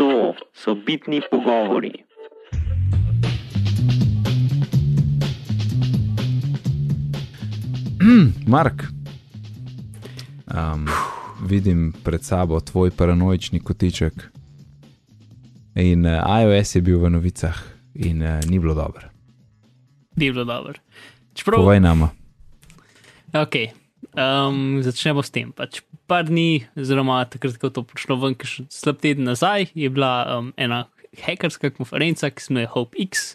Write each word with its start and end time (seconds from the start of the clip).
To 0.00 0.34
so 0.54 0.74
bitni 0.74 1.20
pogovori. 1.30 1.92
Mark, 8.46 8.82
um, 10.46 10.88
vidim 11.46 11.92
pred 12.04 12.24
sabo 12.24 12.60
tvoj 12.60 12.90
paranoični 12.90 13.60
kotiček. 13.60 14.12
In 15.74 16.06
uh, 16.06 16.12
iOS 16.42 16.74
je 16.74 16.80
bil 16.80 16.98
v 16.98 17.10
novicah 17.10 17.60
in 17.94 18.22
uh, 18.22 18.40
ni 18.48 18.58
bilo 18.58 18.74
dobro. 18.74 19.08
Ni 20.16 20.32
bilo 20.32 20.44
dobro. 20.44 20.80
Čeprav, 21.34 21.60
Povej 21.60 21.80
nama. 21.80 22.08
Ok, 23.32 23.54
um, 24.16 24.80
začnemo 24.82 25.22
s 25.22 25.30
tem. 25.30 25.52
Pač 25.52 25.84
par 26.10 26.26
dni, 26.26 26.64
oziroma 26.78 27.22
takrat, 27.30 27.58
ko 27.60 27.70
je 27.70 27.76
to 27.78 27.86
prišlo 27.86 28.18
ven, 28.24 28.34
še 28.42 28.66
slab 28.74 28.98
teden 29.02 29.28
nazaj, 29.30 29.70
je 29.78 29.90
bila 29.92 30.14
um, 30.34 30.50
ena 30.58 30.84
hekerska 31.22 31.72
konferenca, 31.74 32.30
ki 32.30 32.42
se 32.42 32.52
imenuje 32.52 32.70
HopeX. 32.74 33.26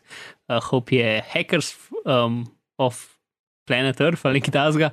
Uh, 0.47 0.59
Hope 0.69 0.95
je 0.95 1.19
Hackers 1.31 1.73
um, 2.05 2.43
of 2.77 3.15
Planet 3.65 3.99
Earth 4.01 4.25
ali 4.25 4.39
nekaj 4.39 4.53
tasga, 4.53 4.91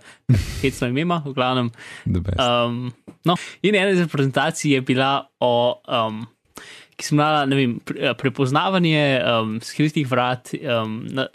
hecno 0.63 0.89
ime, 0.89 1.19
v 1.27 1.35
glavnem. 1.37 1.69
Um, 2.09 2.87
no, 3.29 3.37
in 3.63 3.77
ena 3.77 3.93
izmed 3.93 4.13
prezentacij 4.13 4.73
je 4.77 4.81
bila 4.81 5.27
o, 5.45 5.77
um, 5.85 6.23
ki 6.97 7.09
sem 7.09 7.19
imela, 7.19 7.45
ne 7.51 7.59
vem, 7.59 7.75
pre, 7.85 8.15
prepoznavanje 8.19 9.05
um, 9.29 9.59
skritih 9.65 10.09
vrat, 10.09 10.55
um, 10.63 11.03
na, 11.13 11.29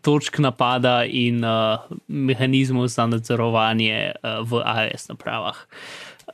točk 0.00 0.38
napada 0.38 1.02
in 1.04 1.44
uh, 1.44 1.82
mehanizmov 2.08 2.88
za 2.92 3.06
nadzorovanje 3.06 4.14
uh, 4.22 4.42
v 4.46 4.62
iOS 4.62 5.08
napravah. 5.08 5.58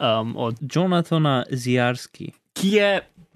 Um, 0.01 0.37
od 0.37 0.59
Jonathana 0.61 1.45
Zijarski. 1.51 2.33
ki 2.55 2.69
je 2.71 2.91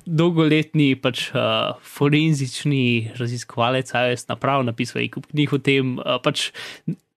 dolgoletni 0.09 0.97
pač, 0.97 1.28
uh, 1.34 1.77
forenzični 1.84 3.12
raziskovalec 3.19 3.92
iOS 3.92 4.28
naprav, 4.28 4.64
napisal 4.64 5.03
je 5.03 5.11
kup 5.12 5.28
knjig 5.31 5.53
o 5.53 5.59
tem, 5.59 5.98
uh, 5.98 6.16
pač 6.22 6.50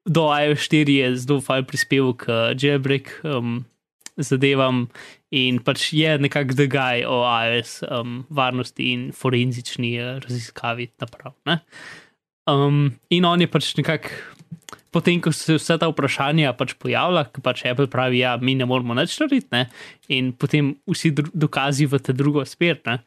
do 0.06 0.28
iOS 0.28 0.68
4 0.68 0.98
je 0.98 1.08
zelo 1.24 1.40
fajn 1.42 1.66
prispeval 1.70 2.14
k 2.18 2.28
uh, 2.28 2.52
jailbreak 2.58 3.14
um, 3.24 3.64
zadevam 4.18 4.90
in 5.32 5.62
pač 5.64 5.94
je 5.96 6.18
nekako 6.20 6.68
guy 6.68 7.06
o 7.08 7.24
iOS 7.24 7.82
um, 7.88 8.26
varnosti 8.30 8.92
in 8.92 9.10
forenzični 9.16 9.96
uh, 10.02 10.20
raziskavi 10.20 10.92
naprav. 11.00 11.38
Ne? 11.46 11.62
Um, 12.52 12.92
in 13.10 13.26
on 13.26 13.42
je 13.42 13.48
pač 13.48 13.72
nekako. 13.80 14.12
Potem, 14.92 15.22
ko 15.24 15.32
se 15.32 15.56
vse 15.56 15.78
ta 15.80 15.88
vprašanja 15.88 16.52
pač 16.60 16.74
pojavila, 16.76 17.24
ki 17.32 17.40
pač 17.40 17.64
Apple 17.64 17.88
pravi, 17.88 18.20
ja, 18.26 18.36
mi 18.36 18.58
ne 18.60 18.68
moramo 18.68 18.92
nič 18.98 19.16
narediti, 19.22 19.48
ne? 19.56 19.70
in 20.12 20.34
potem 20.36 20.74
vsi 20.84 21.14
dokazi 21.16 21.88
v 21.88 22.00
te 22.04 22.12
drugo 22.12 22.44
smer. 22.44 22.82
Ne? 22.84 22.98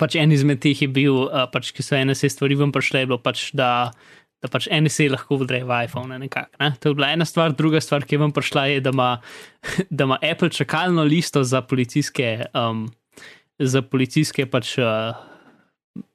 Pač 0.00 0.16
en 0.16 0.32
izmed 0.32 0.62
teh 0.64 0.80
je 0.80 0.88
bil, 0.88 1.28
uh, 1.28 1.44
pač, 1.52 1.74
ki 1.76 1.84
so 1.84 2.00
NSA 2.00 2.32
stvari 2.32 2.56
vam 2.56 2.72
prišle, 2.72 3.04
je 3.04 3.10
bilo 3.12 3.20
pač, 3.20 3.50
da, 3.52 3.92
da 4.40 4.48
pač 4.48 4.70
NSA 4.72 5.12
lahko 5.12 5.42
vdre 5.44 5.60
v 5.68 5.84
iPhone. 5.84 6.16
Nekak, 6.24 6.48
ne? 6.56 6.72
To 6.80 6.94
je 6.94 7.02
bila 7.02 7.12
ena 7.12 7.28
stvar, 7.28 7.52
druga 7.52 7.84
stvar, 7.84 8.08
ki 8.08 8.16
je 8.16 8.24
vam 8.24 8.32
prišla, 8.32 8.64
je, 8.72 8.82
da 8.88 8.96
ima, 8.96 9.12
da 10.00 10.08
ima 10.08 10.16
Apple 10.24 10.48
čakalno 10.56 11.04
listo 11.04 11.44
za 11.44 11.60
policijske, 11.60 12.48
um, 12.56 12.86
za 13.60 13.84
policijske 13.84 14.48
pač, 14.48 14.78
uh, 14.80 15.12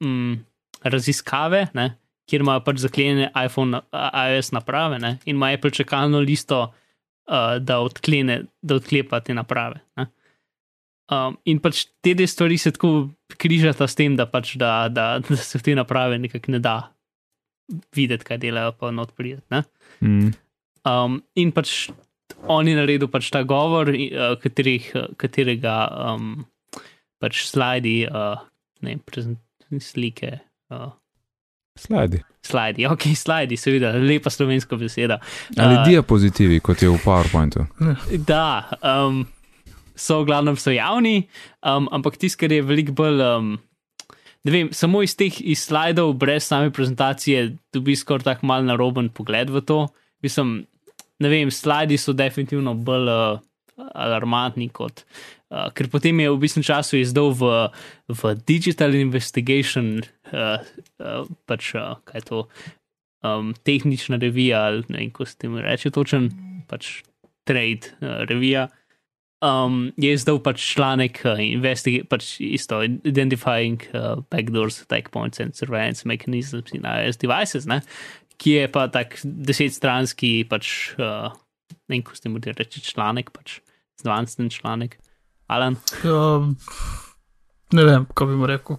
mm, 0.02 0.42
raziskave, 0.84 1.68
ne? 1.74 1.96
kjer 2.30 2.46
imajo 2.46 2.62
pač 2.64 2.80
zaklenjene 2.86 3.28
iPhone, 3.36 3.82
iOS 3.92 4.54
naprave 4.56 5.00
ne? 5.02 5.18
in 5.26 5.36
ima 5.36 5.52
Apple 5.52 5.72
čakalno 5.76 6.22
listo, 6.24 6.62
uh, 6.70 7.58
da, 7.60 7.82
odklene, 7.84 8.44
da 8.62 8.78
odklepa 8.80 9.20
te 9.26 9.36
naprave. 9.36 9.82
Ne? 10.00 10.08
Um, 11.12 11.36
in 11.50 11.60
pač 11.60 11.86
te 12.00 12.14
dve 12.16 12.28
stvari 12.30 12.56
se 12.62 12.72
tako 12.72 13.10
križata 13.42 13.88
s 13.90 13.98
tem, 14.00 14.16
da, 14.16 14.30
pač 14.32 14.54
da, 14.60 14.88
da, 14.88 15.18
da 15.26 15.36
se 15.40 15.60
v 15.60 15.66
te 15.66 15.76
naprave 15.76 16.22
nekako 16.22 16.56
ne 16.56 16.62
da 16.64 16.78
videti, 17.96 18.28
kaj 18.28 18.40
delajo, 18.40 18.78
pa 18.80 18.94
not 18.96 19.12
prideti. 19.18 19.44
ne. 19.52 19.64
Mm. 20.00 20.32
Um, 20.88 21.20
in 21.36 21.52
pač 21.52 21.92
on 22.50 22.68
je 22.68 22.78
naredil 22.78 23.12
pač 23.12 23.28
ta 23.34 23.44
govor, 23.48 23.92
uh, 23.92 24.34
katerih, 24.40 24.88
katerega 25.20 25.76
um, 26.14 26.46
pač 27.22 27.44
slajdi, 27.50 28.06
uh, 28.08 28.40
ne 28.82 28.96
vem, 28.96 29.04
prezent- 29.06 29.44
slike. 29.80 30.40
Uh, 30.72 30.90
Slajdi. 31.80 32.20
Slajdi, 32.44 32.86
ok, 32.90 33.06
slajdi, 33.16 33.58
seveda, 33.58 33.94
lepa 33.96 34.30
slovenska 34.30 34.76
beseda. 34.76 35.20
Ali 35.58 35.78
Uh, 35.78 35.84
diapozitivi, 35.88 36.60
kot 36.60 36.82
je 36.84 36.90
v 36.90 37.00
PowerPointu. 37.00 37.64
Da, 38.28 38.68
um, 38.84 39.24
so 39.96 40.22
v 40.22 40.28
glavnem 40.28 40.58
so 40.60 40.74
javni, 40.74 41.30
um, 41.64 41.88
ampak 41.96 42.20
tisto, 42.20 42.42
kar 42.44 42.52
je 42.52 42.66
veliko 42.66 42.96
bolj. 42.98 43.24
Um, 43.24 43.54
ne 44.44 44.52
vem, 44.52 44.72
samo 44.76 45.04
iz 45.06 45.16
teh 45.16 45.38
iz 45.42 45.64
slajdov, 45.70 46.16
brez 46.20 46.50
same 46.50 46.74
prezentacije, 46.76 47.54
dobiš 47.74 48.04
skoraj 48.04 48.28
tako 48.28 48.52
mal 48.52 48.68
naroben 48.68 49.08
pogled 49.14 49.54
v 49.54 49.64
to. 49.64 49.86
Mislim, 50.26 50.66
ne 51.24 51.32
vem, 51.32 51.54
slajdi 51.54 51.98
so 52.02 52.14
definitivno 52.18 52.76
bolj 52.76 53.14
uh, 53.14 53.40
alarmantni 53.96 54.70
kot. 54.74 55.06
Uh, 55.52 55.68
ker 55.76 55.90
potem 55.92 56.16
je 56.24 56.32
v 56.32 56.40
bistvu 56.40 56.64
času 56.64 57.02
izdal 57.02 57.34
v, 57.36 57.68
v 58.08 58.22
Digital 58.48 58.96
Investigation, 58.96 60.00
uh, 60.32 60.64
uh, 61.04 61.28
pač 61.44 61.74
uh, 61.76 62.00
kaj 62.08 62.22
je 62.22 62.28
to, 62.30 62.40
um, 63.28 63.52
tehnična 63.68 64.16
revija, 64.16 64.64
ali 64.72 64.86
ne 64.88 64.98
vem, 64.98 65.10
kako 65.12 65.28
se 65.28 65.38
temu 65.44 65.60
reče 65.60 65.92
točen, 65.92 66.30
pač 66.72 67.02
trade 67.44 67.92
uh, 68.00 68.24
revija. 68.32 68.70
Um, 69.42 69.90
je 69.98 70.14
izdal 70.14 70.40
pač 70.40 70.64
članek, 70.72 71.20
uh, 71.28 71.44
pač 72.08 72.36
isto, 72.40 72.80
identifying 72.86 73.84
uh, 73.92 74.24
backdoors, 74.32 74.80
attack 74.86 75.12
points 75.12 75.44
and 75.44 75.58
surveillance 75.58 76.08
mechanisms 76.08 76.72
in 76.72 76.88
iOS 76.88 77.20
devices, 77.20 77.68
ne? 77.68 77.82
ki 78.42 78.56
je 78.56 78.68
pa 78.74 78.88
tak 78.90 79.20
desetstranski, 79.22 80.48
pač, 80.50 80.96
uh, 80.98 81.30
ne 81.76 81.98
vem, 81.98 82.02
kako 82.02 82.16
se 82.16 82.24
temu 82.24 82.40
reče, 82.42 82.82
članek, 82.88 83.30
pač 83.36 83.60
znanstven 84.02 84.50
članek. 84.50 84.98
Alan, 85.52 85.76
Um, 86.04 86.56
ne 87.74 87.84
vem, 87.84 88.06
kako 88.06 88.26
bi 88.26 88.36
mu 88.36 88.48
rekel. 88.48 88.78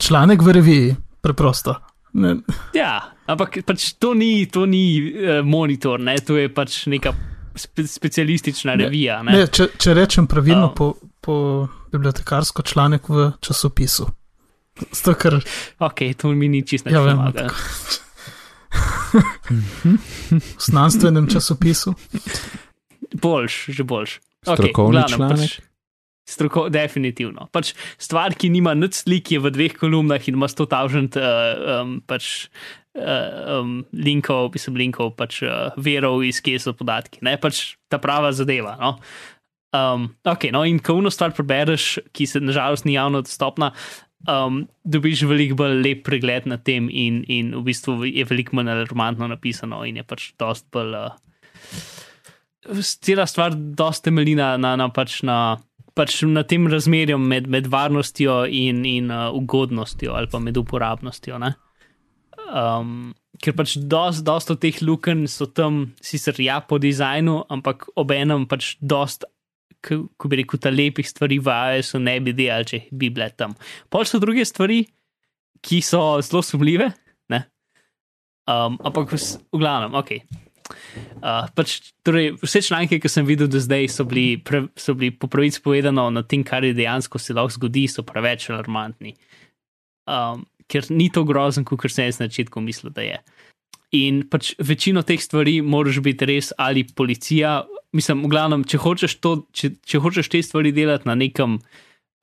Članek 0.00 0.42
v 0.42 0.52
reviji, 0.52 0.96
preprosto. 1.20 1.74
Ne, 2.16 2.36
Ja, 2.72 2.94
ampak 3.28 3.58
pač 3.66 3.90
to 4.00 4.14
ni, 4.14 4.46
to 4.48 4.64
ni 4.66 4.82
uh, 5.04 5.40
monitor, 5.44 6.00
ne? 6.00 6.16
to 6.20 6.36
je 6.36 6.48
pač 6.48 6.86
neka 6.88 7.12
spe, 7.54 7.84
specialistična 7.84 8.74
Ne, 8.74 8.84
revija. 8.84 9.20
Ne, 9.22 9.32
ne, 9.36 9.46
če, 9.48 9.68
če 9.76 9.94
rečem 9.94 10.26
pravilno, 10.26 10.70
Um. 10.70 10.74
po, 10.74 10.88
po 11.20 11.36
bibliotekarsko 11.92 12.62
članek 12.64 13.08
v 13.08 13.30
časopisu. 13.40 14.08
Zato, 14.92 15.14
ker 15.16 15.38
Ok, 15.80 16.02
to 16.16 16.32
mi 16.32 16.48
ni 16.48 16.60
čisto 16.62 16.90
Ja, 16.92 17.00
vem, 17.00 17.16
pomaga. 17.16 17.48
v 20.32 20.60
znanstvenem 20.60 21.28
časopisu. 21.28 21.94
Boljš, 23.14 23.54
že 23.68 23.84
boljš. 23.84 24.20
Strokovni 24.42 24.98
v 24.98 25.00
glavnem, 25.00 25.16
članek? 25.16 25.38
Pač, 25.40 25.60
stroko, 26.26 26.66
definitivno. 26.72 27.46
Pač 27.54 27.72
stvar, 28.02 28.34
ki 28.38 28.50
nima 28.52 28.74
nič 28.76 29.04
slik, 29.04 29.30
je 29.32 29.42
v 29.42 29.52
dveh 29.54 29.76
kolumnah 29.78 30.22
in 30.26 30.38
ima 30.38 30.50
100 30.50 30.66
tavžent 30.72 31.18
uh, 31.20 31.78
um, 31.78 31.94
pač, 32.06 32.48
uh, 32.98 33.60
um, 33.60 33.78
linkov, 33.94 34.50
pisem 34.56 34.76
linkov, 34.78 35.14
pač 35.18 35.40
uh, 35.46 35.70
verov, 35.78 36.24
iz 36.26 36.42
kje 36.42 36.58
so 36.66 36.74
podatki. 36.76 37.22
Ne? 37.26 37.36
Pač 37.40 37.76
ta 37.92 38.02
prava 38.02 38.32
zadeva. 38.34 38.74
No? 38.82 38.96
Um, 39.76 40.10
ok, 40.26 40.50
no 40.54 40.64
in 40.66 40.80
ko 40.82 40.98
uno 40.98 41.12
stvar 41.12 41.34
prebereš, 41.36 41.96
ki 42.16 42.26
se 42.26 42.42
nažalost 42.42 42.86
ni 42.88 42.96
javno 42.96 43.22
dostopna, 43.26 43.72
um, 44.30 44.64
dobiš 44.82 45.26
veliko 45.28 45.58
bolj 45.62 45.78
lep 45.82 46.02
pregled 46.06 46.48
nad 46.50 46.64
tem, 46.66 46.88
in, 46.90 47.22
in 47.30 47.52
v 47.54 47.62
bistvu 47.70 48.00
je 48.08 48.24
veliko 48.26 48.58
manj 48.58 48.72
alarmantno 48.74 49.28
napisano, 49.30 49.84
in 49.86 50.00
je 50.00 50.06
pač 50.06 50.32
dost 50.40 50.66
bolj. 50.74 50.96
Uh, 50.96 51.14
cela 52.82 53.26
stvar 53.26 53.54
dosta 53.54 54.08
temelji 54.08 54.34
na, 54.38 54.56
na, 54.56 54.74
na, 54.76 54.88
pač 54.90 55.20
na, 55.26 55.58
pač 55.96 56.20
na 56.28 56.44
tem 56.44 56.66
razmerju 56.68 57.18
med, 57.18 57.48
med 57.48 57.68
varnostjo 57.72 58.44
in, 58.52 58.84
in 58.84 59.08
uh, 59.10 59.30
ugodnostjo, 59.34 60.12
ali 60.16 60.28
pa 60.30 60.40
med 60.42 60.58
uporabnostjo. 60.60 61.38
ne. 61.42 61.54
Um, 62.46 63.14
ker 63.42 63.56
pač 63.56 63.76
dost, 63.90 64.24
dost 64.26 64.52
od 64.52 64.60
teh 64.62 64.76
lukenj 64.84 65.26
so 65.32 65.48
tam, 65.50 65.96
sicer 66.04 66.36
ja, 66.44 66.60
po 66.60 66.78
dizajnu, 66.82 67.40
ampak 67.52 67.88
obenem 67.96 68.46
pač 68.50 68.76
dost. 68.80 69.26
Ko 69.86 70.28
bi 70.30 70.40
rekel, 70.40 70.58
ta 70.58 70.72
lepih 70.72 71.06
stvari 71.06 71.38
v 71.38 71.52
iOS-u 71.78 72.00
ne 72.02 72.16
bi 72.24 72.32
delali, 72.34 72.66
če 72.66 72.80
bi 72.90 73.10
bile 73.14 73.28
tam. 73.38 73.54
Pol 73.92 74.06
so 74.08 74.18
druge 74.22 74.42
stvari, 74.48 74.80
ki 75.62 75.78
so 75.84 76.18
zelo 76.26 76.42
sumljive, 76.42 76.88
ne? 77.32 77.40
Um, 78.50 78.80
ampak 78.82 79.14
v, 79.14 79.20
v 79.52 79.60
glavnem, 79.62 79.94
ok. 79.98 80.16
Uh, 80.66 81.46
pač, 81.56 81.78
torej, 82.06 82.34
vse 82.42 82.62
članke, 82.66 82.98
ki 83.02 83.10
sem 83.10 83.26
videl 83.28 83.50
do 83.50 83.60
zdaj, 83.62 83.88
so 83.92 84.06
bili, 84.08 84.36
pre, 84.42 84.66
so 84.78 84.96
bili 84.98 85.12
po 85.14 85.30
pravici 85.32 85.62
povedano 85.64 86.08
na 86.12 86.22
tem, 86.26 86.44
kar 86.46 86.64
je 86.64 86.74
dejansko 86.76 87.20
se 87.22 87.36
lahko 87.36 87.56
zgodi, 87.56 87.86
so 87.90 88.04
preveč 88.06 88.48
alarmantni. 88.50 89.16
Um, 90.06 90.44
ker 90.70 90.86
ni 90.90 91.08
to 91.12 91.24
grozen, 91.26 91.66
kot 91.66 91.86
sem 91.90 92.08
jaz 92.08 92.20
na 92.20 92.30
začetku 92.30 92.62
mislil, 92.62 92.94
da 92.94 93.06
je. 93.06 93.18
In 93.96 94.24
pač 94.30 94.54
večino 94.58 95.02
teh 95.06 95.22
stvari 95.22 95.60
moraš 95.62 96.02
biti 96.02 96.26
res 96.28 96.52
ali 96.58 96.84
policija. 96.84 97.62
Mislim, 97.96 98.26
v 98.26 98.32
glavnem, 98.34 98.66
če 98.66 98.80
hočeš, 98.82 99.18
to, 99.22 99.36
če, 99.54 99.76
če 99.86 100.02
hočeš 100.02 100.30
te 100.30 100.42
stvari 100.42 100.74
delati 100.74 101.08
na 101.08 101.14
nekem 101.18 101.60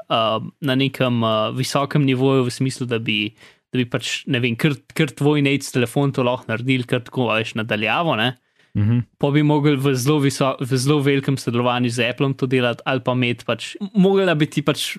uh, 0.09 0.43
na 0.61 0.75
nekem 0.75 1.23
uh, 1.23 1.55
visokem 1.55 2.05
nivoju, 2.05 2.47
v 2.47 2.51
smislu, 2.51 2.87
da 2.89 2.99
bi, 2.99 3.33
da 3.73 3.81
bi 3.81 3.87
pač, 3.89 4.21
ne 4.29 4.39
vem, 4.43 4.55
kar, 4.59 4.75
kar 4.93 5.11
tvoj 5.11 5.41
nec 5.45 5.65
telefon 5.73 6.13
to 6.13 6.25
lahko 6.25 6.51
naredil, 6.51 6.85
kar 6.89 7.01
tako 7.05 7.31
veš 7.31 7.55
nadaljavo, 7.59 8.17
ne. 8.19 8.33
Mhm. 8.77 9.03
Pa 9.21 9.29
bi 9.33 9.43
mogli 9.45 9.75
v 9.77 9.93
zelo, 9.97 10.19
viso, 10.23 10.55
v 10.61 10.77
zelo 10.81 10.99
velikem 11.05 11.37
sodelovanju 11.37 11.91
z 11.93 12.09
Appleom 12.09 12.33
to 12.37 12.49
delati, 12.49 12.81
ali 12.89 13.03
pa 13.05 13.13
imeti 13.13 13.45
pač, 13.45 13.73
mogla 13.93 14.33
bi 14.37 14.49
ti 14.49 14.63
pač 14.65 14.93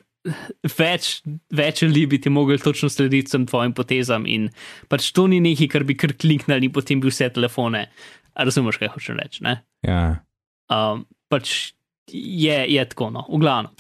več, 0.78 1.20
več 1.52 1.82
ljudi 1.84 2.04
bi 2.14 2.20
ti 2.22 2.32
mogli 2.32 2.56
točno 2.60 2.88
slediti 2.88 3.28
vsem 3.28 3.46
tvojim 3.50 3.74
potezam 3.76 4.28
in 4.30 4.48
pač 4.88 5.10
to 5.16 5.26
ni 5.30 5.40
nekaj, 5.44 5.68
kar 5.74 5.84
bi 5.84 5.96
kar 5.98 6.14
kliknili 6.16 6.70
in 6.70 6.74
potem 6.74 7.02
bi 7.02 7.10
vse 7.12 7.28
telefone. 7.34 7.86
Razumeš, 8.34 8.80
kaj 8.80 8.94
hočem 8.94 9.18
reči, 9.20 9.44
ne? 9.46 9.58
Ja. 9.86 10.24
Um, 10.72 11.04
pač 11.30 11.74
je, 12.10 12.56
je 12.72 12.84
tako, 12.90 13.10
no, 13.14 13.26
v 13.28 13.42
glavnem. 13.42 13.74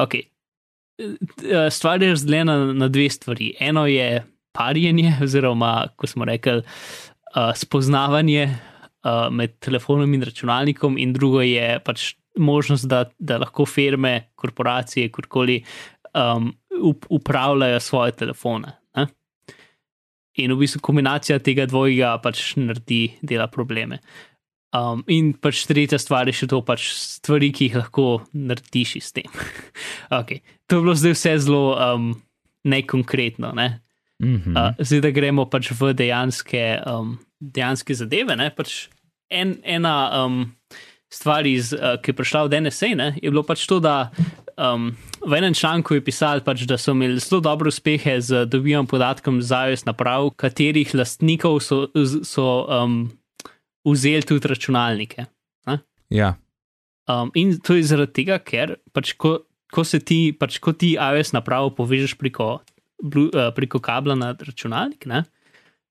Okay. 0.00 0.28
Stvar 1.74 2.02
je 2.02 2.12
razdeljena 2.12 2.74
na 2.74 2.88
dve 2.92 3.08
stvari. 3.10 3.54
Eno 3.62 3.86
je 3.90 4.24
parjenje, 4.54 5.16
oziroma, 5.22 5.74
ko 5.96 6.08
smo 6.10 6.26
rekli, 6.28 6.62
uh, 6.62 7.50
spoznavanje 7.58 8.44
uh, 8.48 9.28
med 9.30 9.58
telefonom 9.58 10.14
in 10.14 10.22
računalnikom, 10.22 10.98
in 10.98 11.12
drugo 11.12 11.42
je 11.44 11.78
pač 11.84 12.14
možnost, 12.38 12.88
da, 12.90 13.04
da 13.18 13.38
lahko 13.42 13.66
firme, 13.66 14.30
korporacije, 14.34 15.10
kurkoli 15.14 15.60
um, 16.14 16.52
up, 16.82 17.06
upravljajo 17.08 17.80
svoje 17.80 18.12
telefone. 18.12 18.72
Ne? 18.96 19.06
In 20.34 20.52
v 20.52 20.58
bistvu 20.64 20.82
kombinacija 20.82 21.38
tega 21.38 21.66
dvojega 21.70 22.16
pač 22.22 22.54
naredi 22.58 23.06
dela 23.22 23.46
probleme. 23.46 24.00
Um, 24.74 25.04
in 25.06 25.30
pač 25.38 25.62
tretja 25.70 26.00
stvar 26.02 26.26
je 26.26 26.34
še 26.34 26.48
to, 26.50 26.58
pač 26.66 26.88
stvari, 26.98 27.52
ki 27.54 27.68
jih 27.68 27.78
lahko 27.78 28.06
narediš 28.34 28.96
s 28.98 29.14
tem. 29.14 29.30
okay. 30.20 30.42
To 30.66 30.80
je 30.80 30.82
bilo 30.82 30.94
zdaj 30.98 31.14
vse 31.14 31.34
zelo 31.46 31.76
um, 31.78 32.08
nekonkretno. 32.66 33.52
Ne? 33.54 33.83
Mhm. 34.22 34.56
Uh, 34.56 34.74
zdaj, 34.78 35.00
da 35.00 35.10
gremo 35.10 35.46
pač 35.50 35.72
v 35.74 35.92
dejanske, 35.96 36.80
um, 36.86 37.16
dejanske 37.40 37.94
zadeve. 37.94 38.36
Ne? 38.38 38.50
Pač 38.54 38.88
en, 39.30 39.56
ena 39.64 40.24
um, 40.24 40.44
stvar, 41.12 41.46
iz, 41.46 41.72
uh, 41.74 41.96
ki 42.02 42.12
je 42.12 42.18
prišla 42.18 42.44
od 42.46 42.54
NSA, 42.54 42.94
ne? 42.98 43.08
je 43.18 43.30
bilo 43.30 43.42
pač 43.46 43.66
to, 43.70 43.80
da 43.82 44.10
um, 44.56 44.92
v 45.24 45.38
enem 45.38 45.54
članku 45.54 45.98
je 45.98 46.04
pisali, 46.04 46.44
pač, 46.46 46.64
da 46.68 46.78
so 46.78 46.94
imeli 46.94 47.18
zelo 47.22 47.42
dobre 47.44 47.70
uspehe 47.70 48.16
z 48.20 48.46
dobivanjem 48.46 48.86
podatkom 48.90 49.42
za 49.42 49.66
iOS 49.68 49.84
naprav, 49.88 50.30
katerih 50.38 50.94
lastnikov 50.94 51.60
so. 51.64 51.86
so 52.22 52.64
um, 52.70 53.04
vzeli 53.84 54.24
tudi 54.24 54.48
računalnike. 54.48 55.26
Ne? 55.68 55.78
Ja. 56.08 56.34
Um, 57.08 57.30
in 57.34 57.58
to 57.60 57.76
je 57.76 57.84
zaradi 57.84 58.22
tega, 58.22 58.38
ker 58.40 58.78
pač 58.96 59.12
ko, 59.20 59.42
ko 59.68 59.84
se 59.84 60.00
ti, 60.00 60.32
pač 60.32 60.56
ko 60.62 60.72
ti 60.72 60.94
iOS 60.96 61.34
napravo 61.36 61.74
povežeš 61.76 62.16
preko, 62.16 62.62
blu, 63.04 63.28
uh, 63.28 63.52
preko 63.56 63.80
kabla 63.84 64.16
na 64.18 64.32
računalnik, 64.34 65.06
ne, 65.10 65.24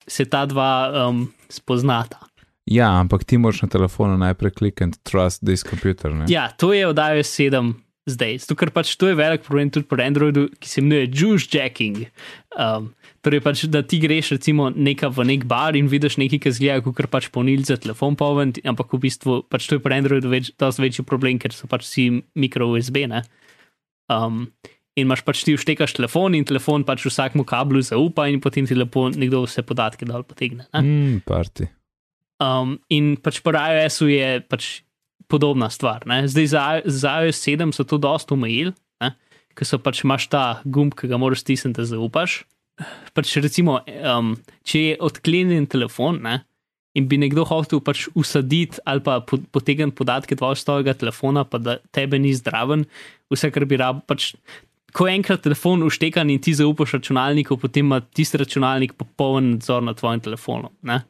se 0.09 0.25
ta 0.25 0.43
dva 0.49 0.73
um, 1.07 1.27
spoznata. 1.49 2.19
ja, 2.65 2.89
ampak 2.99 3.23
ti 3.23 3.37
moraš 3.37 3.61
na 3.61 3.69
telefonu 3.69 4.17
najprej 4.17 4.51
klikniti 4.51 4.99
Trust 5.03 5.43
this 5.45 5.63
computer. 5.63 6.13
Ne? 6.15 6.25
Ja, 6.31 6.49
to 6.57 6.73
je 6.73 6.87
od 6.87 6.97
iOS 6.97 7.31
7 7.39 7.73
zdaj, 8.09 8.43
zato 8.43 8.55
ker 8.59 8.71
pač 8.75 8.93
to 8.99 9.07
je 9.07 9.15
velik 9.15 9.45
problem 9.45 9.71
tudi 9.71 9.87
pri 9.87 10.07
Androidu, 10.09 10.47
ki 10.59 10.69
se 10.69 10.81
imenuje 10.81 11.09
juice 11.11 11.47
jacking. 11.51 12.03
Um, 12.51 12.91
torej, 13.23 13.39
pač, 13.43 13.63
da 13.71 13.83
ti 13.83 13.99
greš 14.03 14.33
recimo 14.35 14.67
neka 14.69 15.07
v 15.13 15.27
nek 15.31 15.45
bar 15.47 15.77
in 15.79 15.87
vidiš 15.91 16.19
nekaj, 16.19 16.41
ki 16.43 16.55
zgleda 16.57 16.83
kot 16.83 17.07
pač 17.11 17.29
polnilce 17.33 17.71
za 17.71 17.79
telefon 17.79 18.17
poln, 18.19 18.51
ampak 18.67 18.91
v 18.95 19.03
bistvu 19.07 19.39
pač 19.47 19.69
to 19.69 19.79
je 19.79 19.83
pri 19.83 20.01
Androidu 20.03 20.31
več, 20.33 20.51
dosti 20.59 20.83
večji 20.83 21.07
problem, 21.07 21.39
ker 21.39 21.55
so 21.55 21.69
pač 21.71 21.87
vsi 21.87 22.09
mikro 22.35 22.73
USB. 22.73 23.05
Ne? 23.07 23.23
Um, 24.11 24.49
in 24.95 25.07
imaš 25.07 25.23
pač 25.25 25.43
ti 25.45 25.55
vštekaš 25.57 25.95
telefon 25.97 26.37
in 26.37 26.45
telefon 26.45 26.85
pač 26.85 27.05
vsakmu 27.07 27.45
kablu 27.49 27.81
zaupa 27.85 28.27
in 28.29 28.41
potem 28.43 28.67
ti 28.69 28.77
lepo 28.77 29.07
nekdo 29.09 29.43
vse 29.47 29.65
podatke 29.65 30.05
dol 30.05 30.25
potegne. 30.27 30.67
Ne? 30.69 30.81
Mm, 30.81 31.19
party. 31.27 31.69
Um, 32.43 32.77
in 32.93 33.15
pač 33.17 33.41
pri 33.45 33.57
iOS-u 33.57 34.09
je 34.11 34.29
pač 34.45 34.71
podobna 35.31 35.69
stvar. 35.73 36.05
Ne? 36.09 36.23
Zdaj 36.29 36.47
za, 36.51 36.63
za 36.85 37.17
iOS 37.23 37.41
7 37.41 37.73
so 37.73 37.87
to 37.87 37.97
dosta 38.01 38.37
omejili, 38.37 38.75
ker 39.53 39.69
so 39.69 39.79
pač 39.81 40.03
imaš 40.05 40.27
ta 40.33 40.45
gumb, 40.65 40.95
ki 40.97 41.09
ga 41.09 41.19
moraš 41.21 41.45
stisniti, 41.45 41.77
da 41.81 41.87
zaupaš. 41.89 42.43
Pač 43.13 43.35
recimo, 43.41 43.79
um, 43.85 44.33
če 44.65 44.81
je 44.81 44.97
odklenjen 45.01 45.69
telefon 45.69 46.21
ne? 46.25 46.41
in 46.97 47.07
bi 47.09 47.17
nekdo 47.17 47.41
hotel 47.49 47.81
pač 47.81 48.05
usaditi 48.17 48.77
ali 48.85 49.01
pa 49.01 49.17
potegniti 49.25 49.97
podatke 49.97 50.37
tvojega 50.37 50.93
telefona, 50.93 51.41
pa 51.45 51.57
da 51.57 51.79
tebe 51.93 52.19
ni 52.21 52.33
zdraven, 52.37 52.85
vse 53.33 53.49
kar 53.53 53.65
bi 53.69 53.79
rab. 53.81 54.03
Pač, 54.09 54.33
ko 54.93 55.07
enkrat 55.09 55.41
telefon 55.41 55.83
uštekan 55.87 56.29
in 56.29 56.41
ti 56.41 56.53
zaupaš 56.53 56.97
računalniku, 56.99 57.57
potem 57.57 57.85
ima 57.87 57.99
tisti 58.01 58.37
računalnik 58.37 58.93
popoln 58.97 59.55
nadzor 59.55 59.83
nad 59.83 59.97
tvojim 59.97 60.21
telefonom. 60.21 60.71
Ne? 60.81 61.01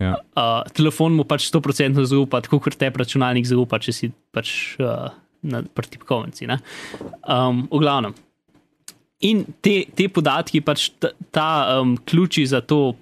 Ja. 0.00 0.14
Uh, 0.36 0.62
telefon 0.72 1.16
mu 1.16 1.24
pač 1.28 1.50
100% 1.52 2.04
zaupa, 2.08 2.40
tako 2.44 2.60
kot 2.64 2.76
te 2.80 2.88
računalnik 2.88 3.48
zaupa, 3.48 3.80
če 3.80 3.92
si 3.92 4.10
pač 4.32 4.52
uh, 4.80 5.08
na 5.42 5.62
tipkovnici. 5.64 6.48
Um, 6.48 7.66
v 7.68 7.82
glavnem. 7.82 8.16
In 9.28 9.44
te, 9.60 9.82
te 9.96 10.08
podatki, 10.08 10.62
pač 10.64 10.88
ta, 10.96 11.12
ta 11.32 11.48
um, 11.80 11.98
ključi 12.08 12.46
za 12.48 12.62
to 12.64 12.94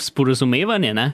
sporazumevanje, 0.00 0.94
ne, 0.96 1.10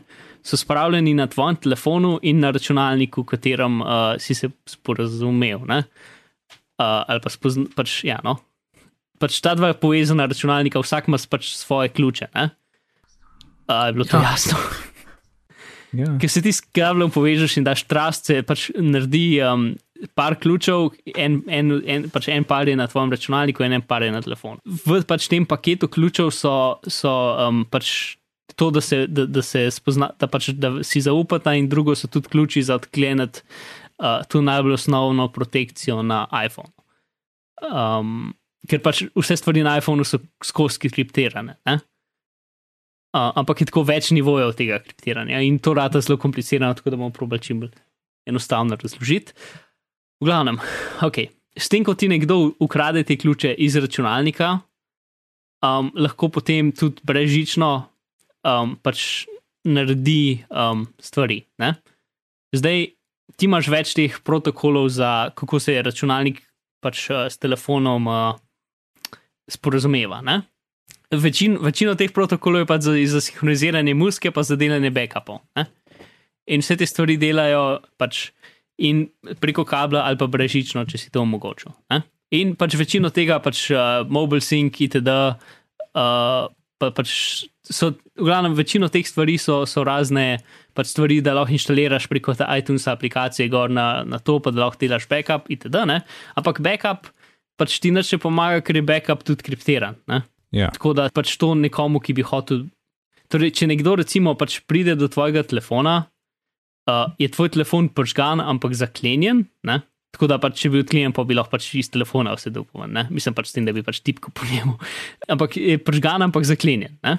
so 0.46 0.56
spravljeni 0.56 1.16
na 1.18 1.26
tvojem 1.30 1.58
telefonu 1.66 2.14
in 2.22 2.38
na 2.42 2.52
računalniku, 2.54 3.24
v 3.26 3.34
katerem 3.34 3.82
uh, 3.82 4.14
si 4.22 4.34
se 4.38 4.50
sporazumel. 4.70 5.66
Ne. 5.68 5.82
Uh, 6.80 7.02
ali 7.12 7.20
pa 7.20 7.28
spozna, 7.28 7.66
pač, 7.76 7.98
ja, 8.08 8.16
no. 8.24 8.38
pač 9.20 9.36
ta 9.44 9.52
dva 9.58 9.74
povezana 9.76 10.24
računalnika, 10.30 10.80
vsak 10.80 11.10
ima 11.10 11.18
pač 11.28 11.52
svoje 11.52 11.92
ključe. 11.92 12.30
Uh, 12.32 13.84
je 13.86 13.92
bilo 13.92 14.08
to 14.08 14.16
Ja. 14.16 14.32
jasno? 14.32 14.56
Ja. 15.90 16.06
Ker 16.22 16.30
se 16.30 16.38
ti 16.38 16.52
s 16.54 16.62
kablom 16.62 17.10
povežeš 17.10 17.56
in 17.58 17.64
daš 17.66 17.82
trast, 17.90 18.28
se 18.30 18.36
pač 18.46 18.68
naredi 18.78 19.40
um, 19.42 19.72
par 20.14 20.36
ključev, 20.38 20.92
en, 21.18 21.40
en, 21.50 21.72
en, 21.82 22.06
pač 22.14 22.28
en 22.30 22.46
par 22.46 22.70
je 22.70 22.76
na 22.78 22.86
tvojem 22.86 23.10
računalniku, 23.10 23.64
in 23.66 23.74
en 23.74 23.82
par 23.82 24.06
je 24.06 24.12
na 24.14 24.22
telefonu. 24.22 24.62
V 24.86 25.00
pač 25.02 25.26
tem 25.26 25.42
paketu 25.50 25.90
ključev 25.90 26.30
so, 26.30 26.78
so 26.86 27.10
um, 27.42 27.64
pač 27.66 28.14
to, 28.54 28.70
da, 28.70 28.80
se, 28.80 29.06
da, 29.10 29.26
da, 29.26 29.42
se 29.42 29.66
spozna, 29.74 30.12
da, 30.18 30.30
pač, 30.30 30.52
da 30.54 30.76
si 30.86 31.02
zaupata, 31.02 31.56
in 31.58 31.68
drugo 31.70 31.94
so 31.98 32.10
tudi 32.10 32.30
ključi 32.30 32.62
za 32.62 32.78
odkleniti 32.78 33.42
uh, 34.00 34.22
to 34.28 34.42
najbolj 34.42 34.78
osnovno 34.78 35.28
protekcijo 35.32 36.02
na 36.02 36.24
iPhone. 36.44 36.72
Um, 37.60 38.32
ker 38.68 38.82
pač 38.84 39.04
vse 39.16 39.36
stvari 39.36 39.62
na 39.64 39.76
iPhonu 39.80 40.04
so 40.04 40.20
skozi 40.44 40.90
kriptirane. 40.90 41.56
Ne? 41.68 41.78
Uh, 43.10 43.32
ampak 43.40 43.62
je 43.62 43.70
tako 43.70 43.82
več 43.88 44.12
nivojev 44.14 44.54
tega 44.58 44.78
kriptiranja 44.82 45.40
in 45.42 45.58
to 45.58 45.74
rata 45.74 46.00
zelo 46.04 46.18
komplicirano, 46.20 46.76
tako 46.78 46.92
da 46.92 47.00
bomo 47.00 47.10
probali 47.14 47.42
čim 47.42 47.64
bolj 47.64 47.72
enostavno 48.30 48.78
razložiti. 48.78 49.34
V 50.20 50.28
glavnem, 50.28 50.60
okay. 51.02 51.30
s 51.56 51.68
tem, 51.72 51.84
ko 51.84 51.96
ti 51.98 52.10
nekdo 52.12 52.52
ukrade 52.60 53.02
te 53.08 53.16
ključe 53.18 53.54
iz 53.58 53.76
računalnika, 53.80 54.58
um, 55.64 55.90
lahko 55.96 56.28
potem 56.28 56.70
tudi 56.76 57.02
brežično 57.08 57.70
um, 58.44 58.76
pač 58.84 59.24
naredi 59.66 60.44
um, 60.48 60.86
stvari. 61.02 61.40
Ne? 61.58 61.74
Zdaj, 62.54 62.86
ti 63.36 63.48
imaš 63.48 63.68
več 63.72 63.94
teh 63.96 64.20
protokolov 64.24 64.88
za 64.94 65.30
kako 65.36 65.60
se 65.60 65.76
računalnik 65.82 66.40
pač 66.82 67.08
uh, 67.10 67.26
s 67.30 67.38
telefonom 67.38 68.06
uh, 68.08 68.38
sporazumeva. 69.50 70.20
Ne? 70.24 70.40
Večin, 71.10 71.58
večino 71.60 71.96
teh 71.98 72.12
protokolov 72.14 72.64
je 72.64 72.70
pa 72.70 72.78
za, 72.80 72.94
za 72.94 73.20
sinhroniziranje 73.20 73.94
muske, 73.94 74.30
pa 74.30 74.42
za 74.46 74.56
delanje 74.56 74.92
backupov. 74.94 75.42
Ne? 75.58 75.66
In 76.50 76.64
vse 76.64 76.76
te 76.78 76.86
stvari 76.86 77.18
delajo 77.20 77.80
pač 77.98 78.30
in 78.80 79.08
preko 79.42 79.66
kabla 79.68 80.06
ali 80.08 80.16
pa 80.18 80.26
brežično, 80.30 80.86
če 80.88 80.98
si 80.98 81.10
to 81.12 81.22
omogočil. 81.22 81.74
Ne? 81.92 82.02
In 82.30 82.54
pač 82.56 82.78
večino 82.78 83.10
tega, 83.10 83.40
pač 83.42 83.66
uh, 83.74 84.06
mobile 84.08 84.42
sync, 84.44 84.78
itd., 84.86 85.10
uh, 85.10 86.46
pa, 86.80 86.90
pač 86.96 87.12
so, 87.66 87.92
v 88.16 88.26
glavnem, 88.26 88.56
večino 88.56 88.88
teh 88.92 89.06
stvari 89.06 89.36
so, 89.40 89.62
so 89.68 89.84
razne 89.86 90.40
pač 90.76 90.94
stvari, 90.94 91.20
da 91.24 91.36
lahko 91.36 91.54
inštaliraš 91.54 92.08
preko 92.10 92.34
iTunes 92.56 92.88
aplikacije 92.90 93.50
gor 93.52 93.70
na, 93.72 94.02
na 94.08 94.18
to, 94.18 94.38
pa 94.40 94.52
da 94.54 94.64
lahko 94.64 94.80
delaš 94.80 95.06
backup, 95.10 95.50
itd. 95.52 95.84
Ne? 95.86 96.00
Ampak 96.40 96.62
backup 96.64 97.12
pač 97.60 97.76
ti 97.82 97.92
neče 97.92 98.20
pomaga, 98.22 98.62
ker 98.64 98.80
je 98.80 98.84
backup 98.88 99.24
tudi 99.26 99.44
kriptiran. 99.44 99.98
Ne? 100.08 100.22
Ja. 100.56 100.70
Tako 100.74 100.94
da 100.96 101.10
pač 101.14 101.36
to 101.40 101.52
nekomu, 101.58 102.00
ki 102.02 102.16
bi 102.16 102.24
hotel. 102.26 102.64
Torej, 103.30 103.52
če 103.60 103.68
nekdo 103.70 103.94
recimo 104.00 104.34
pač 104.38 104.58
pride 104.66 104.96
do 104.98 105.06
tvojega 105.12 105.44
telefona, 105.46 106.00
uh, 106.90 107.12
je 107.20 107.28
tvoj 107.30 107.52
telefon 107.54 107.90
pržgan, 107.92 108.42
ampak 108.42 108.74
zaklenjen. 108.74 109.44
Ne? 109.68 109.82
Tako 110.10 110.26
da 110.26 110.38
pač, 110.42 110.58
če 110.58 110.70
bi 110.74 110.80
odklenjen, 110.82 111.12
pa 111.14 111.22
bi 111.24 111.36
lahko 111.38 111.54
pač 111.54 111.68
iz 111.78 111.88
telefona 111.92 112.32
vse 112.34 112.50
dopoven. 112.50 112.96
Mislim 113.14 113.34
pač 113.36 113.52
s 113.52 113.54
tem, 113.54 113.64
da 113.68 113.72
bi 113.72 113.84
pač 113.86 114.00
tipko 114.02 114.32
po 114.34 114.42
njemu. 114.48 114.74
Ampak 115.30 115.54
je 115.56 115.78
pržgan, 115.78 116.24
ampak 116.26 116.44
zaklenjen. 116.48 116.96
Ne? 117.06 117.18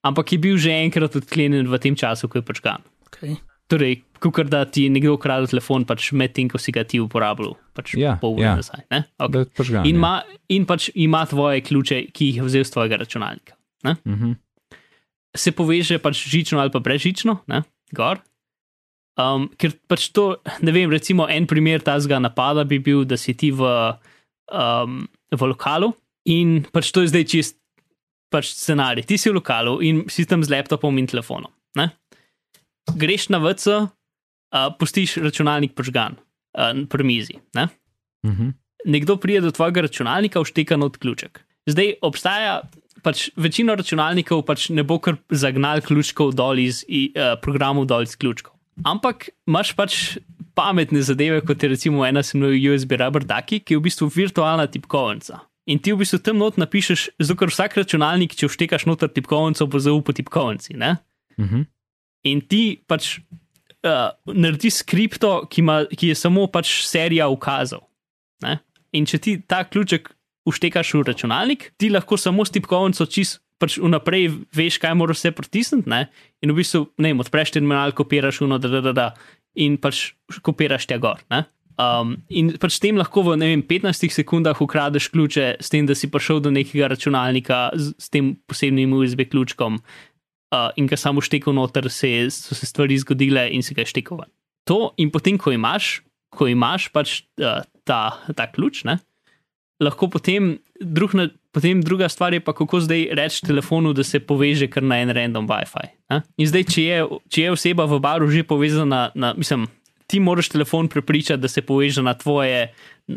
Ampak 0.00 0.32
je 0.32 0.38
bil 0.40 0.56
že 0.56 0.72
enkrat 0.72 1.16
odklenjen 1.20 1.68
v 1.68 1.76
tem 1.78 1.92
času, 1.94 2.24
ko 2.32 2.40
je 2.40 2.44
pržgan. 2.46 2.80
Okay. 3.10 3.36
Torej, 3.70 4.00
kot 4.18 4.48
da 4.50 4.64
ti 4.64 4.88
nekdo 4.90 5.12
ukrade 5.14 5.46
telefon, 5.52 5.84
pač 5.86 6.08
medtem, 6.16 6.48
ko 6.50 6.58
si 6.58 6.72
ga 6.72 6.82
ti 6.88 6.98
uporabljal, 6.98 7.52
pač 7.76 7.92
Ja, 8.00 8.16
pol 8.18 8.34
ure 8.40 8.48
ja. 8.48 8.54
nazaj. 8.58 8.80
ne? 8.90 9.04
Okay. 9.20 9.30
Da 9.30 9.38
je 9.44 9.50
požgan, 9.60 9.84
In, 9.84 9.94
ja. 9.94 9.98
ima, 10.00 10.14
in 10.48 10.64
pač 10.66 10.88
ima 10.96 11.20
tvoje 11.28 11.60
ključe, 11.60 12.00
ki 12.16 12.32
jih 12.32 12.40
je 12.40 12.46
vzel 12.48 12.64
z 12.64 12.72
tvojega 12.74 12.96
računalnika. 13.04 13.54
Ne? 13.84 13.94
Mhm. 14.08 14.32
Se 15.36 15.52
poveže 15.54 16.00
pač 16.02 16.24
žično 16.26 16.58
ali 16.58 16.72
pa 16.74 16.80
brezžično, 16.82 17.44
ne? 17.46 17.62
gor. 17.94 18.18
Um, 19.20 19.48
ker 19.58 19.74
pač 19.90 20.08
to, 20.14 20.38
ne 20.64 20.72
vem, 20.72 20.90
recimo 20.92 21.26
en 21.28 21.46
primer 21.50 21.82
tazga 21.84 22.20
napada 22.22 22.64
bi 22.64 22.78
bil, 22.80 23.02
da 23.04 23.18
si 23.20 23.34
ti 23.36 23.50
v, 23.52 23.66
um, 24.54 25.02
v 25.34 25.48
lokalu 25.50 25.90
in 26.30 26.60
pač 26.72 26.92
to 26.94 27.02
je 27.04 27.10
zdaj 27.12 27.26
čist 27.28 27.56
pač 28.30 28.52
scenarij. 28.54 29.04
Ti 29.08 29.18
si 29.18 29.28
v 29.28 29.36
lokalu 29.40 29.80
in 29.84 30.04
si 30.08 30.24
tam 30.30 30.44
z 30.46 30.52
laptopom 30.52 30.94
in 31.02 31.10
telefonom. 31.10 31.50
Ne? 31.76 31.90
Greš 32.96 33.28
na 33.34 33.42
VC, 33.42 33.66
uh, 33.76 34.70
pustiš 34.78 35.18
računalnik 35.20 35.74
požgan 35.74 36.16
uh, 36.16 36.72
pri 36.86 37.04
mizi. 37.04 37.40
Ne? 37.58 37.68
Mhm. 38.26 38.56
nekdo 38.84 39.16
pride 39.16 39.40
do 39.40 39.50
tvojega 39.52 39.84
računalnika, 39.84 40.40
všteka 40.40 40.76
not 40.76 40.96
ključek. 40.96 41.42
Zdaj 41.68 42.00
obstaja, 42.04 42.62
pač 43.04 43.28
večina 43.36 43.74
računalnikov 43.76 44.44
pač 44.48 44.70
ne 44.72 44.84
bo 44.84 44.96
kar 44.98 45.18
zagnal 45.28 45.82
ključkov 45.84 46.32
dol 46.36 46.60
iz 46.60 46.84
uh, 46.88 47.36
programov 47.42 47.88
dol 47.90 48.08
iz 48.08 48.16
ključkov. 48.16 48.59
Ampak 48.86 49.28
imaš 49.48 49.72
pač 49.76 49.96
pametne 50.56 51.02
zadeve, 51.04 51.40
kot 51.46 51.62
je 51.62 51.68
recimo 51.68 52.04
ena 52.06 52.22
se 52.22 52.38
imenuje 52.38 52.74
USB 52.74 52.96
Rubber 53.00 53.24
Ducky, 53.24 53.60
ki 53.60 53.74
je 53.74 53.78
v 53.78 53.84
bistvu 53.86 54.08
virtualna 54.14 54.66
tipkovnica. 54.66 55.40
In 55.70 55.78
ti 55.78 55.92
v 55.92 56.00
bistvu 56.02 56.18
tam 56.24 56.40
not 56.40 56.56
napišeš, 56.58 57.10
zato 57.20 57.38
ker 57.38 57.52
vsak 57.52 57.76
računalnik, 57.78 58.34
če 58.34 58.48
vštekaš 58.50 58.88
noter 58.88 59.12
tipkovnico, 59.12 59.66
bo 59.70 59.78
zaup 59.78 60.08
po 60.08 60.16
tipkovnici. 60.16 60.74
Ne? 60.80 60.96
Mhm. 61.38 61.68
In 62.30 62.40
ti 62.44 62.80
pač 62.88 63.20
uh, 63.20 64.10
narediš 64.26 64.82
skripto, 64.82 65.46
ki, 65.48 65.62
ima, 65.64 65.82
ki 65.88 66.12
je 66.12 66.16
samo 66.18 66.48
pač 66.52 66.82
serija 66.88 67.30
ukazov. 67.32 67.86
Ne? 68.44 68.58
In 68.96 69.06
če 69.06 69.20
ti 69.22 69.36
ta 69.40 69.62
ključek 69.64 70.10
uštekaš 70.48 70.94
v 70.98 71.06
računalnik, 71.06 71.70
ti 71.78 71.92
lahko 71.92 72.18
samo 72.20 72.44
s 72.44 72.52
tipkovnico 72.52 73.06
čist 73.06 73.40
pač 73.60 73.76
vnaprej 73.80 74.30
veš, 74.56 74.80
kaj 74.80 74.96
moraš 74.96 75.20
vse 75.20 75.34
pritisniti. 75.36 75.90
Ne? 75.90 76.06
In 76.40 76.54
v 76.54 76.62
bistvu, 76.62 76.86
ne 76.98 77.12
vem, 77.12 77.22
odpreš 77.22 77.54
terminal, 77.56 77.92
kopiraš 77.96 78.40
uno, 78.46 78.58
da, 78.58 78.70
da, 78.72 78.80
da, 78.88 78.92
da, 78.96 79.08
in 79.60 79.76
pač 79.80 80.10
kopiraš 80.46 80.88
tja 80.88 81.00
gor. 81.02 81.20
Ne? 81.32 81.44
Um, 81.80 82.16
in 82.28 82.52
pač 82.60 82.76
s 82.76 82.82
tem 82.82 82.98
lahko 83.00 83.22
v 83.24 83.38
vem, 83.40 83.62
15 83.64 84.12
sekundah 84.12 84.58
ukradeš 84.60 85.08
ključe, 85.12 85.46
s 85.62 85.72
tem, 85.72 85.86
da 85.88 85.96
si 85.96 86.10
prišel 86.12 86.42
do 86.44 86.52
nekega 86.52 86.90
računalnika 86.92 87.70
z, 87.76 87.94
s 87.96 88.12
tem 88.12 88.34
posebnim 88.48 88.92
USB 88.96 89.24
ključkom 89.30 89.78
uh, 89.80 90.70
in 90.76 90.90
ga 90.90 90.98
samo 91.00 91.24
štekel 91.24 91.56
noter, 91.56 91.88
se, 91.88 92.28
so 92.34 92.56
se 92.58 92.68
stvari 92.68 92.98
zgodile 93.00 93.46
in 93.48 93.64
si 93.64 93.76
ga 93.76 93.86
ven. 93.86 94.28
To 94.68 94.92
in 95.00 95.08
potem, 95.10 95.38
ko 95.40 95.54
imaš, 95.56 96.02
ko 96.28 96.50
imaš 96.50 96.90
pač 96.92 97.22
uh, 97.40 97.64
ta, 97.84 98.20
ta 98.36 98.44
ključ, 98.50 98.84
ne, 98.84 98.98
lahko 99.80 100.10
potem, 100.12 100.58
drug, 100.80 101.16
na- 101.16 101.32
potem 101.52 101.82
druga 101.82 102.08
stvar 102.08 102.34
je 102.34 102.40
pa, 102.40 102.54
kako 102.56 102.80
zdaj 102.80 103.08
reči 103.16 103.46
telefonu, 103.46 103.92
da 103.92 104.04
se 104.04 104.20
poveže 104.20 104.70
kar 104.70 104.82
na 104.82 105.00
en 105.02 105.10
random 105.10 105.48
WiFi. 105.48 105.90
Ne? 106.10 106.22
In 106.38 106.46
zdaj, 106.50 106.64
če 106.74 106.84
je, 106.84 107.00
če 107.28 107.42
je 107.42 107.54
oseba 107.56 107.86
v 107.90 108.00
baru 108.02 108.30
že 108.30 108.44
povezana, 108.46 109.10
na, 109.14 109.32
mislim, 109.34 109.66
ti 110.06 110.20
moraš 110.20 110.50
telefon 110.50 110.88
prepričati, 110.88 111.40
da 111.40 111.48
se 111.48 111.62
poveže 111.62 112.02
na, 112.02 112.14
tvoje, 112.14 112.72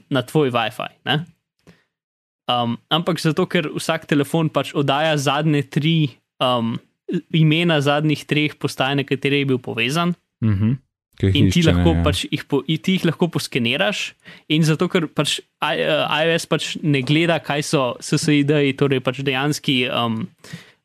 na 0.09 0.21
tvoj 0.21 0.51
WiFi. 0.53 0.91
Ne? 1.05 1.23
Um, 2.49 2.75
ampak 2.91 3.21
zato, 3.23 3.45
ker 3.47 3.71
vsak 3.71 4.05
telefon 4.09 4.49
pač 4.51 4.73
oddaja 4.75 5.15
zadnje 5.17 5.63
tri 5.71 5.97
um, 6.43 6.75
imena 7.31 7.79
zadnjih 7.81 8.25
treh 8.27 8.57
postaj, 8.59 8.97
na 8.99 9.07
katere 9.07 9.43
je 9.43 9.53
bil 9.53 9.61
povezan, 9.63 10.17
Mhm. 10.43 10.71
Ki 10.73 10.82
jih 11.21 11.35
in 11.37 11.49
ti 11.53 11.61
išče, 11.61 11.71
lahko, 11.71 11.93
ja. 11.95 12.03
pač 12.05 12.23
jih, 12.25 12.43
po, 12.49 12.61
ti 12.65 12.97
jih 12.97 13.05
lahko 13.07 13.29
poskeniraš, 13.33 14.03
in 14.53 14.65
zato, 14.67 14.89
ker 14.91 15.07
pač 15.11 15.39
eh, 15.39 16.25
iOS 16.25 16.47
pač 16.49 16.69
ne 16.81 17.03
gleda, 17.05 17.39
kaj 17.43 17.65
so 17.67 17.83
SSID-ji, 18.03 18.75
torej 18.79 19.03
pač 19.05 19.21
dejanski, 19.25 19.83
um, 19.91 20.23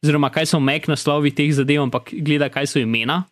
oziroma 0.04 0.30
kaj 0.34 0.50
so 0.52 0.60
Mac 0.62 0.88
naslovi 0.90 1.32
teh 1.34 1.50
zadev, 1.54 1.82
ampak 1.86 2.12
gleda, 2.24 2.50
kaj 2.52 2.70
so 2.74 2.82
imena. 2.82 3.24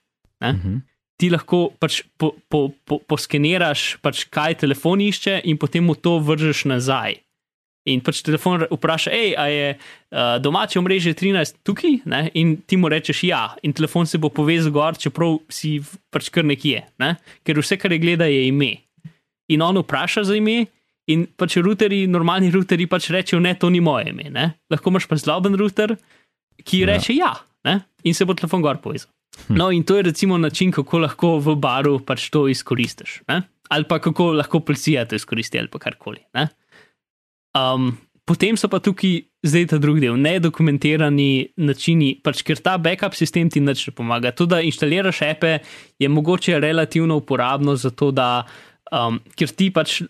Ne? 0.42 0.52
Mhm. 0.52 0.84
Ti 1.16 1.30
lahko 1.32 1.70
pač 1.80 2.02
po, 2.20 2.34
po, 2.52 2.68
po, 2.84 3.00
poskeniraš, 3.08 3.96
pač 4.04 4.26
kaj 4.28 4.60
telefon 4.66 5.00
išče, 5.00 5.40
in 5.48 5.56
potem 5.56 5.86
mu 5.88 5.96
to 5.96 6.18
vržeš 6.20 6.66
nazaj. 6.68 7.16
In 7.86 8.00
pač 8.02 8.18
telefon 8.26 8.64
vpraša, 8.66 9.12
hej, 9.14 9.34
a 9.38 9.44
je 9.46 9.66
uh, 9.76 10.38
domače 10.42 10.80
omrežje 10.80 11.14
13 11.14 11.60
tukaj, 11.62 12.00
ne? 12.10 12.24
in 12.34 12.56
ti 12.66 12.74
mu 12.76 12.88
rečeš 12.90 13.20
ja, 13.28 13.44
in 13.62 13.72
telefon 13.72 14.08
se 14.10 14.18
bo 14.18 14.26
povezal 14.34 14.72
gor, 14.74 14.98
čeprav 14.98 15.38
si 15.48 15.76
pač 16.10 16.30
kar 16.34 16.42
nekje, 16.44 16.82
ne? 16.98 17.12
ker 17.46 17.60
vse, 17.62 17.78
kar 17.78 17.94
je 17.94 18.00
gleda, 18.02 18.26
je 18.26 18.48
ime. 18.48 18.72
In 19.54 19.62
on 19.62 19.78
vpraša 19.78 20.24
za 20.26 20.34
ime, 20.34 20.64
in 21.06 21.28
pač 21.38 21.60
ruteri, 21.62 22.04
normalni 22.10 22.50
ruteri 22.50 22.88
pač 22.90 23.10
rečejo, 23.14 23.38
ne, 23.38 23.54
to 23.54 23.70
ni 23.70 23.78
moje 23.78 24.10
ime. 24.10 24.26
Ne? 24.34 24.48
Lahko 24.72 24.90
imaš 24.90 25.06
pa 25.06 25.18
zloben 25.22 25.54
ruter, 25.54 25.94
ki 26.66 26.82
Ja. 26.82 26.90
reče 26.90 27.14
ja, 27.14 27.32
ne? 27.70 27.80
in 28.02 28.14
se 28.14 28.26
bo 28.26 28.34
telefon 28.34 28.66
gor 28.66 28.82
povezal. 28.82 29.12
No, 29.52 29.70
in 29.70 29.84
to 29.86 29.94
je 29.96 30.02
recimo 30.02 30.38
način, 30.38 30.72
kako 30.72 30.98
lahko 31.06 31.36
v 31.38 31.54
baru 31.60 32.00
pač 32.02 32.30
to 32.34 32.48
izkoristiš. 32.50 33.20
Ne? 33.28 33.42
Ali 33.70 33.84
pa 33.86 33.98
kako 34.02 34.32
lahko 34.32 34.60
policija 34.60 35.04
to 35.06 35.14
izkoristi, 35.14 35.58
ali 35.58 35.68
pa 35.68 35.78
karkoli. 35.78 36.22
Ne? 36.34 36.48
Um, 37.56 37.94
potem 38.28 38.56
so 38.58 38.68
pa 38.68 38.80
tukaj 38.82 39.22
zdaj 39.46 39.66
ta 39.70 39.78
drugi 39.80 40.02
del, 40.04 40.16
nedokumentirani 40.20 41.56
načini, 41.62 42.16
pač 42.24 42.42
ker 42.46 42.60
ta 42.60 42.76
backup 42.82 43.14
sistem 43.16 43.50
ti 43.52 43.62
nič 43.62 43.86
ne 43.88 43.94
pomaga. 43.96 44.32
To, 44.36 44.48
da 44.50 44.60
inštaliraš 44.60 45.22
ape, 45.28 45.58
je 45.98 46.08
mogoče 46.10 46.58
relativno 46.60 47.20
uporabno, 47.22 47.76
zato 47.78 48.10
da, 48.10 48.44
um, 48.90 49.20
ker 49.38 49.54
ti 49.54 49.70
pač, 49.74 50.00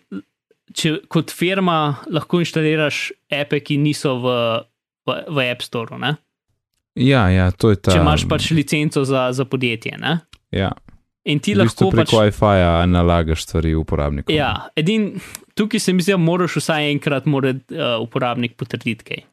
če 0.73 0.97
kot 1.07 1.31
firma 1.31 1.97
lahko 2.11 2.41
inštaliraš 2.43 3.11
ape, 3.31 3.61
ki 3.61 3.77
niso 3.79 4.17
v, 4.23 4.33
v, 5.07 5.19
v 5.29 5.47
App 5.53 5.63
Store. 5.63 6.01
Ne? 6.01 6.17
Ja, 6.97 7.27
ja, 7.29 7.51
to 7.53 7.71
je 7.71 7.77
ta. 7.77 7.93
če 7.93 8.01
imaš 8.01 8.25
pač 8.27 8.49
licenco 8.57 9.05
za, 9.05 9.29
za 9.37 9.45
podjetje. 9.45 9.93
Ne? 10.01 10.17
Ja, 10.51 10.73
In 11.27 11.41
ti 11.43 11.51
v 11.53 11.67
bistvu 11.67 11.91
lahko 11.91 11.97
pač. 11.99 12.07
preko 12.07 12.23
Wi-Fi-ja 12.23 12.71
nalagaš 12.87 13.43
stvari 13.43 13.73
uporabnikom. 13.75 14.31
Ja, 14.31 14.71
edin, 14.79 15.19
tukaj 15.57 15.81
se 15.83 15.93
mi 15.93 16.05
zdi, 16.05 16.13
da 16.15 16.21
moraš 16.21 16.59
vsaj 16.61 16.91
enkrat 16.91 17.25
mora, 17.25 17.53
uh, 17.53 17.97
uporabnik 18.03 18.55
potrditi 18.59 19.07
kaj. 19.07 19.25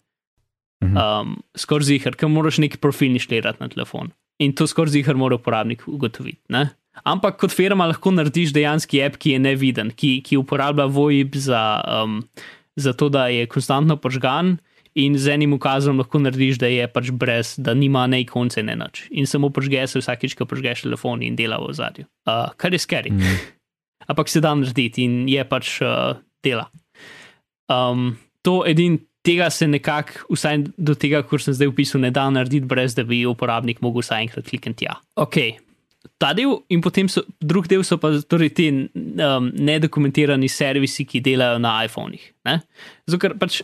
Mhm. 0.84 0.96
Um, 0.96 1.36
skoraj 1.56 1.88
zihar, 1.88 2.16
ker 2.18 2.28
moraš 2.28 2.60
neki 2.60 2.80
profil 2.82 3.14
inštalirati 3.14 3.62
na 3.62 3.70
telefon. 3.72 4.12
In 4.42 4.52
to 4.56 4.66
skoraj 4.66 4.96
zihar 4.96 5.16
mora 5.16 5.38
uporabnik 5.38 5.86
ugotoviti. 5.88 6.42
Ne? 6.52 6.68
Ampak 7.02 7.40
kot 7.42 7.54
firma 7.54 7.88
lahko 7.90 8.12
narediš 8.14 8.52
dejanski 8.54 9.00
app, 9.02 9.18
ki 9.18 9.34
je 9.34 9.40
neviden, 9.42 9.90
ki, 9.96 10.20
ki 10.26 10.38
uporablja 10.38 10.86
VoIP 10.94 11.38
za, 11.42 11.62
um, 12.02 12.20
za 12.76 12.92
to, 12.92 13.08
da 13.08 13.26
je 13.32 13.48
konstantno 13.50 13.96
požgan. 13.96 14.58
In 14.94 15.16
z 15.18 15.32
enim 15.34 15.56
ukazom 15.56 15.98
lahko 15.98 16.20
narediš, 16.22 16.60
da 16.62 16.68
je 16.70 16.86
pač 16.86 17.10
brez, 17.10 17.56
da 17.58 17.74
nima 17.74 18.04
ne 18.06 18.20
konce, 18.28 18.62
ne 18.62 18.76
nič. 18.78 19.08
In 19.10 19.26
samo 19.26 19.50
požge 19.50 19.82
se 19.90 19.98
vsakič, 19.98 20.36
ko 20.38 20.46
požgeš 20.46 20.84
telefon 20.86 21.24
in 21.26 21.34
dela 21.34 21.58
v 21.58 21.74
zadju. 21.74 22.06
Uh, 22.28 22.52
kar 22.56 22.74
je 22.74 22.78
skeri. 22.78 23.10
Mhm. 23.10 23.42
Ampak 24.10 24.28
se 24.28 24.42
da 24.44 24.54
narediti 24.54 25.04
in 25.06 25.24
je 25.30 25.44
pač 25.48 25.78
uh, 25.84 26.14
dela. 26.44 26.68
Um, 27.72 28.14
to 28.44 28.62
edin 28.68 29.00
tega 29.24 29.48
se 29.50 29.66
nekako, 29.68 30.26
vsaj 30.36 30.64
do 30.76 30.94
tega, 30.94 31.22
kar 31.24 31.40
sem 31.40 31.56
zdaj 31.56 31.72
opisal, 31.72 32.02
ne 32.04 32.12
da 32.14 32.26
narediti, 32.30 32.66
brez 32.68 32.96
da 32.96 33.06
bi 33.08 33.24
uporabnik 33.28 33.80
mogel 33.84 34.04
vsaj 34.04 34.26
enkrat 34.26 34.50
klikniti 34.50 34.84
tja. 34.84 34.98
Ok. 35.20 35.40
Ta 36.20 36.34
del, 36.36 36.52
in 36.68 36.82
potem 36.84 37.08
so, 37.08 37.24
drug 37.40 37.66
del 37.68 37.82
so 37.86 37.96
pa 38.00 38.10
torej 38.28 38.52
ti 38.54 38.68
um, 38.70 39.48
nedokumentirani 39.48 40.48
servisi, 40.52 41.06
ki 41.08 41.22
delajo 41.24 41.62
na 41.64 41.78
iPhonih. 41.86 42.26
Zato, 42.44 43.20
ker 43.22 43.38
pač, 43.40 43.62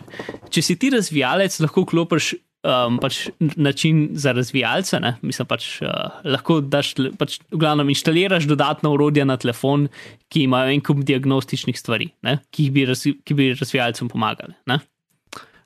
če 0.48 0.64
si 0.64 0.78
ti 0.80 0.90
razvijalec, 0.94 1.60
lahko 1.60 1.84
klopiš 1.88 2.32
um, 2.62 2.98
pač 3.00 3.28
način 3.56 4.08
za 4.12 4.32
razvijalce. 4.36 5.00
Ne? 5.00 5.14
Mislim, 5.22 5.48
pač, 5.48 5.68
uh, 5.84 6.20
lahko 6.24 6.60
daš, 6.60 6.94
pač, 7.18 7.38
v 7.50 7.60
glavnem, 7.60 7.92
inštaliraš 7.94 8.48
dodatna 8.50 8.92
urodja 8.94 9.24
na 9.28 9.38
telefon, 9.40 9.88
ki 10.32 10.46
imajo 10.48 10.74
en 10.74 10.84
kup 10.84 11.04
diagnostičnih 11.06 11.78
stvari, 11.78 12.10
ne? 12.26 12.38
ki, 12.54 12.70
bi 12.74 12.86
razvi, 12.88 13.16
ki 13.24 13.36
bi 13.36 13.52
razvijalcem 13.54 14.10
pomagali. 14.12 14.56
Ne? 14.70 14.80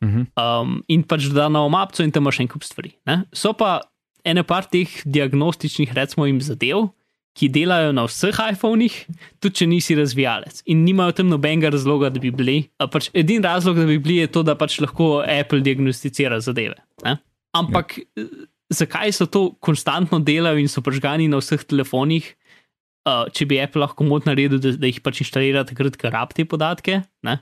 Mhm. 0.05 0.27
um, 0.37 0.81
in 0.93 1.03
pač 1.09 1.31
da 1.33 1.47
na 1.49 1.63
omapcu 1.65 2.03
in 2.05 2.11
tam 2.13 2.27
imaš 2.27 2.43
en 2.43 2.49
kup 2.51 2.65
stvari. 2.67 2.93
Ne? 3.09 3.23
So 3.33 3.55
pa 3.57 3.79
ene 4.25 4.43
par 4.45 4.67
teh 4.69 4.91
diagnostičnih, 5.05 5.95
recimo, 5.97 6.27
jim 6.29 6.41
zadev, 6.45 6.91
ki 7.35 7.49
delajo 7.51 7.91
na 7.95 8.05
vseh 8.07 8.37
iPhonih, 8.55 8.95
tudi 9.43 9.61
če 9.61 9.67
nisi 9.67 9.97
razvijalec 9.99 10.63
in 10.71 10.85
nimajo 10.87 11.17
tam 11.19 11.33
nobenega 11.33 11.73
razloga, 11.75 12.13
da 12.15 12.23
bi 12.23 12.31
bili. 12.35 12.57
A 12.79 12.87
Pač 12.91 13.11
edin 13.17 13.43
razlog, 13.43 13.81
da 13.81 13.87
bi 13.89 13.99
bili, 13.99 14.21
je 14.23 14.31
to, 14.31 14.45
da 14.47 14.55
pač 14.59 14.79
lahko 14.83 15.19
Apple 15.27 15.65
diagnosticira 15.67 16.39
zadeve. 16.45 16.79
Ne? 17.03 17.17
Ampak 17.59 17.99
ja. 17.99 18.29
zakaj 18.75 19.17
so 19.19 19.27
to 19.27 19.45
konstantno 19.63 20.23
delajo 20.23 20.63
in 20.63 20.71
so 20.71 20.83
požgani 20.85 21.27
na 21.31 21.43
vseh 21.43 21.67
telefonih? 21.67 22.31
Uh, 23.05 23.27
če 23.35 23.45
bi 23.51 23.59
Apple 23.61 23.83
lahko 23.83 24.07
mod 24.07 24.25
naredil, 24.25 24.63
da, 24.63 24.73
da 24.81 24.89
jih 24.89 25.03
pač 25.05 25.21
inštalira 25.27 25.67
takrat, 25.69 25.99
ko 26.01 26.09
rab 26.15 26.33
te 26.33 26.47
podatke, 26.49 27.03
ne? 27.27 27.41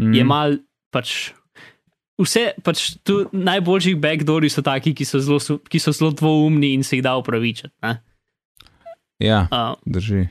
Mhm. 0.00 0.14
je 0.14 0.24
mal 0.26 0.58
pač. 0.94 1.34
Vse, 2.22 2.52
pač 2.62 2.92
tu 3.02 3.24
najboljši 3.34 3.98
backdoori 3.98 4.46
so 4.46 4.62
taki, 4.62 4.94
ki 4.94 5.02
so 5.02 5.18
zelo, 5.18 5.58
ki 5.66 5.80
so 5.82 5.90
zelo 5.90 6.12
dvoumni 6.14 6.70
in 6.76 6.86
se 6.86 7.00
jih 7.00 7.02
da 7.02 7.16
upravičiti. 7.18 7.74
Ne? 7.82 7.98
Ja, 9.22 9.46
Uh, 9.52 9.74
drži. 9.86 10.28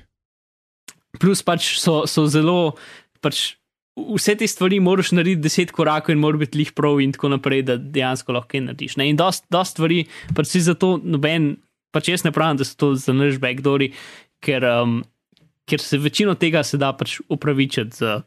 plus 1.19 1.41
pač 1.45 1.79
so, 1.79 2.03
so 2.09 2.25
zelo. 2.27 2.75
Pač 3.21 3.55
vse 3.95 4.35
te 4.35 4.47
stvari 4.49 4.79
moraš 4.81 5.13
narediti 5.13 5.45
deset 5.45 5.71
korakov 5.71 6.15
in 6.15 6.19
mora 6.19 6.37
biti 6.41 6.57
lih 6.57 6.71
prav, 6.73 6.99
in 6.99 7.13
tako 7.13 7.29
naprej, 7.35 7.63
da 7.63 7.77
dejansko 7.77 8.33
lahko 8.33 8.49
kaj 8.55 8.65
narediš. 8.67 8.97
Ne? 8.97 9.09
In 9.09 9.19
dost, 9.19 9.45
dost 9.53 9.77
stvari, 9.77 10.03
pač 10.35 10.49
si 10.49 10.63
zato 10.65 10.97
noben, 10.97 11.55
pač 11.93 12.09
jaz 12.09 12.25
ne 12.25 12.33
pravim, 12.33 12.57
da 12.57 12.65
so 12.65 12.75
to 12.75 12.89
za 12.99 13.13
naš 13.13 13.37
backdoori, 13.39 13.93
ker, 14.43 14.65
um, 14.65 15.03
ker 15.69 15.79
se 15.79 16.01
večino 16.01 16.33
tega 16.35 16.63
se 16.65 16.81
da 16.81 16.91
pač 16.97 17.19
upravičiti 17.29 18.01
z 18.01 18.17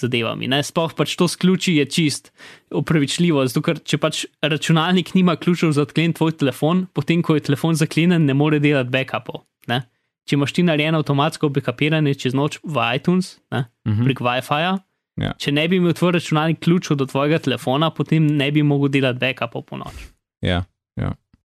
zadevami. 0.00 0.48
Ne? 0.48 0.62
Sploh 0.64 0.96
pač 0.96 1.14
to 1.20 1.28
s 1.28 1.36
ključi 1.36 1.76
je 1.76 1.84
čist 1.86 2.32
upravičljivo, 2.72 3.44
zato 3.46 3.62
ker 3.62 3.78
če 3.84 4.00
pač 4.00 4.24
računalnik 4.40 5.12
nima 5.14 5.36
ključev 5.36 5.76
za 5.76 5.84
odklen 5.84 6.16
tvoj 6.16 6.38
telefon, 6.40 6.86
potem 6.96 7.20
ko 7.22 7.36
je 7.36 7.44
telefon 7.44 7.76
zaklenjen, 7.76 8.24
ne 8.24 8.34
more 8.34 8.58
delati 8.64 8.90
backupov. 8.90 9.44
Ne? 9.68 9.84
Če 10.24 10.36
imaš 10.36 10.52
ti 10.52 10.62
narejeno 10.62 10.98
avtomatsko 10.98 11.48
backupiranje 11.50 12.14
čez 12.14 12.34
noč 12.34 12.58
v 12.62 12.78
iTunes, 12.96 13.38
ne, 13.50 13.64
Mhm. 13.88 14.04
prek 14.04 14.18
WiFi-ja, 14.20 14.78
Ja. 15.16 15.32
če 15.34 15.52
ne 15.52 15.68
bi 15.68 15.76
imel 15.76 15.92
tvoj 15.92 16.12
računalnik 16.12 16.60
ključev 16.60 16.96
do 16.96 17.06
tvojega 17.06 17.38
telefona, 17.38 17.90
potem 17.90 18.26
ne 18.26 18.50
bi 18.50 18.62
mogel 18.62 18.88
delati 18.88 19.18
backupov 19.18 19.62
po 19.64 19.76
noč. 19.76 19.94
Ja, 20.42 20.64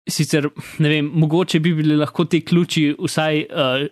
Sicer, 0.08 0.50
ne 0.80 0.90
vem, 0.90 1.08
mogoče 1.14 1.60
bi 1.60 1.72
bili 1.74 1.96
lahko 1.98 2.26
ti 2.26 2.42
ključi, 2.42 2.96
vsaj 3.00 3.40
uh, 3.42 3.88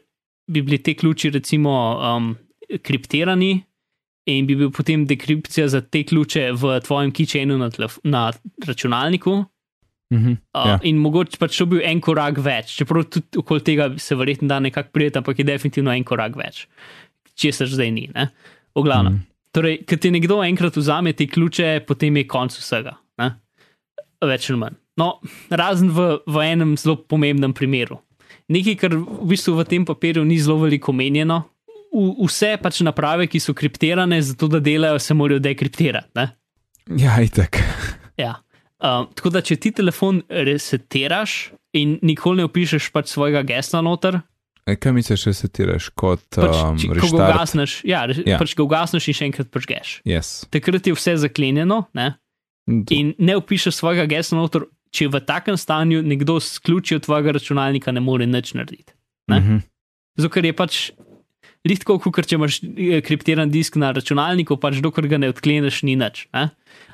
bi 0.48 0.62
bili 0.62 0.78
ti 0.78 0.94
ključi, 0.94 1.30
recimo, 1.30 1.72
um, 1.98 2.36
kriptirani 2.84 3.64
in 4.26 4.46
bi 4.46 4.56
bil 4.56 4.70
potem 4.72 5.08
dekripcija 5.08 5.68
za 5.68 5.82
te 5.82 6.04
ključe 6.04 6.52
v 6.54 6.80
tvojem 6.82 7.12
keychainu 7.12 7.58
na, 7.58 7.70
na 8.04 8.32
računalniku. 8.68 9.46
Mhm. 10.14 10.38
Uh, 10.54 10.68
Ja. 10.68 10.80
In 10.84 10.98
mogoče 11.02 11.38
pač 11.42 11.60
bil 11.66 11.82
en 11.84 12.02
korak 12.02 12.38
več, 12.38 12.76
čeprav 12.78 13.04
tudi 13.10 13.38
okoli 13.42 13.62
tega 13.62 13.90
se 13.98 14.16
verjetno 14.16 14.48
da 14.48 14.60
nekako 14.60 14.90
prijeti, 14.94 15.18
ampak 15.18 15.40
je 15.40 15.46
definitivno 15.46 15.92
en 15.94 16.04
korak 16.04 16.36
več, 16.40 16.68
česar 17.36 17.68
zdaj 17.68 17.92
ni. 17.92 18.08
Ne? 18.16 18.30
V 18.76 18.84
glavnem. 18.84 19.14
Mhm. 19.14 19.24
Torej, 19.54 19.84
ker 19.86 20.00
ti 20.02 20.10
nekdo 20.10 20.40
enkrat 20.44 20.74
vzame 20.76 21.14
te 21.14 21.28
ključe, 21.30 21.84
potem 21.86 22.16
je 22.18 22.24
konc 22.28 22.56
vsega. 22.58 22.96
Ne? 23.22 23.36
Več 24.24 24.50
ali 24.50 24.58
manj. 24.60 24.78
No, 24.98 25.20
razen 25.50 25.90
v, 25.94 26.20
v 26.26 26.42
enem 26.46 26.76
zelo 26.78 26.96
pomembnem 26.98 27.54
primeru. 27.54 28.00
Nekaj, 28.50 28.76
kar 28.78 28.94
v 28.98 29.26
bistvu 29.30 29.54
v 29.58 29.66
tem 29.66 29.86
papirju 29.86 30.24
ni 30.26 30.38
zelo 30.42 30.58
veliko 30.62 30.92
omenjeno. 30.92 31.44
V- 31.94 32.26
Vse 32.26 32.58
pač 32.62 32.82
naprave, 32.82 33.28
ki 33.30 33.40
so 33.40 33.54
kriptirane, 33.54 34.18
zato 34.22 34.48
da 34.50 34.60
delajo, 34.60 34.98
se 35.00 35.14
morajo 35.14 35.40
dekriptirati. 35.40 36.10
Ne? 36.18 36.28
ja 36.98 37.16
itek. 37.22 37.58
Ja. 38.18 38.36
Um, 38.84 39.08
tako 39.16 39.30
da, 39.32 39.40
če 39.42 39.56
ti 39.56 39.72
telefon 39.72 40.22
resetiraš 40.28 41.54
in 41.74 41.98
nikoli 42.04 42.42
ne 42.42 42.48
opišeš 42.50 42.90
pač 42.92 43.14
svojega 43.16 43.44
gesla 43.48 43.82
noter, 43.82 44.22
E, 44.64 44.78
Kaj 44.80 44.94
misliš, 44.96 45.26
če 45.28 45.32
se 45.36 45.48
tiraš 45.52 45.90
kot 45.92 46.22
pač, 46.32 46.56
um, 46.56 46.78
če, 46.80 46.88
ko 46.96 47.08
ga 47.18 47.26
ugasneš, 47.34 47.82
ja, 47.84 48.06
re, 48.08 48.16
Ja. 48.24 48.38
pač 48.40 48.54
ga 48.56 48.64
ugasneš 48.64 49.10
in 49.12 49.16
še 49.18 49.26
enkrat 49.28 49.50
prižgeš. 49.52 49.90
Yes. 50.08 50.46
Takrat 50.48 50.88
je 50.88 50.94
vse 50.96 51.18
zaklenjeno 51.20 51.82
ne? 51.94 52.14
To- 52.88 52.96
in 52.96 53.12
ne 53.20 53.36
opišeš 53.36 53.76
svojega 53.76 54.08
gesla 54.08 54.40
noter, 54.40 54.64
če 54.96 55.10
v 55.12 55.20
takem 55.20 55.58
stanju 55.60 56.00
nekdo 56.08 56.40
s 56.40 56.64
ključi 56.64 56.96
od 56.96 57.04
tvojega 57.04 57.36
računalnika 57.36 57.92
ne 57.92 58.00
more 58.00 58.24
nič 58.26 58.54
narediti. 58.56 58.94
ne? 59.28 59.40
Mhm. 59.40 59.58
Zato 60.16 60.32
ker 60.32 60.46
je 60.48 60.54
pač. 60.56 60.92
Lihtko, 61.64 61.96
kot 62.04 62.28
če 62.28 62.36
imaš 62.36 62.58
eh, 62.64 63.00
kriptiran 63.06 63.52
disk 63.52 63.78
na 63.80 63.94
računalniku, 63.96 64.58
pač 64.60 64.82
dokler 64.84 65.08
ga 65.12 65.20
ne 65.22 65.30
odkleneš, 65.32 65.84
ni 65.88 65.96
nič. 65.96 66.26
Ne? 66.36 66.50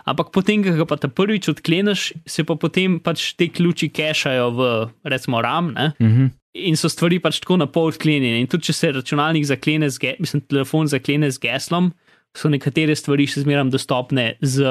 Ampak 0.09 0.29
potem, 0.33 0.61
ko 0.65 0.75
ga 0.77 0.85
pa 0.89 0.97
ta 1.01 1.09
prvič 1.09 1.49
odkleneš, 1.49 2.11
se 2.29 2.45
pa 2.45 2.53
potem 2.59 2.99
pač 3.01 3.31
te 3.37 3.49
ključi 3.49 3.89
kešajo 3.89 4.51
v, 4.57 4.67
recimo, 5.09 5.41
RAM 5.45 5.73
ne? 5.73 5.93
Mhm. 5.97 6.35
in 6.59 6.75
so 6.75 6.89
stvari 6.89 7.19
pač 7.21 7.37
tako 7.39 7.59
na 7.61 7.67
pol 7.69 7.91
odklenjene. 7.91 8.41
In 8.41 8.47
tudi, 8.49 8.69
če 8.69 8.73
se 8.73 8.91
računalnik 8.93 9.45
zaklene, 9.45 9.89
z 9.89 10.15
mislim, 10.19 10.41
telefon 10.49 10.89
zaklene 10.89 11.29
z 11.31 11.41
geslom, 11.41 11.91
so 12.35 12.49
nekatere 12.49 12.95
stvari 12.97 13.25
še 13.29 13.45
zmeraj 13.45 13.69
dostopne 13.73 14.33
z, 14.41 14.65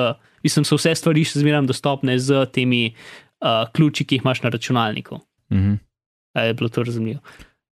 mislim, 0.47 0.67
so 0.67 0.79
vse 0.79 0.95
stvari 0.99 1.23
še 1.27 1.43
zmeraj 1.43 1.67
dostopne 1.71 2.19
z 2.19 2.45
temi 2.55 2.91
uh, 2.91 3.67
ključi, 3.75 4.05
ki 4.05 4.19
jih 4.19 4.27
imaš 4.27 4.43
na 4.47 4.53
računalniku. 4.55 5.23
Mhm. 5.55 5.79
A 6.35 6.51
je 6.51 6.55
bilo 6.55 6.69
to 6.69 6.83
razumljivo? 6.87 7.23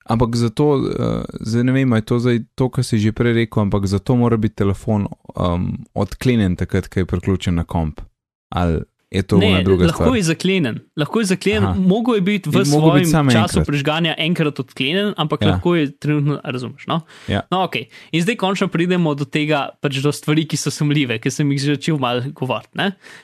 Ampak 0.10 0.36
zato, 0.36 0.66
uh, 0.82 1.24
zdaj 1.46 1.64
ne 1.70 1.74
vem, 1.76 1.94
je 2.00 2.06
to 2.10 2.20
zdaj 2.20 2.40
to, 2.58 2.70
kar 2.74 2.84
si 2.86 2.98
že 2.98 3.14
prej 3.14 3.46
rekel, 3.46 3.68
ampak 3.70 3.86
zato 3.86 4.18
mora 4.18 4.38
biti 4.42 4.58
telefon 4.58 5.06
um, 5.38 5.86
odklenjen 5.94 6.58
takrat, 6.58 6.90
ko 6.90 7.04
je 7.04 7.10
priključen 7.10 7.56
na 7.62 7.64
komp. 7.64 8.02
Ali 8.50 8.82
je 9.10 9.22
to 9.26 9.38
ne, 9.38 9.64
druga 9.66 9.86
lahko 9.90 10.04
stvar? 10.04 10.18
je 10.18 10.24
zaklenjen. 10.24 10.76
Lahko 10.98 11.20
je 11.20 11.26
zaklenjen, 11.26 11.64
mogo 11.82 12.14
je 12.14 12.22
biti 12.22 12.50
v 12.50 12.62
biti 12.62 12.70
svojem 12.70 13.06
samo 13.06 13.32
času 13.32 13.60
enkrat. 13.60 13.68
prežganja 13.68 14.14
enkrat 14.18 14.60
odklenjen, 14.60 15.14
ampak 15.18 15.42
Ja. 15.42 15.48
lahko 15.48 15.76
je 15.76 15.92
trenutno, 15.98 16.40
razumeš. 16.44 16.86
No? 16.88 17.02
Ja. 17.28 17.42
No, 17.52 17.66
okay. 17.66 17.90
In 18.12 18.22
zdaj 18.22 18.38
končno 18.38 18.68
pridemo 18.68 19.16
do 19.16 19.26
tega, 19.26 19.70
pač 19.82 19.98
do 20.02 20.14
stvari, 20.14 20.46
ki 20.46 20.58
so 20.58 20.70
sumljive, 20.70 21.18
ki 21.22 21.32
sem 21.34 21.52
jih 21.52 21.62
že 21.62 21.76
začel 21.78 21.98
malo 21.98 22.22
govoriti. 22.34 22.78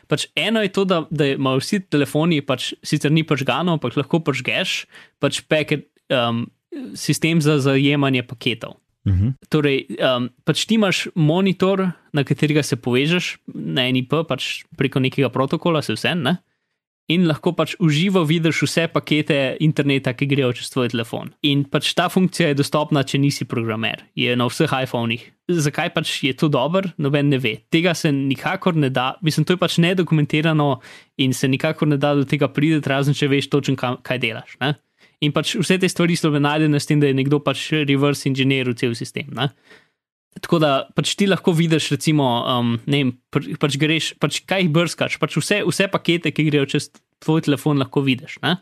Pač 0.07 0.25
eno 0.35 0.61
je 0.61 0.73
to, 0.73 0.85
da, 0.85 1.05
da 1.09 1.33
imajo 1.33 1.61
vsi 1.61 1.79
telefoni, 1.85 2.41
pač, 2.41 2.73
sicer 2.81 3.13
ni 3.13 3.21
pažgano, 3.21 3.77
ampak 3.77 3.93
lahko 3.97 4.21
pažgeš 4.25 4.85
pač 5.21 5.41
paket, 5.45 5.85
um, 6.09 6.47
sistem 6.95 7.41
za 7.41 7.59
zajemanje 7.59 8.23
paketov. 8.27 8.79
Mhm. 9.05 9.37
Torej, 9.53 9.85
um, 10.01 10.29
pač 10.43 10.65
ti 10.65 10.79
imaš 10.79 11.07
monitor, 11.15 11.91
na 12.13 12.23
katerega 12.25 12.63
se 12.65 12.75
povežeš 12.75 13.37
na 13.53 13.85
NIP, 13.93 14.15
pač 14.25 14.65
preko 14.77 14.99
nekega 14.99 15.29
protokola, 15.29 15.83
se 15.85 15.93
vse 15.93 16.15
ne. 16.17 16.37
In 17.05 17.27
lahko 17.29 17.51
pač 17.53 17.75
uživo 17.77 18.23
vidiš 18.25 18.63
vse 18.65 18.87
pakete 18.89 19.35
interneta, 19.61 20.15
ki 20.17 20.25
grejo 20.25 20.55
čez 20.57 20.71
tvoj 20.73 20.89
telefon. 20.89 21.29
In 21.45 21.61
pač 21.69 21.91
ta 21.93 22.07
funkcija 22.09 22.49
je 22.49 22.57
dostopna, 22.57 23.03
če 23.05 23.19
nisi 23.21 23.45
programer, 23.45 24.01
je 24.17 24.33
na 24.33 24.47
vseh 24.49 24.73
iPhonih. 24.73 25.21
Zakaj 25.45 25.91
pač 25.93 26.15
je 26.25 26.33
to 26.33 26.49
dobro, 26.49 26.89
noben 26.97 27.29
ne 27.29 27.37
ve. 27.37 27.59
Tega 27.69 27.93
se 27.93 28.09
nikakor 28.09 28.73
ne 28.73 28.89
da, 28.89 29.19
mislim, 29.21 29.45
to 29.45 29.53
je 29.53 29.61
pač 29.61 29.77
nedokumentirano 29.85 30.79
in 31.21 31.37
se 31.37 31.45
nikakor 31.45 31.93
ne 31.93 32.01
da 32.01 32.15
do 32.17 32.25
tega 32.25 32.49
priti, 32.49 32.81
razen 32.89 33.13
če 33.13 33.29
veš 33.29 33.51
točno, 33.53 33.77
kaj 34.01 34.23
delaš. 34.25 34.57
Ne? 34.65 34.73
In 35.23 35.31
pač 35.35 35.55
vse 35.59 35.77
te 35.79 35.89
stvari 35.89 36.17
so 36.19 36.31
bile 36.31 36.43
najdene 36.43 36.79
s 36.79 36.89
tem, 36.89 36.99
da 36.99 37.07
je 37.07 37.17
nekdo 37.17 37.39
pač 37.43 37.69
reverse 37.85 38.27
inženiral 38.29 38.75
cel 38.79 38.95
sistem. 38.97 39.29
Ne? 39.35 39.51
Tako 40.41 40.59
da 40.59 40.71
pač 40.95 41.13
ti 41.15 41.29
lahko 41.29 41.53
vidiš, 41.55 41.93
recimo, 41.95 42.25
um, 42.43 42.75
ne 42.91 43.03
vem, 43.03 43.13
pač 43.61 43.77
greš, 43.79 44.13
pač 44.19 44.41
kaj 44.47 44.67
brskaš, 44.75 45.19
pač 45.21 45.37
vse, 45.39 45.61
vse 45.63 45.87
pakete, 45.91 46.33
ki 46.35 46.49
grejo 46.49 46.67
čez 46.75 46.91
tvoj 47.23 47.45
telefon, 47.47 47.79
lahko 47.79 48.03
vidiš. 48.03 48.41
Ne? 48.43 48.57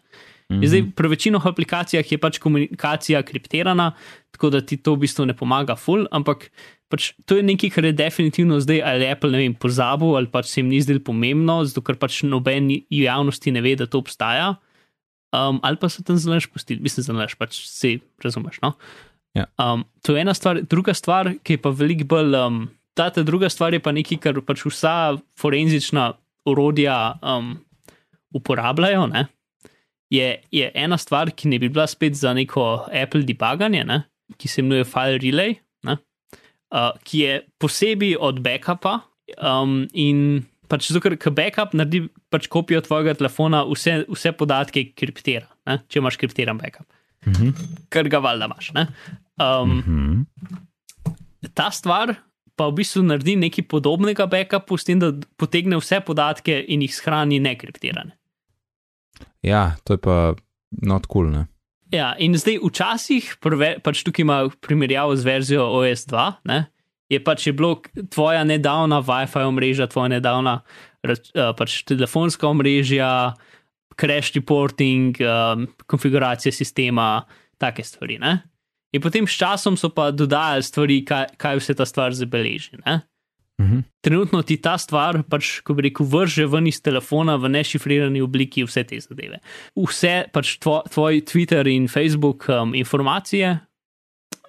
-hmm. 0.49 0.67
Zdaj, 0.67 0.83
pri 0.95 1.07
večino 1.07 1.41
aplikacijah 1.43 2.11
je 2.11 2.17
pač 2.17 2.37
komunikacija 2.37 3.23
kriptirana, 3.23 3.91
tako 4.31 4.49
da 4.49 4.61
ti 4.61 4.77
to 4.77 4.95
v 4.95 5.05
bistvu 5.05 5.25
ne 5.25 5.35
pomaga, 5.37 5.75
ful, 5.75 6.05
ampak 6.11 6.49
pač 6.91 7.13
to 7.25 7.37
je 7.39 7.43
nekaj, 7.43 7.69
kar 7.73 7.85
je 7.85 7.93
definitivno 7.97 8.59
zdaj 8.59 8.81
ali 8.85 9.09
Apple 9.09 9.31
ne 9.31 9.41
vem, 9.43 9.55
pozabil 9.55 10.15
ali 10.17 10.29
pač 10.31 10.51
se 10.51 10.61
jim 10.61 10.69
ni 10.69 10.81
zdelo 10.81 11.03
pomembno, 11.03 11.63
zato 11.65 11.81
ker 11.81 11.97
pač 11.97 12.23
noben 12.27 12.69
javnosti 12.89 13.51
ne 13.51 13.61
ve, 13.61 13.75
da 13.75 13.87
to 13.87 14.03
obstaja. 14.03 14.55
Um, 15.33 15.59
ali 15.65 15.79
pa 15.81 15.89
so 15.89 16.03
tam 16.05 16.17
zelo 16.17 16.37
pustili, 16.53 16.81
mislim, 16.81 17.03
zelo 17.03 17.25
pač 17.37 17.63
si 17.65 17.97
razumeš. 18.23 18.59
No? 18.61 18.73
Ja. 19.33 19.47
Um, 19.57 19.85
to 20.05 20.13
je 20.13 20.21
ena 20.21 20.33
stvar, 20.33 20.61
druga 20.61 20.93
stvar, 20.93 21.33
ki 21.43 21.57
je 21.57 21.61
pa 21.61 21.73
veliko 21.73 22.05
bolj. 22.05 22.37
Um, 22.37 22.59
ta, 22.93 23.09
ta 23.09 23.23
druga 23.25 23.49
stvar 23.49 23.73
je 23.73 23.81
pa 23.81 23.91
nekaj, 23.91 24.19
kar 24.21 24.37
pač 24.45 24.61
vsa 24.67 25.17
forenzična 25.41 26.11
orodja 26.45 27.17
um, 27.21 27.55
uporabljajo. 28.37 29.07
Ne? 29.09 29.25
Je, 30.13 30.37
je 30.53 30.69
ena 30.77 30.99
stvar, 31.01 31.33
ki 31.33 31.49
ne 31.49 31.59
bi 31.59 31.71
bila 31.73 31.87
spet 31.89 32.13
za 32.13 32.35
neko 32.37 32.85
Apple 32.93 33.25
debuganje, 33.25 33.83
ne? 33.89 34.03
ki 34.37 34.47
se 34.49 34.61
imenuje 34.61 34.85
File 34.87 35.17
Relay, 35.21 35.57
ne? 35.85 35.97
uh, 36.73 36.93
ki 37.05 37.25
je 37.25 37.41
posebej 37.61 38.15
od 38.21 38.39
backupa 38.45 38.99
um, 39.37 39.83
in 39.93 40.43
pač 40.69 40.91
zato, 40.91 41.01
ker 41.17 41.31
backup 41.31 41.73
naredi 41.73 42.05
pač 42.31 42.47
kopijo 42.47 42.81
tvojega 42.81 43.13
telefona, 43.19 43.63
vse, 43.65 44.05
vse 44.09 44.31
podatke 44.37 44.93
kriptira, 44.95 45.47
ne? 45.67 45.79
če 45.87 45.99
imaš 45.99 46.17
kriptiran 46.17 46.57
backup, 46.57 46.87
Mhm. 47.27 47.49
kar 47.89 48.09
ga 48.09 48.19
valjda 48.19 48.45
imaš. 48.45 48.73
ne. 48.73 48.87
Um, 49.39 49.77
Mhm. 49.77 50.21
ta 51.53 51.69
stvar 51.71 52.15
pa 52.55 52.67
v 52.69 52.75
bistvu 52.77 53.01
naredi 53.03 53.35
nekaj 53.35 53.65
podobnega 53.65 54.27
backupu, 54.29 54.77
s 54.77 54.83
tem, 54.85 54.99
da 54.99 55.11
potegne 55.37 55.77
vse 55.77 55.99
podatke 56.05 56.65
in 56.67 56.81
jih 56.81 56.93
shrani 56.93 57.39
nekriptirane. 57.39 58.11
Ja, 59.41 59.75
to 59.83 59.93
je 59.93 59.97
pa 59.97 60.35
not 60.81 61.07
cool. 61.07 61.31
Ne? 61.31 61.47
Ja, 61.91 62.13
in 62.17 62.33
zdaj 62.33 62.59
včasih, 62.63 63.35
prve, 63.41 63.79
pač 63.83 64.03
tukaj 64.03 64.21
ima 64.21 64.37
primerjavo 64.61 65.15
z 65.15 65.23
verzijo 65.23 65.65
OS2, 65.71 66.33
ne, 66.45 66.65
je 67.09 67.19
pač 67.23 67.47
je 67.47 67.53
bilo 67.53 67.81
tvoja 68.09 68.43
nedavna 68.43 69.01
WiFi 69.03 69.45
omrežja, 69.47 69.87
tvoja 69.87 70.15
nedavna 70.15 70.61
eh, 71.03 71.17
pač 71.57 71.83
telefonska 71.87 72.47
omrežja, 72.47 73.33
crash 73.99 74.33
reporting, 74.35 75.17
um, 75.21 75.67
konfiguracija 75.85 76.51
sistema, 76.51 77.25
take 77.61 77.83
stvari. 77.83 78.17
Ne. 78.19 78.39
In 78.93 79.01
potem 79.01 79.27
s 79.27 79.37
časom 79.37 79.77
so 79.77 79.89
pa 79.93 80.11
dodajali 80.11 80.65
stvari, 80.65 81.01
kaj, 81.05 81.33
kaj 81.37 81.59
vse 81.61 81.75
ta 81.77 81.85
stvar 81.85 82.13
zabeleži. 82.17 82.81
Ne. 82.85 83.01
Mhm. 83.61 83.79
trenutno 84.01 84.41
ti 84.41 84.57
ta 84.57 84.77
stvar, 84.77 85.21
pač, 85.29 85.61
ko 85.63 85.75
bi 85.77 85.85
rekel, 85.85 86.07
vrže 86.09 86.47
ven 86.49 86.67
iz 86.67 86.81
telefona 86.81 87.35
v 87.37 87.51
nešifrirani 87.53 88.21
obliki 88.21 88.63
vse 88.65 88.83
te 88.83 88.97
zadeve. 88.99 89.39
Vse, 89.77 90.25
pač 90.33 90.57
tvo, 90.57 90.81
tvoj 90.89 91.21
Twitter 91.29 91.69
in 91.69 91.87
Facebook 91.87 92.49
um, 92.49 92.73
informacije. 92.73 93.53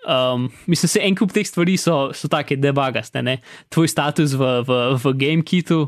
Um, 0.05 0.51
mislim, 0.67 0.89
se 0.89 1.01
en 1.01 1.17
kup 1.17 1.33
teh 1.33 1.47
stvari 1.49 1.79
so, 1.81 2.13
so 2.13 2.29
take 2.29 2.59
debagaste, 2.61 3.23
ne? 3.25 3.39
tvoj 3.73 3.89
status 3.89 4.35
v, 4.37 4.51
v, 4.69 4.81
v 5.01 5.13
GameKitu, 5.17 5.79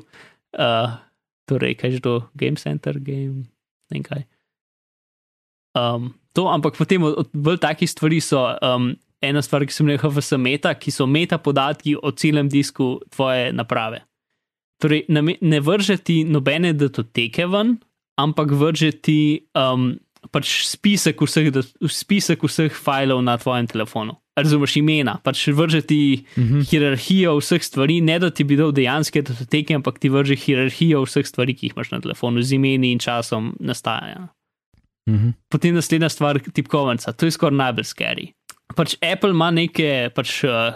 uh, 0.56 0.94
torej, 1.44 1.76
kaj 1.76 1.98
že 1.98 2.00
to, 2.00 2.14
Game 2.32 2.56
Center, 2.56 2.96
Game, 2.96 3.44
ne 3.92 4.00
kaj. 4.00 4.24
Um, 5.76 6.14
to, 6.32 6.48
ampak 6.48 6.80
potem 6.80 7.04
od, 7.04 7.12
od 7.20 7.28
bolj 7.36 7.60
takih 7.60 7.90
stvari 7.90 8.20
so 8.24 8.40
um, 8.64 8.94
ena 9.20 9.42
stvar, 9.44 9.66
ki 9.68 9.76
sem 9.76 9.92
rekel, 9.92 10.10
v 10.12 10.24
meta, 10.40 10.72
ki 10.72 10.90
so 10.92 11.06
meta 11.06 11.36
podatki 11.36 11.96
o 11.96 12.12
celem 12.16 12.48
disku 12.48 13.00
tvoje 13.12 13.52
naprave. 13.52 14.04
Torej, 14.80 15.06
ne, 15.08 15.36
ne 15.40 15.60
vrže 15.60 15.96
ti 16.00 16.24
nobene 16.24 16.72
datoteke 16.72 17.46
ven, 17.48 17.76
ampak 18.20 18.52
vrže 18.52 18.92
ti 19.00 19.44
um, 19.56 19.92
pač 20.32 20.52
spisek 20.68 21.20
vseh, 21.22 21.50
spisek 21.88 22.44
vseh 22.46 22.72
filev 22.72 23.22
na 23.24 23.36
tvojem 23.40 23.68
telefonu. 23.70 24.16
Razumeš 24.36 24.76
imena, 24.76 25.16
pač 25.24 25.46
vrže 25.48 25.80
ti 25.88 26.24
uh 26.36 26.44
-huh. 26.44 26.70
hierarhijo 26.70 27.36
vseh 27.40 27.62
stvari, 27.62 28.00
ne 28.00 28.18
da 28.18 28.30
ti 28.30 28.44
bi 28.44 28.56
dal 28.56 28.72
dejanske 28.72 29.22
datoteke, 29.22 29.74
ampak 29.74 29.98
ti 29.98 30.08
vrže 30.08 30.36
hierarhijo 30.36 31.02
vseh 31.04 31.26
stvari, 31.26 31.54
ki 31.54 31.66
jih 31.66 31.72
imaš 31.76 31.90
na 31.90 32.00
telefonu, 32.00 32.42
z 32.42 32.52
imeni 32.52 32.92
in 32.92 32.98
časom 32.98 33.56
nastajanja. 33.60 34.28
Mhm. 35.08 35.30
Potem 35.48 35.74
naslednja 35.74 36.08
stvar, 36.08 36.40
tipkovnica, 36.52 37.12
to 37.12 37.26
je 37.26 37.30
skoraj 37.30 37.56
najbolj 37.56 37.84
scary. 37.84 38.32
Pač 38.76 38.96
Apple 39.00 39.30
ima 39.30 39.50
neke 39.50 40.10
pač, 40.14 40.44
uh, 40.44 40.74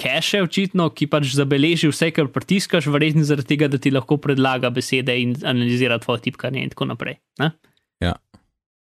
cache, 0.00 0.40
očitno, 0.42 0.88
ki 0.96 1.08
pač 1.10 1.34
zabeleži 1.36 1.90
vse, 1.90 2.10
kar 2.16 2.30
pritiskaš, 2.32 2.88
verjetno 2.92 3.24
zaradi 3.26 3.52
tega, 3.52 3.68
da 3.68 3.78
ti 3.78 3.92
lahko 3.92 4.18
predlaga 4.22 4.70
besede 4.74 5.16
in 5.20 5.36
analizira 5.44 5.98
tvoje 6.02 6.24
tipkanje 6.28 6.64
in 6.64 6.72
tako 6.72 6.90
naprej. 6.94 7.20
Ne? 7.42 7.52
Ja. 8.00 8.16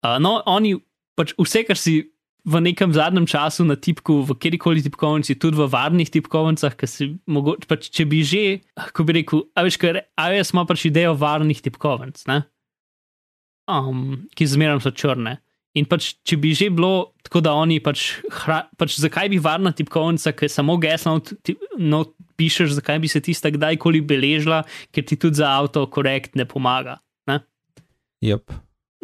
Uh, 0.06 0.18
no, 0.22 0.38
oni 0.46 0.76
pač 1.18 1.32
vse, 1.40 1.64
kar 1.66 1.78
si 1.80 2.04
v 2.46 2.60
nekem 2.62 2.92
zadnjem 2.94 3.26
času 3.26 3.66
na 3.66 3.74
tipku, 3.74 4.22
v 4.22 4.36
kjerkoli 4.38 4.84
tipkovnici, 4.84 5.34
tudi 5.34 5.58
v 5.58 5.66
varnih 5.66 6.10
tipkovnicah, 6.14 6.76
ki 6.78 6.86
si 6.86 7.08
mogoče, 7.26 7.66
pač, 7.66 7.88
če 7.90 8.06
bi 8.06 8.22
že, 8.22 8.44
ko 8.94 9.02
bi 9.02 9.18
rekel, 9.18 9.48
a 9.58 9.66
veš, 9.66 9.80
ker 9.82 10.04
iOS 10.14 10.54
ima 10.54 10.62
pač 10.68 10.86
idejo 10.86 11.16
varnih 11.18 11.58
tipkovnic, 11.64 12.22
ne? 12.30 12.44
um, 13.66 14.28
ki 14.38 14.46
zmeraj 14.46 14.84
so 14.84 14.94
črne. 14.94 15.40
In 15.76 15.84
pač, 15.84 16.14
če 16.24 16.38
bi 16.40 16.54
že 16.56 16.70
bilo 16.72 17.12
tako, 17.26 17.42
da 17.44 17.52
oni 17.58 17.82
pač, 17.84 18.22
hra, 18.32 18.62
pač 18.80 18.96
zakaj 18.96 19.28
bi 19.28 19.40
varna 19.42 19.74
tipkovnica, 19.76 20.32
ki 20.32 20.48
samo 20.48 20.78
geslo 20.80 21.18
no, 21.76 22.04
pišeš, 22.40 22.78
zakaj 22.78 23.02
bi 23.02 23.10
se 23.12 23.20
tista 23.20 23.52
kdajkoli 23.52 24.00
beležila, 24.00 24.62
ker 24.94 25.04
ti 25.04 25.18
tudi 25.20 25.42
za 25.42 25.50
avto 25.58 25.84
korekt 25.92 26.38
ne 26.38 26.46
pomaga. 26.48 26.96
Ne? 27.28 27.42
Yep. 28.24 28.54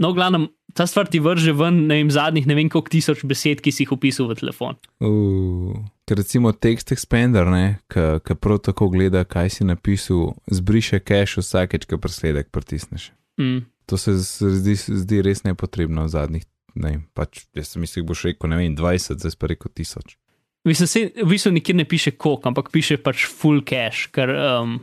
No, 0.03 0.11
v 0.11 0.19
glavnem, 0.19 0.49
ta 0.75 0.87
stvar 0.91 1.07
ti 1.07 1.21
vrže 1.23 1.53
ven, 1.55 1.85
ne 1.87 2.01
vem, 2.01 2.11
zadnjih 2.11 2.47
ne 2.51 2.57
vem 2.59 2.71
koliko 2.73 2.91
tisoč 2.91 3.23
besed, 3.29 3.61
ki 3.62 3.71
si 3.71 3.85
jih 3.85 3.93
upisal 3.95 4.27
v 4.33 4.38
telefon. 4.41 4.79
Uh, 4.99 5.77
ker 6.09 6.19
recimo 6.19 6.51
Text 6.51 6.91
Expander, 6.95 7.47
ki 7.87 8.37
prav 8.43 8.62
tako 8.67 8.91
gleda, 8.91 9.23
kaj 9.23 9.59
si 9.59 9.69
napisal, 9.69 10.33
zbriše 10.51 10.99
cache 11.07 11.45
vsakeč, 11.45 11.87
ko 11.87 12.01
presledek 12.03 12.51
pritisneš. 12.51 13.12
Mm. 13.38 13.62
To 13.87 13.99
se 14.01 14.17
zdi, 14.19 14.75
zdi 14.75 15.23
res 15.23 15.45
nepotrebno 15.47 16.09
v 16.09 16.15
zadnjih, 16.17 16.49
ne 16.75 16.97
vem, 16.97 17.07
pač, 17.15 17.45
jaz 17.55 17.75
sem 17.75 17.85
mislil, 17.85 18.09
boš 18.09 18.27
rekel, 18.33 18.51
ne 18.51 18.59
vem, 18.59 18.75
20, 18.79 19.23
zdaj 19.23 19.38
pa 19.38 19.55
rekel 19.55 19.71
1000. 19.71 20.19
Mislim, 20.67 20.88
se, 20.91 21.09
v 21.15 21.31
bistvu 21.31 21.55
nikjer 21.55 21.79
ne 21.79 21.87
piše 21.87 22.15
koliko, 22.15 22.51
ampak 22.51 22.75
piše 22.75 22.99
pač 23.03 23.27
full 23.31 23.62
cache, 23.67 24.11
ker 24.15 24.31
um, 24.35 24.79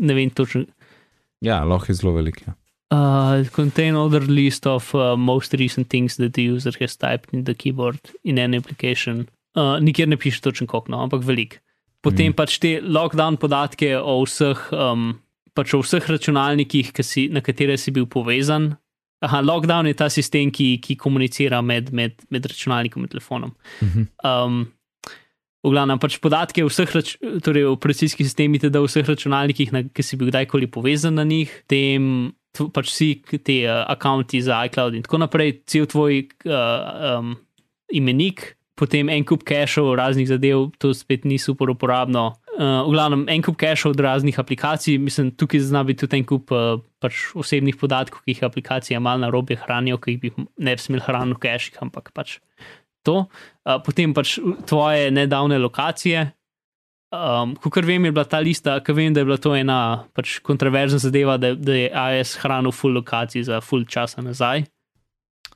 ne 0.00 0.16
vem 0.16 0.32
točno. 0.32 0.66
Ja, 1.44 1.62
lahko 1.68 1.92
je 1.92 2.00
zelo 2.00 2.16
velik. 2.16 2.42
Ja. 2.46 2.57
Uh, 2.90 3.44
contain 3.52 3.94
order 3.94 4.20
list 4.20 4.66
of 4.66 4.94
uh, 4.94 5.14
most 5.14 5.52
recent 5.52 5.90
things 5.90 6.16
that 6.16 6.32
the 6.32 6.42
user 6.42 6.72
has 6.80 6.96
typed 6.96 7.34
in 7.34 7.44
the 7.44 7.54
keyboard 7.54 7.98
in 8.24 8.38
an 8.38 8.54
application. 8.54 9.28
Uh, 9.54 9.76
nikjer 9.80 10.08
ne 10.08 10.16
piše 10.16 10.40
točno 10.40 10.66
koliko, 10.66 10.92
no, 10.92 11.02
ampak 11.02 11.24
velik. 11.24 11.60
Potem 12.00 12.30
mm. 12.32 12.36
pač 12.38 12.56
te 12.62 12.78
lockdown 12.80 13.36
podatke 13.36 13.90
o 13.98 14.22
vseh, 14.22 14.60
um, 14.72 15.10
pač 15.52 15.74
o 15.76 15.82
vseh 15.82 16.06
računalnikih, 16.08 16.92
ki 16.94 17.04
si, 17.04 17.26
na 17.28 17.42
katere 17.44 17.76
si 17.76 17.92
bil 17.92 18.06
povezan. 18.08 18.70
Aha, 19.20 19.42
lockdown 19.42 19.90
je 19.90 19.98
ta 19.98 20.08
sistem, 20.08 20.48
ki, 20.54 20.78
ki 20.80 20.96
komunicira 20.96 21.60
med, 21.60 21.92
med, 21.92 22.16
med 22.30 22.48
računalnikom 22.48 23.04
in 23.04 23.12
telefonom. 23.12 23.54
Mhm. 23.84 24.08
Um, 24.24 24.64
v 25.66 25.74
glavnem, 25.74 25.98
pač 26.00 26.16
podatke 26.22 26.62
o 26.64 26.70
vseh, 26.70 26.88
rač, 26.94 27.16
torej 27.44 27.66
o 27.66 27.74
operacijskih 27.76 28.24
sistemih, 28.24 28.64
o 28.64 28.86
vseh 28.86 29.04
računalnikih, 29.04 29.74
na, 29.74 29.82
ki 29.84 30.06
si 30.06 30.16
bil 30.16 30.30
kdajkoli 30.30 30.70
povezan 30.72 31.18
na 31.18 31.26
njih, 31.28 31.50
tem 31.68 32.30
pač 32.52 32.90
vsi 32.90 33.10
k- 33.22 33.38
te 33.38 33.58
uh, 33.66 33.84
akonti 33.90 34.40
za 34.42 34.64
iCloud 34.66 34.94
in 34.94 35.02
tako 35.06 35.18
naprej, 35.24 35.62
cel 35.66 35.86
tvoj 35.86 36.24
uh, 36.48 37.18
um, 37.18 37.34
imenik, 37.94 38.54
potem 38.78 39.08
en 39.10 39.24
kup 39.26 39.42
cachov 39.42 39.94
raznih 39.98 40.28
zadev, 40.30 40.70
to 40.78 40.92
spet 40.94 41.24
ni 41.26 41.38
super 41.38 41.70
uporabno. 41.70 42.38
Uh, 42.58 42.82
v 42.86 42.94
glavnem, 42.94 43.24
en 43.30 43.42
kup 43.42 43.58
cachov 43.58 43.94
od 43.94 44.00
raznih 44.02 44.38
aplikacij, 44.38 44.98
mislim, 44.98 45.30
tukaj 45.34 45.60
zna 45.66 45.84
biti 45.86 46.06
tudi 46.06 46.18
en 46.18 46.26
kup 46.26 46.50
uh, 46.54 46.78
pač 47.02 47.28
osebnih 47.38 47.78
podatkov, 47.78 48.22
ki 48.22 48.34
jih 48.34 48.46
aplikacije 48.46 48.98
malo 49.02 49.22
na 49.22 49.30
robe 49.30 49.58
hranijo, 49.58 49.98
ki 50.02 50.18
jih 50.18 50.38
ne 50.58 50.74
bi 50.74 50.82
smeli 50.82 51.02
hraniti 51.06 51.38
v 51.38 51.42
cachih, 51.44 51.78
ampak 51.82 52.10
pač 52.14 52.38
to. 53.06 53.26
Uh, 53.66 53.78
potem 53.82 54.14
pač 54.14 54.38
tvoje 54.66 55.10
nedavne 55.14 55.58
lokacije. 55.58 56.37
Um, 57.08 57.54
Kot 57.56 57.86
vem, 57.88 58.04
je 58.04 58.12
bila 58.12 58.26
ta 58.28 58.40
lista, 58.44 58.74
ki 58.84 58.92
vem, 58.92 59.14
da 59.16 59.22
je 59.22 59.28
bila 59.28 59.38
to 59.40 59.54
ena 59.56 60.04
pač 60.16 60.38
kontroverzna 60.44 61.00
zadeva, 61.00 61.38
da, 61.40 61.54
da 61.56 61.76
je 61.76 61.86
AES 61.88 62.34
hranil 62.42 62.74
full 62.76 62.98
lokacij 62.98 63.46
za 63.48 63.62
full 63.64 63.86
časa 63.88 64.20
nazaj. 64.24 64.66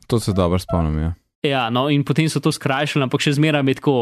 To 0.09 0.21
se 0.21 0.33
dobro 0.33 0.59
spomnim. 0.59 0.99
Ja. 1.03 1.13
Ja, 1.43 1.63
no, 1.75 1.89
in 1.91 2.05
potem 2.07 2.31
so 2.31 2.41
to 2.41 2.53
skrajšali, 2.55 3.03
ampak 3.05 3.21
še 3.21 3.35
zmeraj 3.37 3.67
je 3.67 3.77
tako, 3.81 3.97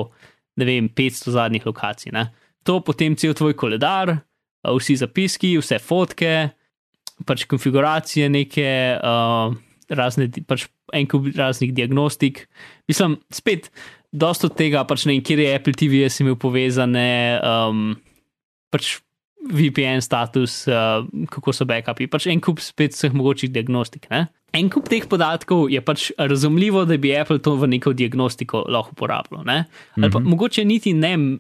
ne 0.61 0.69
vem, 0.69 0.91
500 0.93 1.35
zadnjih 1.35 1.67
lokacij. 1.67 2.13
Ne? 2.15 2.29
To 2.69 2.79
potem 2.85 3.17
cel 3.19 3.35
tvoj 3.35 3.57
koledar, 3.59 4.13
uh, 4.13 4.77
vsi 4.77 5.01
zapiski, 5.01 5.57
vse 5.59 5.81
fotke, 5.83 6.35
pač 7.27 7.49
konfiguracije, 7.51 8.29
neke 8.31 8.69
uh, 9.01 9.57
razne, 9.91 10.29
pač 10.47 10.69
en 10.95 11.09
kup 11.11 11.33
raznih 11.35 11.73
diagnostik. 11.75 12.45
Mislim, 12.91 13.19
spet, 13.35 13.73
dosta 14.13 14.47
od 14.47 14.57
tega, 14.59 14.85
pač 14.85 15.07
ne 15.07 15.15
vem, 15.15 15.23
kje 15.23 15.39
je 15.39 15.55
Apple 15.55 15.73
TV, 15.73 16.09
si 16.11 16.23
imel 16.25 16.37
povezane, 16.37 17.39
um, 17.45 17.95
pač 18.71 18.99
VPN 19.51 20.03
status, 20.05 20.67
uh, 20.69 21.07
kako 21.33 21.53
so 21.57 21.65
backupi, 21.65 22.07
pač 22.07 22.27
en 22.29 22.41
kup 22.45 22.61
spet 22.61 22.93
vseh 22.93 23.15
mogočih 23.17 23.51
diagnostik. 23.51 24.11
Ne? 24.11 24.27
En 24.53 24.69
kup 24.69 24.89
teh 24.91 25.07
podatkov 25.09 25.71
je 25.73 25.81
pač 25.81 26.11
razumljivo, 26.19 26.85
da 26.85 26.99
bi 27.01 27.15
Apple 27.17 27.39
to 27.39 27.55
v 27.57 27.71
neko 27.71 27.95
diagnostiko 27.97 28.67
lahko 28.69 28.93
uporabljal. 28.93 29.45
Ne? 29.47 29.65
Ali 29.97 30.11
pa 30.11 30.19
Mhm. 30.19 30.29
mogoče 30.29 30.65
niti 30.65 30.93
ne, 30.93 31.39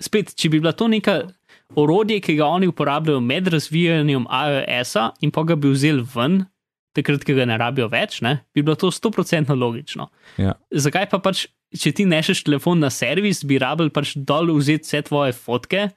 spet, 0.00 0.34
če 0.34 0.48
bi 0.48 0.60
bila 0.60 0.72
to 0.72 0.88
neka 0.88 1.28
orodje, 1.76 2.20
ki 2.20 2.36
ga 2.36 2.46
oni 2.46 2.66
uporabljajo 2.68 3.20
med 3.20 3.48
razvijanjem 3.48 4.24
iOS-a 4.28 5.12
in 5.20 5.30
pa 5.30 5.42
ga 5.42 5.56
bi 5.56 5.68
vzeli 5.68 6.04
ven, 6.14 6.46
takrat, 6.96 7.24
ko 7.24 7.36
ga 7.36 7.46
ne 7.48 7.56
rabijo 7.60 7.88
več, 7.92 8.20
ne? 8.24 8.38
bi 8.54 8.62
bilo 8.62 8.76
to 8.78 8.90
100% 8.92 9.54
logično. 9.58 10.08
Ja. 10.40 10.54
Zakaj 10.70 11.08
pa 11.12 11.20
pač, 11.24 11.46
če 11.72 11.92
ti 11.96 12.06
nešeš 12.08 12.44
telefon 12.46 12.82
na 12.82 12.90
servis, 12.92 13.42
bi 13.48 13.60
rabil 13.62 13.90
pač 13.94 14.14
dol 14.16 14.52
vzeti 14.58 14.88
vse 14.88 15.02
tvoje 15.08 15.36
fotke 15.36 15.90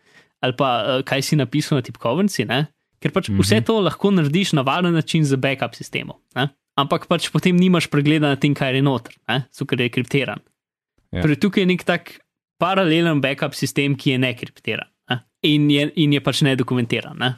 ali 0.44 0.54
pa 0.54 0.70
uh, 0.84 1.00
kaj 1.08 1.24
si 1.26 1.38
napisal 1.40 1.80
na 1.80 1.86
tipkovnici, 1.86 2.46
ne? 2.46 2.68
ker 3.02 3.12
pač 3.14 3.30
mm 3.30 3.38
-hmm. 3.38 3.44
vse 3.44 3.62
to 3.62 3.80
lahko 3.82 4.12
narediš 4.12 4.54
na 4.54 4.62
varen 4.62 4.94
način 4.94 5.26
z 5.26 5.36
backup 5.36 5.76
sistemom. 5.76 6.18
Ne? 6.36 6.50
Ampak 6.76 7.08
pač 7.08 7.30
potem 7.30 7.56
nimaš 7.56 7.88
pregleda 7.88 8.28
na 8.28 8.36
tem, 8.36 8.54
kaj 8.54 8.76
je 8.76 8.82
noter, 8.82 9.14
ker 9.68 9.82
je 9.82 9.90
kriptiran. 9.90 10.40
Ja. 11.12 11.22
Torej, 11.22 11.40
tukaj 11.40 11.64
je 11.64 11.66
nek 11.66 11.84
tak 11.84 12.20
paralelen 12.60 13.22
backup 13.22 13.54
sistem, 13.56 13.96
ki 13.96 14.12
je 14.12 14.18
nekriptiran 14.18 14.88
ne? 15.10 15.20
in, 15.42 15.70
je, 15.72 15.92
in 15.96 16.14
je 16.14 16.20
pač 16.20 16.42
nedokumentiran. 16.42 17.18
Ne? 17.18 17.36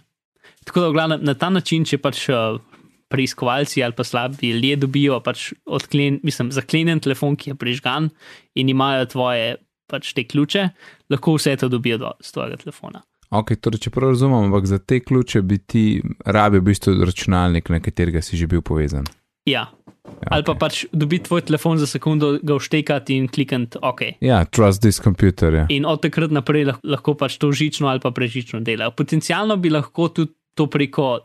Tako 0.66 0.82
da, 0.82 0.90
v 0.90 0.94
glavnem, 0.94 1.24
na 1.24 1.34
ta 1.34 1.50
način, 1.50 1.86
če 1.86 1.98
pač 1.98 2.30
uh, 2.30 2.60
preiskovalci 3.08 3.84
ali 3.84 3.94
pa 3.94 4.04
slabi 4.04 4.52
ljudje 4.52 4.76
dobijo 4.76 5.20
pač 5.24 5.54
odklen, 5.66 6.20
mislim, 6.24 6.52
zaklenjen 6.52 7.00
telefon, 7.00 7.36
ki 7.36 7.50
je 7.50 7.56
prižgan 7.56 8.10
in 8.56 8.70
imajo 8.70 9.06
tvoje 9.06 9.56
pač 9.88 10.14
te 10.14 10.24
ključe, 10.24 10.70
lahko 11.10 11.38
vse 11.38 11.56
to 11.56 11.70
dobijo 11.70 11.98
do, 11.98 12.12
z 12.22 12.32
tvojega 12.32 12.58
telefona. 12.58 13.02
Ok, 13.30 13.56
torej, 13.60 13.80
če 13.80 13.92
prav 13.92 14.14
razumem, 14.14 14.48
ampak 14.48 14.66
za 14.68 14.78
te 14.80 15.00
ključe 15.00 15.42
bi 15.42 15.58
ti 15.60 15.84
rabil 16.26 16.62
v 16.62 16.70
bistvu 16.70 16.94
računalnik, 17.04 17.70
na 17.70 17.80
katerega 17.80 18.22
si 18.22 18.38
že 18.38 18.48
bil 18.48 18.62
povezan. 18.62 19.04
Ja. 19.48 19.68
Ja, 20.08 20.28
Ali 20.32 20.44
pa 20.44 20.54
okej. 20.56 20.60
pač 20.60 20.76
dobiti 20.96 21.28
tvoj 21.28 21.42
telefon 21.44 21.78
za 21.78 21.88
sekundo, 21.88 22.40
ga 22.40 22.56
vštekati 22.56 23.16
in 23.16 23.28
klikati 23.28 23.80
OK. 23.82 24.02
Ja, 24.24 24.46
trust 24.46 24.80
this 24.82 25.00
computer. 25.04 25.54
Ja. 25.54 25.66
In 25.70 25.84
od 25.86 26.00
takrat 26.02 26.32
naprej 26.32 26.64
lah- 26.66 26.80
lahko 26.84 27.16
pač 27.16 27.36
to 27.38 27.52
žično 27.52 27.88
ali 27.88 28.00
pa 28.00 28.12
prežično 28.12 28.60
dela. 28.64 28.88
Potencialno 28.92 29.58
bi 29.60 29.70
lahko 29.70 30.08
tudi 30.08 30.32
to 30.56 30.68
preko, 30.68 31.20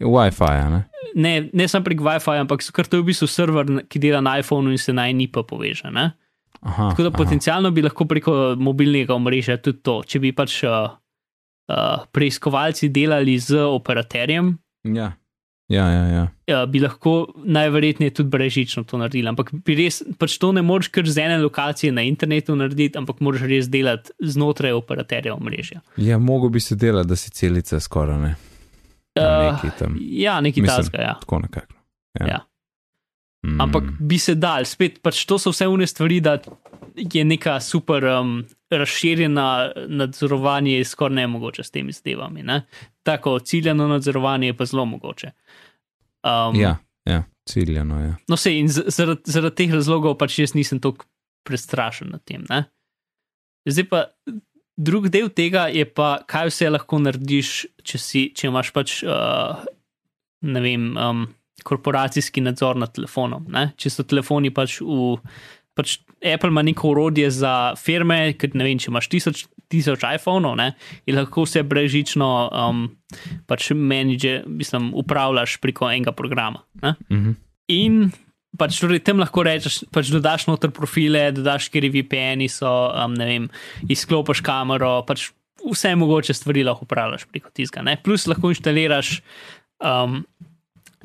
Wi-Fi, 0.00 0.82
ne? 1.14 1.48
ne, 1.52 1.68
samo 1.68 1.84
prek 1.84 2.02
WiFi, 2.04 2.40
ampak 2.42 2.64
ker 2.74 2.88
to 2.90 2.98
je 2.98 3.04
v 3.04 3.08
bistvu 3.12 3.28
server, 3.30 3.72
ki 3.88 4.02
dela 4.02 4.20
na 4.24 4.38
iPhonu 4.42 4.74
in 4.74 4.78
se 4.78 4.92
naj 4.92 5.14
ni 5.14 5.28
pa 5.30 5.42
poveže. 5.46 5.90
Ne? 5.94 6.10
Aha, 6.64 6.90
Tako 6.90 7.06
da 7.06 7.10
aha. 7.12 7.18
potencialno 7.18 7.70
bi 7.70 7.84
lahko 7.84 8.06
preko 8.08 8.54
mobilnega 8.56 9.14
omrežja 9.14 9.58
tudi 9.60 9.82
to, 9.84 10.00
če 10.06 10.20
bi 10.22 10.32
pač 10.32 10.62
uh, 10.64 10.94
uh, 11.68 12.06
preiskovalci 12.12 12.88
delali 12.88 13.38
z 13.38 13.60
operaterjem, 13.68 14.54
Ja, 14.84 15.12
ja, 15.68 15.88
ja. 15.88 16.28
ja. 16.46 16.62
uh, 16.62 16.70
bi 16.70 16.80
lahko 16.80 17.32
najverjetneje 17.44 18.12
tudi 18.14 18.28
brežično 18.28 18.84
to 18.84 18.98
naredili. 19.00 19.28
Ampak 19.28 19.48
res, 19.66 20.02
pač 20.20 20.36
to 20.38 20.52
ne 20.52 20.62
moreš 20.62 20.90
kar 20.92 21.08
z 21.08 21.24
ene 21.24 21.38
lokacije 21.40 21.92
na 21.92 22.04
internetu 22.04 22.56
narediti, 22.56 22.98
ampak 23.00 23.22
moraš 23.24 23.46
res 23.48 23.70
delati 23.72 24.12
znotraj 24.20 24.76
operaterja 24.76 25.34
omrežja. 25.34 25.80
ja 25.96 26.18
mogo 26.18 26.48
bi 26.48 26.60
se 26.60 26.76
delati, 26.76 27.08
da 27.08 27.16
si 27.16 27.30
celica 27.30 27.80
skoraj 27.80 28.20
ne. 28.20 28.34
Uh, 29.14 29.52
Nekaj 29.52 29.70
tam. 29.78 29.96
ja, 30.00 30.40
nekaj 30.40 30.66
tasga, 30.66 31.00
ja. 31.02 31.14
Tako 31.20 31.38
nekako. 31.38 31.74
Ja. 32.20 32.26
Ja. 32.26 32.40
Mm. 33.46 33.60
Ampak 33.60 33.84
bi 34.00 34.18
se 34.18 34.34
dal, 34.34 34.64
spet 34.64 35.02
pač 35.02 35.24
to 35.28 35.38
so 35.38 35.52
vse 35.52 35.66
une 35.68 35.86
stvari, 35.86 36.20
da 36.20 36.38
je 36.96 37.24
neka 37.24 37.58
super 37.60 38.04
um, 38.04 38.44
razširjena 38.70 39.72
nadzorovanje 39.88 40.84
skoraj 40.84 41.14
nemogoče 41.14 41.62
s 41.64 41.70
temi 41.70 41.92
zadevami. 41.92 42.42
Ne? 42.42 42.62
Tako 43.02 43.38
ciljeno 43.38 43.88
nadzorovanje 43.88 44.46
je 44.46 44.56
pa 44.56 44.64
zelo 44.64 44.84
mogoče. 44.84 45.30
Um, 46.24 46.56
Ja, 46.60 46.76
ja, 47.04 47.22
ciljano 47.46 48.00
je. 48.00 48.14
No, 48.28 48.36
sej, 48.36 48.58
in 48.60 48.68
zaradi, 48.68 49.22
zaradi 49.26 49.54
teh 49.56 49.74
razlogov 49.74 50.16
pač 50.18 50.38
jaz 50.38 50.54
nisem 50.54 50.80
tako 50.80 51.04
prestrašen 51.44 52.10
nad 52.16 52.24
tem. 52.24 52.46
Ne? 52.50 52.64
Zdaj 53.68 53.88
pa 53.90 54.04
drug 54.76 55.08
del 55.12 55.30
tega 55.30 55.68
je 55.72 55.84
pa, 55.86 56.18
kaj 56.28 56.50
vse 56.50 56.70
lahko 56.72 57.00
narediš, 57.02 57.54
če, 57.86 58.00
si, 58.00 58.26
če 58.34 58.48
imaš 58.50 58.72
pač, 58.74 59.00
uh, 59.06 59.64
ne 60.44 60.62
vem, 60.64 60.92
um, 60.98 61.26
korporacijski 61.64 62.42
nadzor 62.44 62.78
nad 62.80 62.92
telefonom. 62.94 63.46
Ne? 63.52 63.70
Če 63.80 63.92
so 63.92 64.06
telefoni 64.06 64.52
pač 64.54 64.80
v. 64.82 65.16
Pač 65.74 65.96
Apple 66.22 66.52
ima 66.52 66.62
neko 66.62 66.92
urodje 66.92 67.26
za 67.34 67.74
firme, 67.74 68.36
ker 68.38 68.52
ne 68.54 68.62
vem, 68.62 68.78
če 68.78 68.92
imaš 68.92 69.08
tisoč, 69.10 69.40
tisoč 69.72 70.04
iPhonov, 70.06 70.54
ne, 70.60 70.68
in 71.10 71.18
lahko 71.18 71.42
vse 71.42 71.64
brežično 71.66 72.28
um, 72.46 72.84
pač 73.50 73.72
menedže, 73.74 74.44
mislim, 74.46 74.92
upravljaš 75.02 75.58
preko 75.64 75.90
enega 75.90 76.14
programa. 76.14 76.62
Ne. 76.82 76.94
Mhm. 77.10 77.34
In 77.74 77.98
pač 78.58 78.78
torej, 78.80 79.02
tam 79.06 79.22
lahko 79.22 79.44
rečeš, 79.46 79.82
pač 79.94 80.10
dodaš 80.12 80.46
noter 80.48 80.72
profile, 80.74 81.28
dodaš, 81.34 81.68
kjer 81.72 81.88
VPN-i 81.92 82.48
so, 82.52 82.70
um, 82.90 83.14
ne 83.18 83.26
vem, 83.28 83.48
izklopiš 83.90 84.42
kamero, 84.44 84.96
pač 85.08 85.30
vse 85.64 85.94
mogoče 85.96 86.34
stvari 86.36 86.64
lahko 86.64 86.86
upravljaš 86.88 87.26
preko 87.30 87.50
tiska. 87.54 87.82
Ne? 87.82 87.96
Plus 88.02 88.26
lahko 88.30 88.52
inštaliraš, 88.52 89.18
um, 89.84 90.22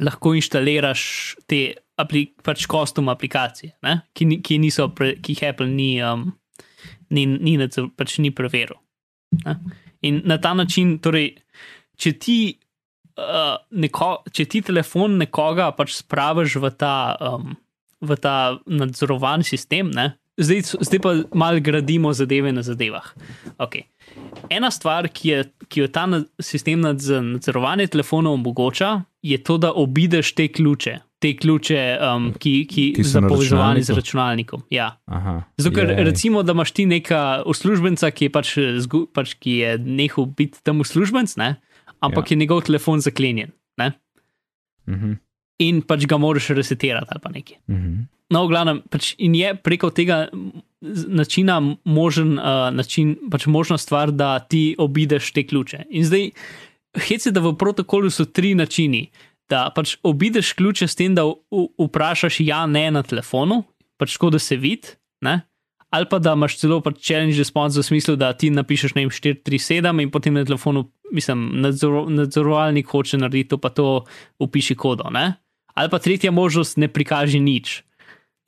lahko 0.03 0.33
inštaliraš 0.37 1.03
te 1.49 1.61
apli, 1.99 2.29
pač 2.43 2.67
kostum 2.69 3.11
aplikacije, 3.11 3.75
ne? 3.87 3.99
ki, 4.13 4.39
ki, 4.45 4.59
niso, 4.61 4.89
pre, 4.95 5.15
ki 5.19 5.35
jih 5.35 5.49
Apple 5.51 5.69
ni, 5.71 5.91
um, 6.05 6.29
ni, 7.15 7.25
ni, 7.25 7.57
pač 7.97 8.19
ni 8.23 8.33
preveril. 8.35 8.79
Ne? 9.45 9.59
In 10.07 10.21
na 10.29 10.39
ta 10.39 10.53
način, 10.55 10.97
torej, 11.03 11.33
če 11.99 12.13
ti 12.15 12.39
neko, 13.71 14.11
če 14.31 14.45
ti 14.45 14.61
telefon 14.65 15.17
nekoga 15.21 15.71
pač 15.77 15.99
spraviš 15.99 16.59
v 16.63 16.71
ta, 16.77 16.95
um, 17.19 17.53
v 18.01 18.17
ta 18.19 18.57
nadzorovan 18.65 19.45
sistem, 19.47 19.91
ne? 19.93 20.13
zdaj, 20.39 20.61
zdaj 20.81 20.99
pa 20.99 21.15
malo 21.33 21.59
gradimo 21.59 22.13
zadeve 22.13 22.51
na 22.51 22.63
zadevah. 22.63 23.13
Okay. 23.57 23.83
Ena 24.49 24.71
stvar, 24.71 25.07
ki, 25.07 25.29
je, 25.29 25.43
ki 25.67 25.83
jo 25.83 25.87
ta 25.87 26.07
sistem 26.41 26.81
nadz- 26.81 27.11
nadzorovanja 27.21 27.87
telefonov 27.87 28.33
omogoča, 28.39 29.01
je 29.21 29.37
to, 29.43 29.57
da 29.57 29.71
obideš 29.71 30.33
te 30.35 30.47
ključe. 30.47 30.97
Te 31.19 31.33
ključe, 31.35 31.97
um, 31.99 32.29
ki, 32.39 32.53
ki, 32.71 32.83
Ki 32.95 33.03
so 33.03 33.19
za 33.19 33.21
povezovanje 33.27 33.83
z 33.83 33.95
računalnikom. 33.95 34.63
Ja. 34.71 34.93
Aha. 35.05 35.41
Zato, 35.57 35.75
ker 35.75 35.91
recimo, 36.07 36.43
da 36.43 36.55
imaš 36.55 36.71
ti 36.71 36.85
neka 36.87 37.43
uslužbenca, 37.45 38.11
ki 38.11 38.29
je 38.29 38.31
pač, 38.31 38.53
zgu, 38.79 39.03
pač 39.13 39.35
ki 39.35 39.57
je 39.59 39.73
nehal 39.83 40.29
biti 40.31 40.63
tam 40.63 40.79
uslužbenc, 40.79 41.35
ne? 41.35 41.57
Ampak 41.99 42.31
Ja. 42.31 42.35
je 42.35 42.37
njegov 42.37 42.61
telefon 42.61 43.01
zaklenjen. 43.01 43.51
Ne? 43.77 43.91
Mhm. 44.89 45.13
In 45.59 45.81
pač 45.81 46.05
ga 46.07 46.17
moraš 46.17 46.49
resetirati 46.55 47.07
ali 47.11 47.19
pa 47.19 47.29
nekaj. 47.29 47.57
Mhm. 47.67 48.07
No, 48.29 48.45
v 48.45 48.49
glavnem, 48.49 48.81
pač 48.89 49.15
in 49.17 49.33
je 49.35 49.55
preko 49.55 49.89
tega 49.89 50.27
načina 50.81 51.57
možen, 51.83 52.37
uh, 52.39 52.69
način, 52.71 53.17
pač 53.31 53.45
možna 53.45 53.77
stvar, 53.77 54.11
da 54.11 54.39
ti 54.39 54.75
obideš 54.77 55.31
te 55.33 55.43
ključe. 55.43 55.83
In 55.89 56.05
zdaj, 56.05 56.29
hec 57.09 57.25
je, 57.25 57.31
da 57.31 57.41
v 57.41 57.55
protokolu 57.57 58.09
so 58.09 58.25
tri 58.25 58.53
načini. 58.55 59.09
Da 59.49 59.71
pač 59.75 59.97
obideš 60.03 60.53
ključe 60.53 60.87
s 60.87 60.95
tem, 60.95 61.15
da 61.17 61.25
vprašaš 61.79 62.39
ja, 62.45 62.65
ne 62.69 62.91
na 62.91 63.01
telefonu, 63.03 63.63
pač 63.97 64.13
tako, 64.13 64.29
da 64.29 64.39
se 64.39 64.55
vidi, 64.55 64.93
ne? 65.25 65.41
Ali 65.89 66.05
pa 66.09 66.19
da 66.19 66.33
imaš 66.37 66.57
celo 66.61 66.79
pač 66.85 67.01
challenge 67.01 67.37
response 67.37 67.79
v 67.79 67.83
smislu, 67.83 68.15
da 68.15 68.31
ti 68.33 68.49
napišeš 68.53 68.95
ne 68.95 69.05
vem 69.05 69.13
437 69.13 70.03
in 70.03 70.11
potem 70.11 70.33
na 70.37 70.45
telefonu, 70.45 70.89
mislim, 71.11 71.49
nadzor, 71.61 72.05
nadzorovalnik 72.11 72.87
hoče 72.87 73.17
narediti 73.17 73.49
to, 73.49 73.57
pa 73.57 73.69
to 73.69 74.05
upiši 74.39 74.75
kodo. 74.75 75.09
Ne? 75.09 75.33
Ali 75.73 75.89
pa 75.89 75.99
tretja 75.99 76.31
možnost, 76.31 76.77
ne 76.77 76.87
prikaži 76.87 77.39
nič. 77.39 77.81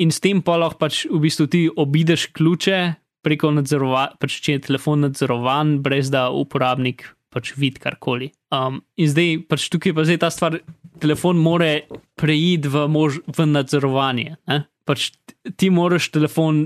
In 0.01 0.11
s 0.11 0.21
tem 0.21 0.41
pa 0.41 0.57
lahko 0.57 0.81
pač 0.81 1.05
v 1.09 1.21
bistvu 1.21 1.47
ti 1.47 1.69
obideš 1.69 2.29
ključe 2.33 2.77
preko 3.21 3.51
nadzorovanja, 3.53 4.17
pač 4.21 4.37
če 4.41 4.57
je 4.57 4.67
telefon 4.69 5.05
nadzorovan, 5.05 5.79
brez 5.85 6.09
da 6.13 6.29
uporabnik 6.33 7.05
pač 7.31 7.53
vidi 7.55 7.81
karkoli. 7.81 8.31
Um, 8.51 8.81
in 8.99 9.07
zdaj 9.09 9.45
pač 9.49 9.69
tukaj 9.71 9.95
pa 9.95 10.05
zdaj 10.05 10.19
ta 10.25 10.29
stvar, 10.33 10.59
telefon 11.01 11.39
more 11.39 11.85
preiti 12.19 12.69
v, 12.69 12.85
mož, 12.91 13.21
v 13.25 13.47
nadzorovanje. 13.47 14.35
Ne? 14.51 14.63
Pač 14.85 15.11
ti 15.55 15.69
moraš 15.73 16.09
telefon, 16.11 16.65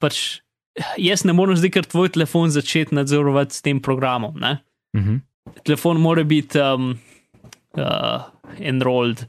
pač 0.00 0.40
jaz 0.98 1.24
ne 1.28 1.34
morem 1.36 1.58
zdaj 1.58 1.72
kar 1.74 1.86
tvoj 1.86 2.12
telefon 2.14 2.50
začeti 2.54 2.94
nadzorovati 2.96 3.54
s 3.54 3.62
tem 3.62 3.80
programom. 3.84 4.34
Ne? 4.40 4.58
Mhm. 4.96 5.20
Telefon 5.66 5.98
mora 6.00 6.22
biti 6.24 6.60
um, 6.62 6.92
uh, 7.76 8.20
enrolled, 8.58 9.24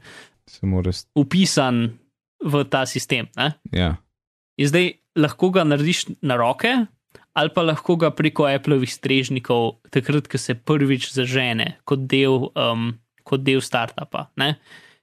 Se 0.46 0.66
mora. 0.66 0.92
st- 0.92 1.08
upisan 1.18 1.98
v 2.44 2.64
ta 2.70 2.84
sistem. 2.86 3.28
Ne? 3.36 3.52
Ja. 3.72 3.96
In 4.60 4.68
zdaj 4.68 4.92
lahko 5.18 5.50
ga 5.54 5.64
narediš 5.64 6.06
na 6.22 6.36
roke, 6.36 6.70
ali 7.34 7.50
pa 7.54 7.62
lahko 7.64 7.96
ga 7.96 8.10
preko 8.14 8.44
Appleovih 8.48 8.90
strežnikov, 8.92 9.80
takrat, 9.90 10.28
ko 10.28 10.38
se 10.38 10.54
prvič 10.54 11.10
zažene 11.14 11.78
kot 11.88 12.04
del, 12.08 12.50
um, 12.54 12.92
kot 13.24 13.42
del 13.44 13.60
startupa. 13.64 14.28
Ne? 14.36 14.56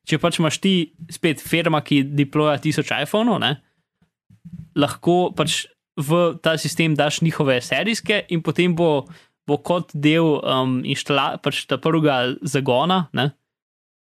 Če 0.07 0.17
pač 0.21 0.39
imaš 0.39 0.57
ti 0.61 0.73
spet 1.11 1.41
firma, 1.41 1.81
ki 1.85 2.03
deploja 2.03 2.57
tisoč 2.61 2.93
iPhonov, 2.95 3.41
ne? 3.43 3.57
Lahko 4.75 5.31
pač 5.35 5.65
v 5.99 6.39
ta 6.43 6.55
sistem 6.57 6.95
daš 6.95 7.21
njihove 7.21 7.59
serijske 7.61 8.23
in 8.29 8.43
potem 8.43 8.75
bo, 8.75 9.05
bo 9.47 9.57
kot 9.57 9.91
del 9.93 10.39
um, 10.39 10.79
inštala, 10.87 11.37
pač 11.43 11.65
ta 11.67 11.79
prvega 11.81 12.35
zagona. 12.41 13.07
Ne? 13.13 13.31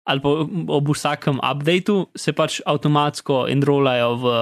Ali 0.08 0.22
pa 0.24 0.34
ob 0.78 0.92
vsakem 0.94 1.40
updateu 1.42 2.06
se 2.16 2.32
pač 2.32 2.60
avtomatsko 2.64 3.46
enrolajo 3.50 4.14
v, 4.22 4.36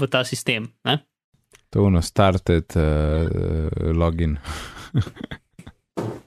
v 0.00 0.10
ta 0.10 0.24
sistem. 0.24 0.72
Ne? 0.88 0.98
To 1.70 1.82
je 1.82 1.86
ono 1.90 2.02
started 2.02 2.76
uh, 2.78 3.92
login. 3.92 4.38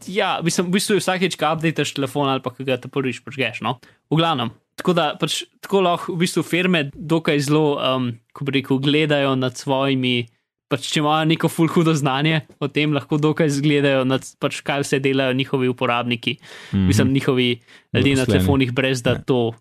Ja, 0.07 0.39
mislim, 0.43 0.69
v 0.69 0.77
bistvu 0.77 0.95
je 0.95 1.03
vsakeč, 1.03 1.35
ko 1.35 1.49
updateš 1.51 1.91
telefon 1.97 2.29
ali 2.31 2.39
pa 2.43 2.53
ki 2.55 2.63
ga 2.67 2.77
te 2.79 2.87
prvič 2.91 3.19
počgeš. 3.25 3.59
No? 3.65 3.77
V 4.07 4.19
glavnem. 4.19 4.53
Tako 4.77 4.93
da 4.93 5.11
pač, 5.19 5.41
tako 5.63 5.81
lahko 5.81 6.13
v 6.13 6.21
bistvu 6.21 6.43
firme 6.45 6.87
dokaj 6.93 7.39
zelo, 7.49 7.77
um, 7.81 8.11
ko 8.33 8.45
bi 8.45 8.59
rekel, 8.59 8.79
gledajo 8.83 9.35
nad 9.35 9.57
svojimi. 9.57 10.27
Pač, 10.67 10.89
če 10.91 10.99
imajo 10.99 11.29
neko 11.29 11.47
full 11.47 11.71
hudo 11.71 11.93
znanje 11.95 12.41
o 12.59 12.67
tem, 12.67 12.91
lahko 12.91 13.15
dokaj 13.17 13.47
zgledajo, 13.55 14.03
nad, 14.03 14.25
pač, 14.43 14.59
kaj 14.67 14.83
vse 14.83 14.99
delajo 14.99 15.33
njihovi 15.33 15.69
uporabniki, 15.71 16.33
mm 16.41 16.75
-hmm. 16.75 16.87
mislim, 16.87 17.13
njihovi 17.13 17.61
ljudje 17.93 18.15
na 18.15 18.25
telefonih, 18.25 18.71
brez 18.73 19.01
da 19.01 19.11
Ja. 19.11 19.21
to 19.23 19.53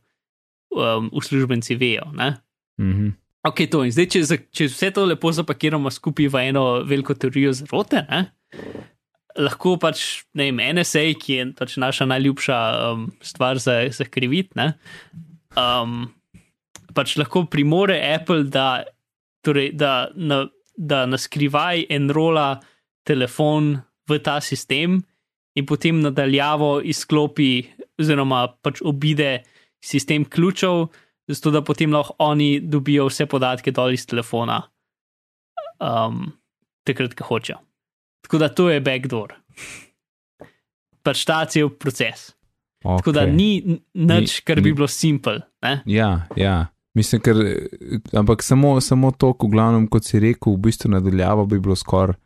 um, 0.74 1.10
uslužbenci 1.12 1.74
vejo. 1.74 2.10
Ne? 2.12 2.36
Mhm. 2.80 3.08
Ok, 3.46 3.70
to 3.70 3.84
in 3.84 3.92
zdaj, 3.94 4.06
če, 4.06 4.20
če 4.50 4.66
vse 4.66 4.90
to 4.90 5.04
lepo 5.06 5.30
zapakiramo 5.32 5.90
skupaj 5.90 6.26
v 6.28 6.48
eno 6.48 6.82
veliko 6.82 7.14
teorijo 7.14 7.52
zarote, 7.52 8.02
ne, 8.10 8.24
lahko 9.38 9.76
pač, 9.80 10.02
ne 10.36 10.48
vem, 10.50 10.60
NSA, 10.78 11.04
ki 11.20 11.38
je 11.38 11.46
pač 11.58 11.76
naša 11.80 12.06
najljubša 12.08 12.58
um, 12.90 13.08
stvar 13.24 13.60
za, 13.62 13.78
za 13.92 14.06
krivit, 14.08 14.54
ne, 14.58 14.72
um, 15.58 16.06
pač 16.96 17.16
lahko 17.20 17.44
primore 17.50 17.98
Apple, 18.14 18.46
da, 18.52 18.84
torej, 19.44 19.74
da, 19.76 20.08
na, 20.16 20.46
da 20.76 21.04
na 21.08 21.20
skrivaj 21.20 21.86
enrola 21.92 22.56
telefon 23.06 23.76
v 24.08 24.18
ta 24.22 24.38
sistem 24.40 25.00
in 25.56 25.66
potem 25.68 26.00
nadaljavo 26.04 26.78
izklopi, 26.84 27.66
oziroma 28.00 28.46
pač 28.64 28.82
obide 28.84 29.40
sistem 29.84 30.24
ključev, 30.28 30.88
zato 31.28 31.52
da 31.52 31.62
potem 31.64 31.92
lahko 31.92 32.16
oni 32.22 32.60
dobijo 32.60 33.08
vse 33.10 33.26
podatke 33.30 33.72
dol 33.74 33.96
iz 33.96 34.06
telefona, 34.08 34.60
um, 35.80 36.26
takrat, 36.86 37.16
ko 37.18 37.32
hočejo. 37.32 37.65
Tako 38.26 38.38
da 38.42 38.48
to 38.50 38.70
je 38.70 38.80
backdoor. 38.82 39.36
Pač 41.06 41.22
ta 41.24 41.44
cel 41.46 41.70
proces. 41.70 42.32
Okay. 42.82 42.98
Tako 42.98 43.12
da 43.14 43.26
ni 43.26 43.78
nič, 43.94 44.40
kar 44.46 44.60
bi 44.60 44.72
bilo 44.74 44.88
simpel. 44.90 45.40
Ja, 45.86 46.26
ja. 46.36 46.66
Mislim, 46.96 47.20
ker, 47.22 47.38
ampak 48.16 48.42
samo, 48.42 48.80
samo 48.80 49.12
to, 49.12 49.30
v 49.36 49.50
glavnem, 49.52 49.86
kot 49.86 50.06
si 50.08 50.18
rekel, 50.22 50.56
v 50.56 50.64
bistvu 50.66 50.90
nadaljavo 50.94 51.44
bi 51.46 51.60
bilo 51.60 51.76
skoraj, 51.76 52.16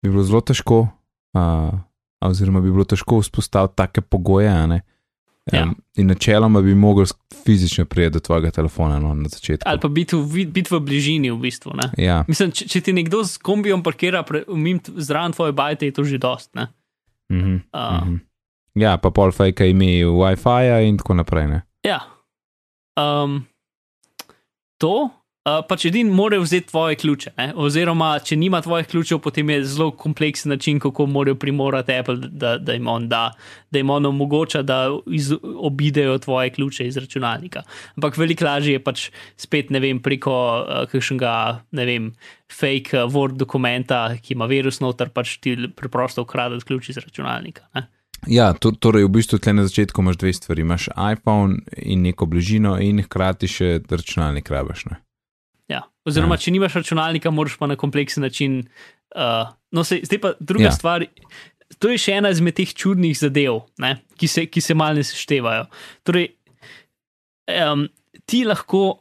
bi 0.00 0.12
bilo 0.12 0.24
zelo 0.24 0.40
težko. 0.40 0.86
Uh, 1.36 1.76
oziroma 2.24 2.62
bi 2.64 2.72
bilo 2.72 2.86
težko 2.88 3.20
vzpostaviti 3.20 3.76
take 3.76 4.00
pogoje. 4.00 4.52
ne. 4.66 4.80
Ja. 5.52 5.62
Em, 5.62 5.74
In 5.96 6.06
načeloma 6.06 6.60
bi 6.62 6.74
mogel 6.74 7.06
fizično 7.44 7.84
priti 7.84 8.10
do 8.10 8.20
tvojega 8.20 8.50
telefona 8.50 8.98
no, 8.98 9.14
na 9.14 9.28
začetku. 9.28 9.66
Ali 9.66 9.80
pa 9.80 9.88
biti 9.88 10.16
v, 10.16 10.44
biti 10.46 10.74
v 10.74 10.80
bližini, 10.80 11.30
v 11.30 11.38
bistvu. 11.42 11.72
Ne? 11.74 11.90
Ja, 12.04 12.24
Mislim, 12.28 12.52
če, 12.54 12.68
če 12.68 12.80
ti 12.80 12.92
nekdo 12.92 13.24
s 13.24 13.38
kombijem 13.42 13.82
parkira 13.82 14.22
pre- 14.22 14.44
zraven 14.96 15.32
tvoje 15.32 15.52
bajte, 15.52 15.86
je 15.86 15.92
to 15.92 16.04
že 16.04 16.18
dost. 16.18 16.54
Ne? 16.54 16.68
mhm, 17.32 17.56
A. 17.72 18.04
mhm. 18.04 18.16
ja, 18.78 18.96
pa 18.96 19.10
pol 19.10 19.32
fajka 19.32 19.66
ime 19.66 20.04
WiFi-ja 20.06 20.80
in 20.86 20.98
tako 20.98 21.18
naprej. 21.18 21.48
Ne? 21.48 21.62
Ja. 21.82 21.98
Um, 22.98 23.46
to, 24.78 25.10
uh, 25.48 25.64
pač 25.68 25.86
edin 25.88 26.10
mora 26.12 26.38
vzeti 26.42 26.68
tvoje 26.70 26.96
ključe. 27.00 27.32
Ne? 27.38 27.48
Oziroma, 27.56 28.10
če 28.24 28.36
nima 28.36 28.60
tvojih 28.64 28.86
ključev, 28.90 29.20
potem 29.24 29.50
je 29.50 29.64
zelo 29.64 29.90
kompleksen 29.90 30.52
način, 30.52 30.80
kako 30.80 31.06
morajo 31.06 31.38
primorati 31.40 31.96
Apple, 31.96 32.16
da, 32.28 32.56
da, 32.58 32.76
jim 32.76 32.88
on 32.88 33.08
da, 33.08 33.32
da 33.70 33.82
jim 33.82 33.90
on 33.90 34.06
omogoča, 34.06 34.62
da 34.62 34.80
iz, 35.06 35.32
obidejo 35.42 36.18
tvoje 36.18 36.50
ključe 36.50 36.86
iz 36.86 36.96
računalnika. 36.96 37.62
Ampak 37.96 38.16
veliko 38.16 38.44
lažje 38.44 38.78
je 38.78 38.84
pač 38.84 39.10
spet, 39.36 39.70
ne 39.70 39.80
vem, 39.80 40.02
preko 40.02 40.34
uh, 40.36 40.86
kakšnega, 40.92 41.34
ne 41.72 41.88
vem, 41.88 42.10
fake 42.52 42.98
uh, 42.98 43.12
Word 43.12 43.40
dokumenta, 43.40 44.08
ki 44.22 44.36
ima 44.36 44.48
virus 44.50 44.82
noter, 44.84 45.12
pač 45.14 45.38
ti 45.42 45.56
preprosto 45.76 46.22
ukradati 46.26 46.68
ključ 46.68 46.92
iz 46.92 47.00
računalnika. 47.00 47.68
Ne? 47.74 47.88
Ja, 48.26 48.50
to, 48.52 48.72
torej 48.74 49.06
v 49.06 49.14
bistvu 49.14 49.38
tle 49.38 49.54
na 49.54 49.64
začetku 49.68 50.02
imaš 50.02 50.18
dve 50.18 50.32
stvari. 50.34 50.64
Imaš 50.66 50.88
iPhone 50.90 51.62
in 51.76 52.02
neko 52.02 52.26
bližino, 52.26 52.74
in 52.82 53.02
hkrati 53.04 53.46
še 53.46 53.78
računalnik 53.86 54.50
rabaš. 54.50 54.88
Ne? 54.90 54.98
Ja. 55.68 55.82
Oziroma, 56.08 56.34
Ja. 56.34 56.42
če 56.44 56.50
nimaš 56.54 56.74
računalnika, 56.80 57.30
moraš 57.30 57.58
pa 57.60 57.66
na 57.66 57.76
kompleksen 57.76 58.22
način. 58.22 58.62
Uh, 59.16 59.48
no, 59.72 59.84
se, 59.84 60.00
zdaj 60.04 60.20
pa 60.20 60.32
druga 60.40 60.64
Ja. 60.64 60.72
stvar. 60.72 61.04
To 61.78 61.88
je 61.92 61.98
še 62.00 62.12
ena 62.16 62.30
izmed 62.32 62.56
teh 62.56 62.70
čudnih 62.74 63.12
zadev, 63.18 63.60
ne, 63.78 63.98
ki 64.16 64.28
se, 64.28 64.46
ki 64.48 64.60
se 64.64 64.74
mal 64.74 64.94
ne 64.96 65.04
seštevajo. 65.04 65.66
Torej, 66.04 66.30
um, 67.52 67.88
ti 68.26 68.44
lahko. 68.44 68.98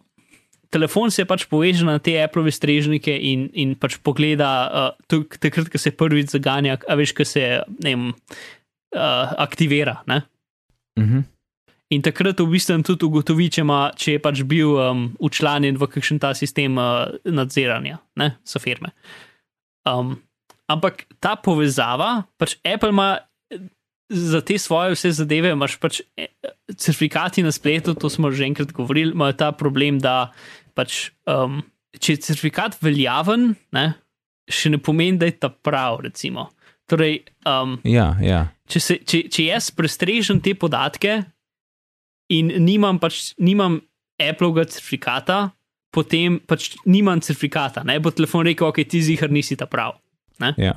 Telefon 0.67 1.08
se 1.15 1.23
pač 1.23 1.45
poveže 1.47 1.86
na 1.88 1.95
te 2.03 2.12
Apple 2.19 2.51
strežnike 2.51 3.13
in, 3.15 3.45
in 3.56 3.69
pač 3.80 3.95
pogleda, 4.03 4.49
uh, 4.67 5.23
takrat, 5.39 5.69
ko 5.71 5.80
se 5.80 5.93
prvič 5.95 6.34
zaganja, 6.36 6.75
a 6.91 6.97
veš, 6.99 7.13
ko 7.15 7.23
se 7.23 7.63
ne 7.80 7.93
vem, 7.95 8.10
uh, 8.91 9.32
aktivira. 9.39 10.01
Ne? 10.12 10.25
Mhm. 10.99 11.23
In 11.88 12.04
takrat 12.04 12.41
v 12.43 12.50
bistvu 12.52 12.82
tudi 12.84 13.08
ugotovi, 13.08 13.47
če, 13.47 13.63
ima, 13.63 13.80
če 13.95 14.17
je 14.17 14.23
pač 14.23 14.41
bil 14.43 14.76
um, 14.76 15.06
učlanjen 15.23 15.78
v 15.80 15.88
kakšen 15.88 16.19
ta 16.19 16.34
sistem 16.36 16.76
uh, 16.76 17.08
nadziranja, 17.23 18.02
ne, 18.19 18.34
so 18.43 18.60
firme. 18.60 18.91
Um, 19.88 20.17
ampak 20.67 21.06
ta 21.23 21.38
povezava, 21.39 22.28
pač 22.36 22.58
Apple 22.67 22.91
ima 22.91 23.12
za 24.12 24.41
te 24.43 24.58
svoje 24.60 24.97
vse 24.97 25.13
zadeve, 25.15 25.54
imaš 25.56 25.78
pač 25.80 26.02
eh, 26.19 26.28
certifikati 26.76 27.43
na 27.43 27.52
spletu, 27.56 27.95
to 27.95 28.12
smo 28.12 28.32
že 28.36 28.47
enkrat 28.47 28.76
govorili, 28.76 29.15
imajo 29.15 29.39
ta 29.39 29.54
problem, 29.56 30.00
da 30.04 30.34
pač, 30.76 31.15
um, 31.23 31.62
če 31.95 32.17
je 32.17 32.23
certifikat 32.28 32.76
veljaven, 32.84 33.54
ne, 33.76 33.88
še 34.47 34.76
ne 34.76 34.80
pomeni, 34.80 35.19
da 35.19 35.32
je 35.32 35.39
ta 35.39 35.50
prav. 35.52 36.04
Recimo. 36.04 36.50
Torej, 36.88 37.23
um, 37.47 37.80
Ja, 37.88 38.13
ja. 38.23 38.45
če, 38.67 38.80
se, 38.84 39.00
če, 39.04 39.23
če 39.32 39.50
jaz 39.52 39.71
prestrežem 39.76 40.43
te 40.43 40.56
podatke 40.56 41.23
in 42.29 42.51
nimam, 42.65 42.99
pač, 42.99 43.33
nimam 43.39 43.81
Appleovega 44.17 44.65
certifikata, 44.65 45.51
potem 45.93 46.39
pač 46.49 46.73
nimam 46.85 47.21
certifikata. 47.21 47.83
Ne 47.85 47.99
bo 48.01 48.11
telefon 48.11 48.47
rekel, 48.47 48.71
ok, 48.71 48.83
ti 48.89 49.01
zihar 49.05 49.31
nisi 49.33 49.57
ta 49.59 49.69
prav. 49.69 49.99
Ne? 50.41 50.53
ja. 50.61 50.75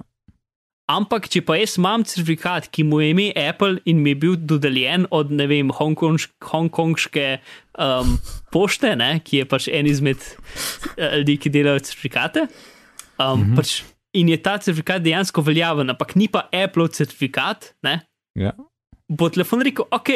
Ampak, 0.91 1.29
če 1.31 1.43
pa 1.47 1.55
jaz 1.55 1.77
imam 1.79 2.03
certifikat, 2.07 2.67
ki 2.75 2.83
mu 2.89 2.99
je 2.99 3.11
ime 3.13 3.29
Apple 3.39 3.79
in 3.89 4.01
mi 4.03 4.15
je 4.15 4.19
bil 4.25 4.35
dodeljen 4.35 5.07
od, 5.15 5.31
ne 5.31 5.47
vem, 5.51 5.71
Hongkonš, 5.77 6.27
hongkonške 6.51 7.27
um, 7.79 8.17
pošte, 8.51 8.91
ne, 8.99 9.13
ki 9.23 9.43
je 9.43 9.49
pač 9.51 9.69
en 9.71 9.87
izmed 9.87 10.19
eh, 10.97 11.21
ljudi, 11.21 11.37
ki 11.45 11.53
delajo 11.55 11.85
certifikate. 11.87 12.49
Um, 13.21 13.39
mm 13.39 13.45
-hmm. 13.45 13.57
pač, 13.57 13.77
in 14.19 14.33
je 14.33 14.41
ta 14.43 14.57
certifikat 14.59 15.05
dejansko 15.05 15.45
veljaven, 15.47 15.95
ampak 15.95 16.17
ni 16.17 16.27
pa 16.29 16.49
Apple 16.51 16.89
certifikat, 16.89 17.75
ne, 17.87 18.01
ja. 18.35 18.53
bo 19.09 19.29
telefon 19.31 19.63
rekel, 19.63 19.87
ok, 19.91 20.11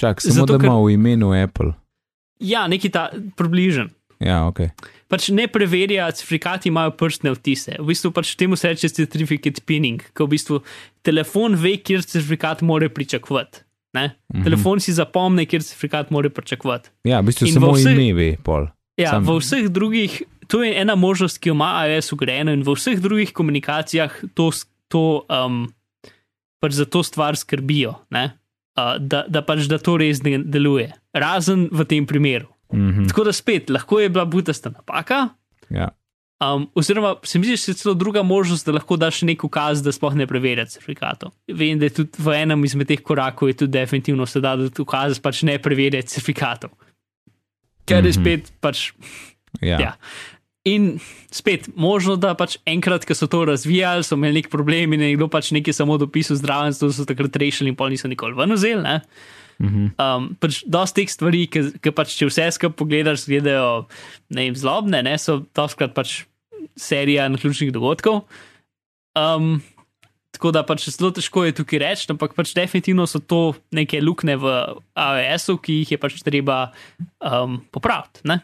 Čak, 0.00 0.20
samo 0.24 0.34
Zato, 0.34 0.58
da 0.58 0.66
ima 0.66 0.80
v 0.80 0.94
imenu 0.96 1.32
Apple. 1.36 1.72
ja, 2.40 2.66
neki 2.66 2.88
ta 2.88 3.10
približen. 3.36 3.90
Ja, 4.20 4.44
ok. 4.48 4.60
Pač 5.08 5.28
ne 5.32 5.46
preverja, 5.48 6.10
certifikati 6.12 6.68
imajo 6.68 6.92
prstne 6.96 7.32
odtise. 7.32 7.76
V 7.80 7.88
bistvu 7.88 8.12
pač 8.12 8.34
temu 8.36 8.56
se 8.56 8.68
reče 8.68 8.88
certificate 8.88 9.64
pinning, 9.66 10.02
ko 10.16 10.28
v 10.28 10.36
bistvu 10.36 10.60
telefon 11.04 11.56
ve, 11.56 11.78
kjer 11.80 12.04
certifikat 12.04 12.62
mora 12.62 12.88
pričakovati. 12.88 13.64
Ne? 13.96 14.06
Mm. 14.06 14.38
-hmm. 14.38 14.44
Telefon 14.44 14.80
si 14.80 14.92
zapomne, 14.92 15.46
kjer 15.46 15.62
certifikat 15.62 16.10
mora 16.10 16.30
pričakovati. 16.30 16.90
Ja, 17.04 17.20
v 17.20 17.26
bistvu 17.26 17.46
In 17.46 17.52
samo 17.52 17.72
vseh- 17.72 17.96
ime 17.96 18.14
ve, 18.14 18.36
pol. 18.42 18.68
Ja, 18.96 19.10
Sam-. 19.10 19.24
V 19.24 19.38
vseh 19.40 19.68
drugih, 19.68 20.22
to 20.46 20.62
je 20.62 20.80
ena 20.80 20.94
možnost, 20.94 21.38
ki 21.38 21.48
jo 21.48 21.54
ima 21.54 21.86
iOS 21.86 22.12
ugrajeno, 22.12 22.52
in 22.52 22.62
v 22.62 22.74
vseh 22.74 23.00
drugih 23.00 23.32
komunikacijah 23.32 24.12
to, 24.34 24.52
to 24.88 25.24
um, 25.28 25.72
pač 26.60 26.72
za 26.72 26.84
to 26.84 27.02
stvar 27.02 27.36
skrbijo, 27.36 27.94
ne? 28.10 28.39
Uh, 28.78 28.98
da, 28.98 29.24
da 29.28 29.42
pač 29.42 29.66
da 29.70 29.78
to 29.78 29.96
res 29.96 30.22
ne 30.22 30.38
deluje. 30.38 30.90
Razen 31.14 31.68
v 31.72 31.84
tem 31.84 32.06
primeru. 32.06 32.48
Mhm. 32.72 33.08
Tako 33.10 33.24
da 33.24 33.32
spet, 33.32 33.70
lahko 33.70 33.98
je 34.00 34.08
bila 34.08 34.24
butasta 34.24 34.70
napaka. 34.70 35.28
Ja. 35.70 35.88
Um, 36.40 36.70
oziroma, 36.74 37.16
se 37.22 37.38
mi 37.38 37.44
zdi, 37.44 37.56
da 37.58 37.72
je 37.72 37.74
celo 37.76 37.94
druga 37.94 38.22
možnost, 38.22 38.64
da 38.66 38.72
lahko 38.72 38.96
daš 38.96 39.22
nek 39.28 39.42
ukaz, 39.44 39.82
da 39.84 39.92
sploh 39.92 40.14
ne 40.16 40.24
preverja 40.26 40.64
certifikatov. 40.64 41.34
Vem, 41.52 41.78
da 41.78 41.84
je 41.90 41.98
tudi 41.98 42.16
v 42.16 42.32
enem 42.38 42.64
izmed 42.64 42.88
teh 42.88 43.02
korakov 43.04 43.50
je 43.50 43.58
tudi 43.60 43.74
definitivno 43.76 44.24
se 44.26 44.40
da 44.40 44.54
dati 44.56 44.80
ukaz, 44.80 45.18
pač 45.20 45.42
ne 45.42 45.58
preverja 45.60 46.00
certifikatov. 46.02 46.70
Ker 47.84 48.04
je 48.06 48.12
Mhm. 48.12 48.20
spet 48.22 48.52
pač. 48.60 48.92
Ja. 49.60 49.80
Ja. 49.80 49.92
In 50.68 50.98
spet, 51.32 51.70
možno, 51.72 52.18
da 52.20 52.34
pač 52.36 52.58
enkrat, 52.68 53.06
ko 53.08 53.16
so 53.16 53.24
to 53.32 53.46
razvijali, 53.48 54.04
so 54.04 54.18
imeli 54.18 54.42
nek 54.42 54.50
problem 54.52 54.92
in 54.92 55.00
nekdo 55.00 55.30
pač 55.32 55.54
nekaj 55.56 55.72
samo 55.72 55.96
dopisal 56.00 56.36
zdraven, 56.36 56.74
zato 56.76 56.92
so 56.92 57.06
takrat 57.08 57.38
rešili 57.40 57.72
in 57.72 57.78
pol 57.78 57.88
niso 57.88 58.10
nikoli 58.12 58.36
ven 58.36 58.52
vzeli. 58.52 58.82
ne. 58.84 59.00
Mhm. 59.60 59.88
Um, 60.00 60.28
pač 60.40 60.62
dosti 60.64 61.04
teh 61.04 61.12
stvari, 61.12 61.44
ki 61.48 61.92
pač 61.92 62.14
če 62.16 62.28
vse 62.28 62.48
skupaj 62.56 62.76
pogledaš, 62.76 63.26
gledajo 63.28 63.88
ne 64.32 64.48
vem, 64.48 64.56
zlobne, 64.56 65.02
ne, 65.04 65.16
so 65.20 65.42
doskrat 65.56 65.92
pač 65.96 66.22
serija 66.80 67.28
naključnih 67.32 67.72
dogodkov. 67.72 68.24
Um, 69.16 69.60
tako 70.32 70.52
da 70.56 70.62
pač 70.64 70.88
zelo 70.88 71.10
težko 71.12 71.44
je 71.44 71.56
tukaj 71.60 71.80
reči, 71.82 72.08
ampak 72.12 72.36
pač 72.36 72.54
definitivno 72.56 73.04
so 73.08 73.20
to 73.20 73.52
neke 73.72 74.00
luknje 74.00 74.36
v 74.40 74.56
AWS-u, 74.96 75.56
ki 75.60 75.82
jih 75.82 75.96
je 75.96 76.00
pač 76.00 76.20
treba 76.24 76.70
um, 77.20 77.60
popraviti. 77.72 78.24
Ne? 78.28 78.40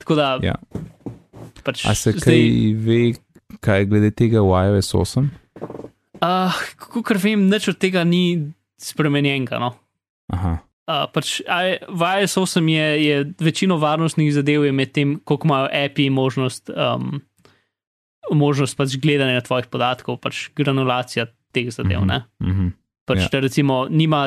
Tako 0.00 0.16
da 0.16 0.36
Ja. 0.44 0.56
Pač 1.64 1.84
A 1.88 1.94
se 1.98 2.14
kaj 2.16 2.40
ve, 2.78 3.00
kaj 3.64 3.88
glede 3.90 4.12
tega 4.14 4.42
v 4.44 4.62
iOS 4.68 4.94
8? 4.94 5.28
Uh, 6.18 6.62
Kot 6.78 7.18
vem, 7.22 7.46
nič 7.50 7.68
od 7.70 7.78
tega 7.78 8.02
ni 8.06 8.50
spremenjenega. 8.80 9.60
No? 9.62 9.74
Aha. 10.34 10.58
Uh, 10.88 11.04
pač, 11.12 11.38
v 11.44 12.02
iOS 12.22 12.38
8 12.40 12.72
je, 12.72 12.86
je 13.04 13.16
večino 13.44 13.76
varnostnih 13.76 14.32
zadev 14.32 14.64
je 14.64 14.72
med 14.72 14.92
tem, 14.96 15.18
koliko 15.20 15.50
imajo 15.50 15.68
API 15.68 16.08
možnost, 16.10 16.72
um, 16.72 17.20
možnost 18.32 18.76
pač 18.78 18.96
gledanja 18.96 19.44
tvojih 19.44 19.68
podatkov, 19.68 20.20
pač 20.24 20.48
granulacija 20.56 21.28
teh 21.52 21.68
zadev. 21.72 22.04
Mhm. 22.04 22.08
Ne? 22.08 22.18
Mhm. 22.40 22.74
Pač, 23.08 23.22
Ja. 23.24 23.28
ja. 23.32 23.40
recimo, 23.40 23.86
nima 23.88 24.26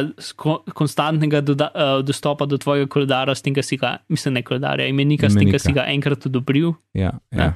konstantnega 0.73 1.41
doda, 1.41 1.69
uh, 1.69 1.99
dostopa 2.01 2.45
do 2.45 2.57
tvojega 2.57 2.87
koledarja, 2.89 3.35
s 3.35 3.45
tem, 3.45 3.53
da 3.53 3.63
si 3.63 3.77
ga, 3.77 3.99
mislim, 4.09 4.39
ne 4.39 4.43
koledarja, 4.43 4.87
imenika, 4.89 5.29
s 5.29 5.35
tem, 5.35 5.45
Imenika. 5.45 5.57
da 5.57 5.63
si 5.63 5.73
ga 5.73 5.85
enkrat 5.93 6.25
odobril, 6.25 6.73
Ja, 6.97 7.11
ja. 7.31 7.53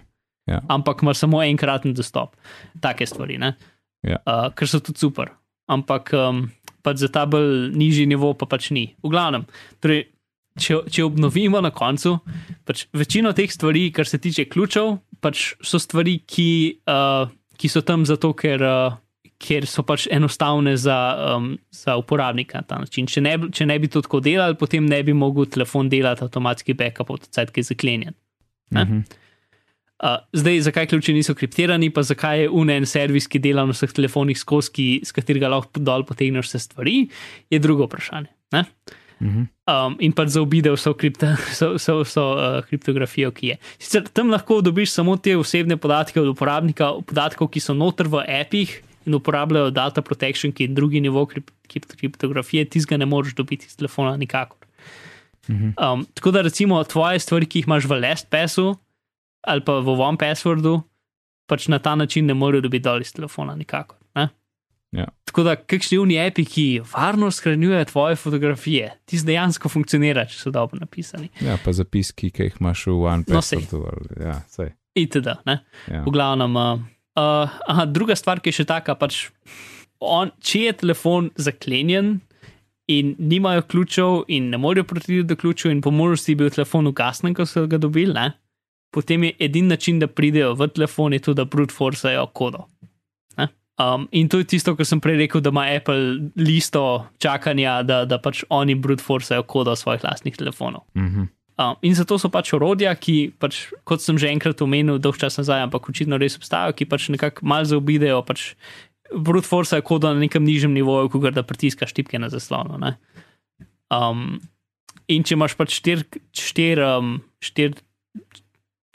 ampak 0.70 1.02
ima 1.02 1.14
samo 1.14 1.42
enkraten 1.44 1.94
dostop. 1.94 2.36
Take 2.80 3.06
stvari, 3.06 3.38
ne? 3.38 3.56
Ja. 4.06 4.20
Uh, 4.22 4.52
ker 4.54 4.70
so 4.70 4.80
tudi 4.80 5.02
super. 5.02 5.32
Ampak 5.68 6.12
um, 6.14 6.44
pač 6.86 7.02
za 7.02 7.10
ta 7.10 7.26
bolj 7.26 7.72
nižji 7.74 8.06
nivo 8.06 8.36
pa 8.38 8.46
pač 8.46 8.70
ni. 8.70 8.94
V 9.02 9.10
glavnem, 9.10 9.48
torej, 9.82 10.04
če, 10.62 10.84
če 10.86 11.08
obnovimo 11.08 11.58
na 11.58 11.72
koncu, 11.74 12.20
pač 12.70 12.86
večino 12.94 13.34
teh 13.34 13.50
stvari, 13.50 13.90
kar 13.90 14.06
se 14.06 14.22
tiče 14.22 14.46
ključev, 14.46 15.00
pač 15.26 15.56
so 15.66 15.82
stvari, 15.82 16.20
ki, 16.22 16.52
uh, 16.86 17.26
ki 17.58 17.68
so 17.68 17.82
tam 17.82 18.06
zato, 18.06 18.34
ker. 18.38 18.62
Uh, 18.62 19.02
Ker 19.42 19.68
so 19.68 19.84
pač 19.84 20.08
enostavne 20.12 20.78
za, 20.80 20.96
um, 21.36 21.50
za 21.72 21.98
uporabnika 22.00 22.62
na 22.62 22.68
ta 22.68 22.80
način. 22.80 23.08
Če 23.12 23.22
ne, 23.22 23.36
če 23.52 23.68
ne 23.68 23.76
bi 23.80 23.90
to 23.92 24.02
tako 24.06 24.22
delali, 24.24 24.56
potem 24.56 24.86
ne 24.88 25.02
bi 25.04 25.14
mogel 25.14 25.50
telefon 25.52 25.90
delati 25.92 26.24
avtomatski 26.24 26.74
backup 26.78 27.12
od 27.12 27.28
cajt, 27.28 27.52
ki 27.52 27.64
je 27.64 27.72
zaklenjen. 27.74 28.18
Ne? 28.72 28.84
Mhm. 28.84 29.06
Uh, 29.96 30.18
zdaj, 30.36 30.60
zakaj 30.62 30.90
ključi 30.92 31.14
niso 31.16 31.34
kriptirani, 31.36 31.88
pa 31.90 32.04
zakaj 32.04 32.42
je 32.42 32.50
unen 32.52 32.84
servis, 32.86 33.30
ki 33.32 33.40
dela 33.40 33.64
na 33.64 33.72
vseh 33.72 33.94
telefonih 33.96 34.36
skozi, 34.38 34.72
ki, 34.76 34.88
s 35.08 35.16
katerega 35.16 35.48
lahko 35.52 35.80
dol 35.80 36.04
potegneš 36.04 36.50
vse 36.50 36.60
stvari, 36.60 36.98
je 37.50 37.60
drugo 37.64 37.88
vprašanje. 37.88 38.28
Ne? 38.56 38.66
Mhm. 39.24 39.46
Um, 39.72 39.96
in 40.04 40.12
pač 40.14 40.34
zaobide 40.36 40.74
vso, 40.76 40.92
kripta, 41.00 41.34
vso, 41.40 41.72
vso, 41.80 42.02
vso 42.04 42.26
uh, 42.36 42.58
kriptografijo, 42.68 43.32
ki 43.34 43.54
je. 43.54 43.60
Sicer 43.80 44.10
tam 44.12 44.34
lahko 44.34 44.60
dobiš 44.62 44.92
samo 44.98 45.16
te 45.18 45.38
osebne 45.40 45.80
podatke 45.80 46.20
od 46.22 46.34
uporabnika, 46.34 46.92
podatkov, 47.08 47.50
ki 47.54 47.64
so 47.64 47.74
noter 47.78 48.12
v 48.12 48.26
apih, 48.42 48.76
in 49.06 49.14
uporabljajo 49.14 49.70
data 49.72 50.02
protection, 50.02 50.52
ki 50.52 50.64
je 50.64 50.74
drugi 50.74 51.02
nivo 51.02 51.26
krip, 51.26 51.52
krip, 51.68 51.86
kriptografije, 51.98 52.66
tistega 52.66 52.98
ne 52.98 53.06
moreš 53.06 53.36
dobiti 53.36 53.66
iz 53.66 53.78
telefona 53.78 54.18
nikakor. 54.18 54.58
Um, 55.48 56.06
tako 56.14 56.32
da 56.32 56.42
recimo 56.42 56.84
tvoje 56.84 57.20
stvari, 57.20 57.46
ki 57.46 57.60
jih 57.60 57.68
imaš 57.68 57.86
v 57.86 58.00
LastPassu 58.02 58.72
ali 59.46 59.62
pa 59.62 59.76
v 59.80 59.94
One 60.02 60.18
Passwordu, 60.18 60.80
pač 61.46 61.68
na 61.68 61.78
ta 61.80 61.94
način 61.96 62.26
ne 62.26 62.34
morejo 62.34 62.62
dobiti 62.66 62.84
dol 62.84 63.02
iz 63.02 63.12
telefona 63.14 63.54
nikakor. 63.56 63.98
Ne? 64.16 64.30
Ja. 64.92 65.06
Tako 65.26 65.44
da, 65.44 65.54
kakšni 65.56 66.00
unji 66.02 66.18
api, 66.20 66.46
ki 66.46 66.64
varno 66.90 67.30
shranjujejo 67.32 67.86
tvoje 67.86 68.16
fotografije, 68.16 68.90
ti 69.06 69.20
dejansko 69.22 69.70
funkcionira, 69.70 70.26
če 70.26 70.40
so 70.40 70.52
dobro 70.52 70.80
napisani. 70.82 71.30
Ja, 71.46 71.60
pa 71.62 71.74
zapiski, 71.78 72.32
ki 72.34 72.44
jih 72.50 72.58
imaš 72.60 72.88
v 72.88 72.96
No, 73.28 73.42
sej. 73.42 73.60
OnePasswordu. 73.62 74.18
ja, 74.24 74.40
sej. 74.50 74.74
Itd. 74.96 75.28
Ne? 75.46 75.60
Ja. 75.92 76.02
V 76.08 76.12
glavnem. 76.16 76.56
Uh, 76.56 76.80
uh, 77.16 77.58
aha, 77.68 77.86
druga 77.86 78.16
stvar, 78.16 78.40
ki 78.40 78.54
je 78.54 78.62
še 78.62 78.68
taka, 78.70 78.96
pač, 79.00 79.28
on, 80.00 80.32
če 80.44 80.68
je 80.68 80.78
telefon 80.84 81.32
zaklenjen 81.36 82.20
in 82.92 83.16
nimajo 83.18 83.66
ključev 83.72 84.26
in 84.30 84.52
ne 84.54 84.60
morejo 84.62 84.86
priti 84.92 85.24
do 85.26 85.38
ključev, 85.40 85.72
in 85.74 85.82
po 85.82 85.92
možnosti 85.92 86.36
je 86.36 86.40
bil 86.44 86.52
telefon 86.54 86.88
ugasnen, 86.92 87.34
ko 87.34 87.48
so 87.50 87.66
ga 87.68 87.82
dobili, 87.82 88.14
ne? 88.14 88.34
potem 88.96 89.26
je 89.28 89.34
edini 89.44 89.68
način, 89.68 89.98
da 90.00 90.08
pridejo 90.08 90.54
v 90.56 90.70
telefon, 90.72 91.14
je 91.14 91.20
tudi, 91.20 91.42
da 91.42 91.46
brute 91.52 91.76
forcejo 91.76 92.30
kodo. 92.32 92.64
Um, 93.76 94.08
in 94.12 94.30
to 94.32 94.40
je 94.40 94.48
tisto, 94.48 94.72
kar 94.76 94.88
sem 94.88 95.02
prej 95.04 95.18
rekel, 95.20 95.42
da 95.44 95.52
ima 95.52 95.66
Apple 95.68 96.32
listo 96.40 97.08
čakanja, 97.20 97.82
da, 97.84 98.06
da 98.08 98.22
pač 98.24 98.46
oni 98.50 98.76
brute 98.80 99.04
forcejo 99.04 99.44
kodo 99.44 99.76
svojih 99.76 100.04
lastnih 100.04 100.38
telefonov. 100.38 100.86
Mhm. 100.96 101.28
Um, 101.56 101.78
in 101.88 101.96
zato 101.96 102.18
so 102.20 102.28
pač 102.28 102.52
orodja, 102.52 102.92
ki, 103.00 103.32
pač, 103.40 103.70
kot 103.88 104.04
sem 104.04 104.18
že 104.20 104.28
enkrat 104.28 104.60
omenil, 104.60 105.00
dolg 105.00 105.16
čas 105.16 105.38
nazaj, 105.40 105.64
ampak 105.64 105.88
očitno 105.88 106.20
res 106.20 106.36
obstajajo, 106.36 106.76
ki 106.76 106.88
pač 106.92 107.08
nekako 107.14 107.48
malo 107.48 107.64
zaobidejo 107.70 108.20
pač 108.28 108.52
brute 109.16 109.48
force 109.48 109.80
kodo 109.86 110.12
na 110.12 110.20
nekem 110.20 110.44
nižjem 110.44 110.74
nivoju, 110.76 111.08
kot 111.14 111.32
da 111.32 111.46
pritiskaš 111.48 111.94
tipke 111.96 112.20
na 112.20 112.28
zaslonu. 112.34 112.76
ne. 112.82 112.98
Um, 113.88 114.42
in 115.08 115.24
če 115.24 115.38
imaš 115.38 115.56
pač 115.56 115.78
štir, 115.80 116.04
štir, 116.36 116.82
um, 116.84 117.22
štir 117.40 117.78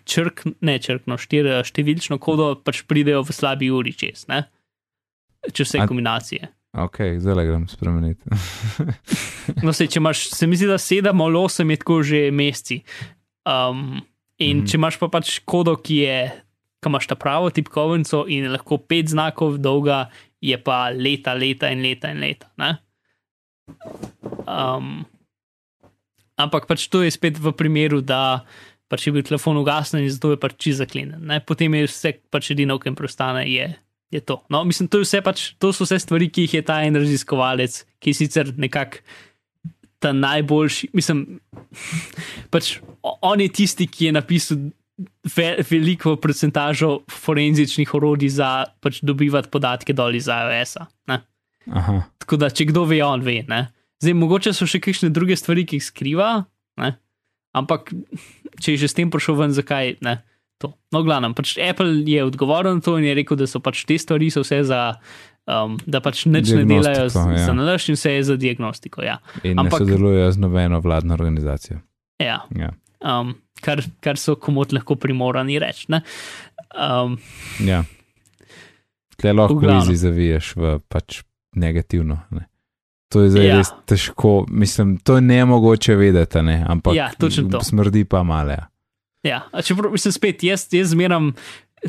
črk, 0.04 0.44
ne 0.60 0.76
črkno, 0.82 1.16
štir, 1.20 1.46
eh, 1.46 1.62
številčno 1.64 2.18
kodo, 2.18 2.54
pač 2.58 2.82
pridejo 2.84 3.22
v 3.24 3.32
slabi 3.36 3.70
uri 3.70 3.94
čez, 3.94 4.26
ne? 4.28 4.44
če 5.40 5.64
vse 5.64 5.78
A- 5.80 5.86
kombinacije. 5.88 6.50
Ok, 6.70 7.18
zdaj 7.18 7.46
grem 7.46 7.68
spremeniti. 7.68 8.22
No, 9.66 9.72
sej, 9.74 9.88
če 9.90 9.98
imaš, 9.98 10.28
se 10.30 10.46
mi 10.46 10.54
zdi, 10.54 10.68
da 10.70 10.76
sedem 10.78 11.20
ali 11.24 11.38
osem 11.40 11.72
je 11.72 11.76
tako 11.80 11.96
že 12.06 12.20
meseci. 12.30 12.76
Um, 13.48 13.98
in 14.38 14.60
mm. 14.60 14.68
če 14.70 14.78
imaš 14.78 14.98
pa 15.00 15.08
pač 15.10 15.40
kodo, 15.42 15.74
ki 15.74 15.96
je, 16.04 16.18
ki 16.78 16.92
imaš 16.92 17.08
ta 17.10 17.16
pravo 17.18 17.50
tipkovnico 17.50 18.22
in 18.30 18.46
je 18.46 18.52
lahko 18.52 18.78
pet 18.78 19.10
znakov 19.10 19.58
dolga, 19.58 20.04
je 20.38 20.54
pa 20.62 20.84
leta, 20.94 21.34
leta 21.34 21.72
in 21.74 21.82
leta 21.82 22.12
in 22.14 22.22
leta. 22.22 22.52
Ne? 22.62 22.70
Um, 24.46 25.02
ampak 26.38 26.70
pač 26.70 26.86
to 26.92 27.02
je 27.02 27.10
spet 27.10 27.42
v 27.42 27.52
primeru, 27.58 27.98
da 28.00 28.46
pač 28.90 29.08
je 29.08 29.14
bil 29.14 29.26
telefon 29.26 29.58
ugasnen 29.58 30.06
in 30.06 30.14
zato 30.14 30.36
je 30.36 30.40
pač 30.40 30.54
čisto 30.62 30.84
zaklenjen. 30.84 31.18
Ne? 31.26 31.42
Potem 31.42 31.74
je 31.74 31.90
vse 31.90 32.14
pač 32.30 32.54
edino, 32.54 32.78
kar 32.78 32.92
jim 32.92 32.98
preostane, 32.98 33.44
je, 33.50 33.72
je 34.10 34.20
to. 34.20 34.40
No, 34.50 34.64
mislim, 34.64 34.88
to, 34.90 34.98
je 34.98 35.06
vse 35.06 35.22
pač, 35.22 35.44
to 35.62 35.72
so 35.72 35.86
vse 35.86 36.00
stvari, 36.02 36.30
ki 36.30 36.46
jih 36.46 36.54
je 36.58 36.62
ta 36.66 36.80
en 36.86 36.98
raziskovalec, 36.98 37.84
ki 38.02 38.10
je 38.10 38.20
sicer 38.24 38.52
nekako 38.58 39.04
ta 40.00 40.12
najboljši, 40.16 40.90
mislim, 40.96 41.40
pač 42.52 42.78
on 43.02 43.40
je 43.40 43.48
tisti, 43.52 43.86
ki 43.86 44.08
je 44.08 44.12
napisal 44.16 44.62
ve, 45.36 45.50
veliko 45.70 46.16
procentažo 46.16 47.02
forenzičnih 47.10 47.94
orodij 47.94 48.32
za 48.40 48.50
pač 48.80 49.02
dobivati 49.04 49.52
podatke 49.52 49.92
dol 49.96 50.16
iz 50.16 50.28
iOS-a. 50.28 50.88
Aha, 51.70 52.00
Tako 52.24 52.40
da, 52.40 52.48
če 52.50 52.70
kdo 52.70 52.86
ve, 52.88 53.02
on 53.04 53.22
ve. 53.22 53.42
Ne? 53.48 53.66
Zdaj, 54.00 54.16
mogoče 54.16 54.54
so 54.56 54.66
še 54.68 54.80
kakšne 54.82 55.12
druge 55.12 55.36
stvari, 55.36 55.66
ki 55.68 55.78
jih 55.78 55.86
skriva, 55.86 56.30
ne? 56.80 56.94
ampak 57.56 57.92
če 58.62 58.74
je 58.74 58.84
že 58.84 58.90
s 58.90 58.96
tem 58.96 59.12
prišel 59.12 59.38
ven, 59.38 59.54
zakaj 59.54 59.98
ne? 60.04 60.20
To. 60.60 60.74
No, 60.92 61.00
glavno, 61.00 61.32
pač 61.32 61.54
Apple 61.58 62.04
je 62.04 62.20
odgovoren 62.20 62.74
na 62.74 62.80
to 62.80 62.98
in 62.98 63.04
je 63.04 63.14
rekel, 63.14 63.36
da 63.36 63.46
so 63.46 63.58
pač 63.58 63.84
te 63.84 63.96
stvari 63.96 64.28
vse 64.28 64.60
za, 64.62 64.80
um, 65.46 65.78
da 65.86 66.00
pač 66.00 66.26
nič 66.26 66.52
ne 66.52 66.64
delajo 66.64 67.08
z- 67.08 67.16
ja. 67.16 67.46
za 67.46 67.52
nalašč 67.52 67.88
in 67.88 67.96
vse 67.96 68.12
je 68.12 68.22
za 68.24 68.36
diagnostiko. 68.36 69.00
Ja. 69.00 69.18
in 69.42 69.56
Ampak- 69.56 69.80
ne 69.80 69.86
sodelujejo 69.86 70.32
z 70.32 70.38
nobeno 70.38 70.80
vladno 70.80 71.14
organizacijo. 71.14 71.80
Ja. 72.18 72.44
Ja. 72.52 72.70
Um, 73.00 73.34
kar, 73.56 73.80
kar 74.00 74.16
so 74.16 74.36
komod 74.36 74.72
lahko 74.72 74.96
primorani 74.96 75.56
reči. 75.58 75.86
ne. 75.88 76.02
Um, 76.70 77.16
ja. 77.58 77.84
Tle 79.16 79.32
lahko 79.32 79.54
V 79.54 79.60
glavnem. 79.60 79.82
izi 79.82 79.96
zaviješ 79.98 80.56
v 80.56 80.78
pač 80.82 81.22
negativno. 81.54 82.20
Ne. 82.30 82.46
To 83.08 83.22
je 83.22 83.30
zdaj 83.30 83.46
Ja. 83.46 83.56
res 83.56 83.72
težko, 83.86 84.44
mislim, 84.46 84.98
to 84.98 85.14
je 85.14 85.20
nemogoče 85.22 85.96
vedeti, 85.96 86.38
a 86.38 86.42
ne? 86.42 86.64
ampak 86.64 86.94
Ja, 86.94 87.08
to. 87.10 87.26
smrdi 87.60 88.04
pa 88.04 88.22
male. 88.22 88.52
Ja. 88.52 88.66
Ja, 89.22 89.42
čeprav 89.64 89.92
mislim 89.92 90.12
spet, 90.12 90.42
jaz, 90.42 90.68
jaz 90.72 90.90
zmeram. 90.90 91.32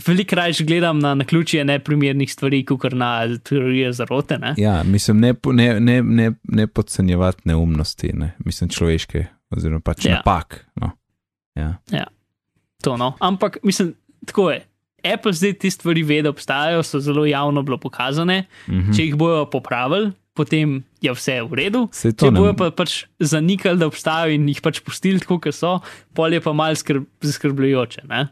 Veliko 0.07 0.35
raje 0.35 0.63
gledam 0.63 0.99
na, 0.99 1.15
na 1.15 1.25
ključje 1.25 1.65
neprimernih 1.65 2.31
stvari, 2.31 2.61
kot 2.65 2.93
na 2.95 3.37
teorije 3.43 3.93
zarote. 3.93 4.37
Ne? 4.37 4.53
Ja, 4.57 4.83
mislim, 4.83 5.19
ne, 5.19 5.33
ne, 5.53 5.79
ne, 5.79 6.01
ne, 6.01 6.31
ne 6.43 6.67
podcenjevati 6.67 7.41
neumnosti, 7.45 8.13
ne? 8.13 8.31
mislim, 8.45 8.69
človeške, 8.69 9.25
oziroma 9.49 9.83
pač 9.83 10.05
Ja. 10.05 10.11
ja. 10.11 10.15
napak. 10.17 10.65
No. 10.75 10.91
Ja. 11.55 12.05
To, 12.83 12.97
no. 12.97 13.13
Ampak 13.19 13.57
mislim, 13.63 13.93
tako 14.25 14.51
je. 14.51 14.61
Apple 15.13 15.33
zdaj 15.33 15.53
te 15.53 15.69
stvari 15.69 16.03
ve, 16.03 16.21
da 16.21 16.29
obstajajo, 16.29 16.83
so 16.83 16.99
zelo 16.99 17.25
javno 17.25 17.61
bilo 17.61 17.77
pokazane. 17.77 18.45
Mhm. 18.69 18.91
Če 18.95 19.05
jih 19.05 19.15
bojo 19.15 19.45
popravili, 19.49 20.11
potem 20.33 20.83
je 21.01 21.11
vse 21.11 21.41
v 21.43 21.53
redu. 21.53 21.81
Če 21.91 22.31
bojo 22.31 22.53
pa 22.55 22.69
pač 22.71 23.05
zanikali, 23.19 23.77
da 23.77 23.87
obstajajo 23.87 24.31
in 24.31 24.47
jih 24.47 24.61
pač 24.61 24.79
pustili 24.79 25.19
tako, 25.19 25.39
kot 25.39 25.53
so, 25.53 25.79
pol 26.13 26.33
je 26.33 26.39
pa 26.39 26.53
mal 26.53 26.75
skrb, 26.75 27.03
zaskrbljujoče. 27.21 28.05
Ne? 28.07 28.29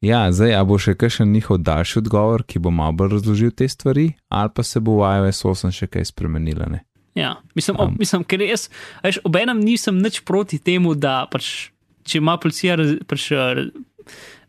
Ja, 0.00 0.28
zdaj, 0.30 0.54
a 0.54 0.62
bo 0.62 0.78
še 0.78 0.94
kakšen 0.94 1.30
njihov 1.32 1.58
daljši 1.58 1.98
odgovor, 1.98 2.42
ki 2.42 2.58
bo 2.58 2.70
malo 2.70 2.94
bolj 2.94 3.16
razložil 3.16 3.50
te 3.50 3.66
stvari, 3.66 4.12
ali 4.30 4.50
pa 4.50 4.62
se 4.62 4.78
bo 4.78 5.00
v 5.00 5.08
iOS 5.18 5.42
8 5.44 5.74
še 5.74 5.86
kaj 5.88 6.04
spremenilo. 6.06 6.66
Ne? 6.66 6.84
Ja, 7.14 7.36
mislim, 7.54 7.74
Um. 7.74 7.82
ob, 7.82 7.98
mislim 7.98 8.22
ker 8.22 8.40
jaz, 8.40 8.68
veš, 9.02 9.18
obenem 9.26 9.58
nisem 9.58 9.98
nič 9.98 10.20
proti 10.22 10.58
temu, 10.58 10.94
da 10.94 11.26
pač, 11.26 11.70
če 12.06 12.18
ima 12.18 12.36
policija 12.38 12.76
raz, 12.78 12.94
pač, 13.10 13.26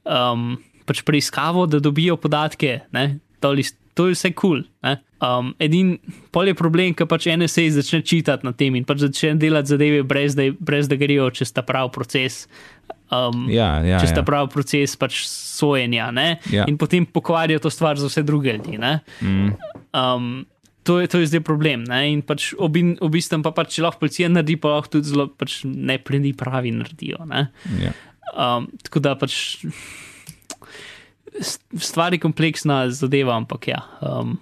um, 0.05 0.57
pač 0.85 1.01
preiskavo, 1.01 1.65
da 1.65 1.79
dobijo 1.81 2.17
podatke, 2.17 2.81
ne, 2.93 3.19
to, 3.41 3.53
je- 3.53 3.73
to 3.99 4.07
je 4.07 4.15
vse 4.15 4.31
kul. 4.31 4.63
Cool, 4.63 4.95
um, 5.19 5.51
edin 5.59 5.97
pol 6.31 6.47
je 6.47 6.55
problem, 6.55 6.93
ker 6.95 7.03
pač 7.11 7.27
NSA 7.27 7.65
začne 7.75 7.99
čitati 8.07 8.47
na 8.47 8.53
tem 8.55 8.77
in 8.79 8.85
pač 8.87 9.03
začne 9.03 9.35
delati 9.35 9.73
zadeve, 9.75 10.05
brez 10.07 10.37
da, 10.39 10.47
brez 10.55 10.87
da 10.87 10.95
grejo 10.95 11.27
čez 11.35 11.51
ta 11.51 11.65
prav 11.67 11.91
proces. 11.91 12.45
Um, 13.11 13.49
Ja, 13.51 13.81
ja, 13.83 13.97
čez 13.99 14.13
ta 14.13 14.21
ja. 14.21 14.25
pravi 14.27 14.47
proces 14.53 14.93
pač 14.95 15.25
sojenja, 15.27 16.11
ne? 16.15 16.37
Ja. 16.53 16.63
in 16.69 16.77
potem 16.77 17.03
pokvarijo 17.09 17.59
to 17.59 17.71
stvar 17.73 17.97
za 17.99 18.07
vse 18.07 18.23
druge 18.23 18.55
ljudi. 18.55 18.77
ne. 18.79 18.99
Mm, 19.19 19.57
Um, 19.89 20.45
to, 20.85 20.99
je, 21.01 21.07
to 21.09 21.17
je 21.17 21.25
zdaj 21.33 21.41
problem. 21.41 21.81
Ne? 21.89 22.13
In 22.13 22.21
pač 22.21 22.53
obin, 22.53 22.93
v 23.01 23.09
bistvu 23.09 23.41
pa 23.41 23.49
pač, 23.51 23.79
lahko 23.81 24.05
policija 24.05 24.29
naredi, 24.29 24.53
pa 24.61 24.77
lahko 24.77 24.95
tudi 24.95 25.09
zelo 25.09 25.25
pač 25.27 25.63
nepredi 25.65 26.31
pravi 26.37 26.69
naredijo. 26.71 27.25
Ne? 27.25 27.49
ja. 27.81 27.91
Um, 28.37 28.69
tako 28.85 29.01
da 29.01 29.15
pač 29.17 29.65
stvar 31.77 32.13
je 32.13 32.19
kompleksna 32.19 32.85
zadeva, 32.89 33.35
ampak 33.37 33.67
ja. 33.67 33.81
Um, 34.01 34.37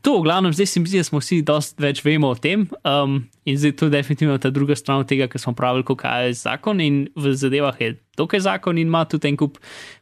to, 0.00 0.16
v 0.18 0.24
glavnem, 0.26 0.52
zdaj 0.52 0.66
se 0.66 0.80
mi 0.80 0.90
zdi, 0.90 1.00
da 1.02 1.06
smo 1.06 1.20
vsi 1.20 1.40
dosti 1.46 1.82
več 1.82 2.02
vemo 2.04 2.32
o 2.32 2.38
tem. 2.38 2.66
Um, 2.84 3.22
in 3.44 3.58
zdaj 3.60 3.76
to 3.78 3.88
je 3.90 3.96
definitivno 3.98 4.38
ta 4.40 4.50
druga 4.50 4.76
stran 4.78 5.04
tega, 5.06 5.28
kar 5.30 5.42
smo 5.42 5.54
pravili, 5.58 5.86
kako 5.86 6.14
je 6.24 6.34
zakon. 6.40 6.80
In 6.80 7.00
v 7.16 7.34
zadevah 7.36 7.80
je 7.80 7.94
dokaj 8.18 8.46
zakon 8.48 8.78
in 8.78 8.88
ima 8.90 9.04
tudi 9.04 9.30
en 9.30 9.38
kup 9.40 9.60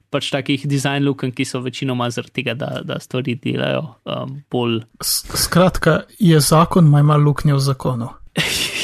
pač 0.08 0.30
takih 0.32 0.64
dizajn 0.68 1.04
luken, 1.04 1.32
ki 1.36 1.44
so 1.44 1.60
večinoma 1.60 2.08
zaradi 2.10 2.40
tega, 2.40 2.54
da, 2.56 2.80
da 2.86 2.96
stvari 3.00 3.36
delajo 3.42 3.82
um, 4.08 4.38
bolj 4.50 4.80
Skratka, 5.04 6.02
je 6.18 6.40
zakon, 6.40 6.88
ima 6.88 7.04
ima 7.04 7.18
luknje 7.20 7.54
v 7.54 7.64
zakonu. 7.64 8.12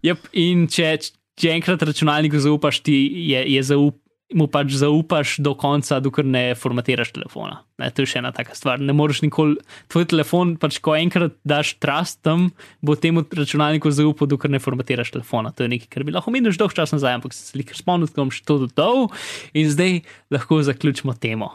Yep, 0.00 0.30
in 0.40 0.64
če, 0.72 0.94
če 1.36 1.50
enkrat 1.52 1.82
računalniku 1.84 2.40
zaupaš, 2.40 2.78
ti 2.86 2.96
je, 3.28 3.42
je 3.52 3.62
zaup, 3.68 3.98
mu 4.34 4.46
pač 4.50 4.76
zaupaš 4.78 5.38
do 5.42 5.54
konca, 5.58 5.98
dokler 6.02 6.26
ne 6.26 6.42
formatiraš 6.58 7.12
telefona. 7.16 7.60
Ne, 7.80 7.88
to 7.90 8.04
je 8.04 8.12
še 8.12 8.20
ena 8.20 8.30
taka 8.34 8.54
stvar. 8.58 8.82
Ne 8.82 8.94
moreš 8.96 9.22
nikoli, 9.24 9.56
tvoj 9.90 10.06
telefon, 10.12 10.54
pač 10.60 10.78
ko 10.84 10.94
enkrat 10.98 11.34
daš 11.48 11.74
trust 11.82 12.20
tam, 12.26 12.50
bo 12.84 12.94
temu 12.98 13.24
računalniku 13.24 13.90
zaupal, 13.94 14.30
dokler 14.30 14.54
ne 14.54 14.62
formatiraš 14.62 15.14
telefona. 15.16 15.54
To 15.56 15.66
je 15.66 15.72
nekaj, 15.74 15.90
kar 15.90 16.06
bi 16.06 16.14
lahko 16.14 16.34
menil 16.34 16.54
že 16.54 16.62
dolgo 16.62 16.76
časa 16.78 16.98
nazaj, 16.98 17.18
ampak 17.18 17.34
se 17.34 17.50
slikar 17.50 17.78
spomnil, 17.78 18.10
da 18.10 18.22
bom 18.22 18.32
še 18.34 18.46
to 18.46 18.60
dodal 18.66 19.10
in 19.56 19.70
zdaj 19.72 20.00
lahko 20.30 20.62
zaključimo 20.66 21.16
temo 21.18 21.50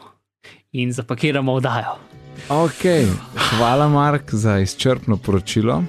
in 0.76 0.92
zapakiramo 0.92 1.56
oddajo. 1.56 1.96
Ok, 2.52 2.84
hvala, 3.56 3.88
Mark, 3.88 4.34
za 4.36 4.58
izčrpno 4.60 5.16
poročilo. 5.16 5.80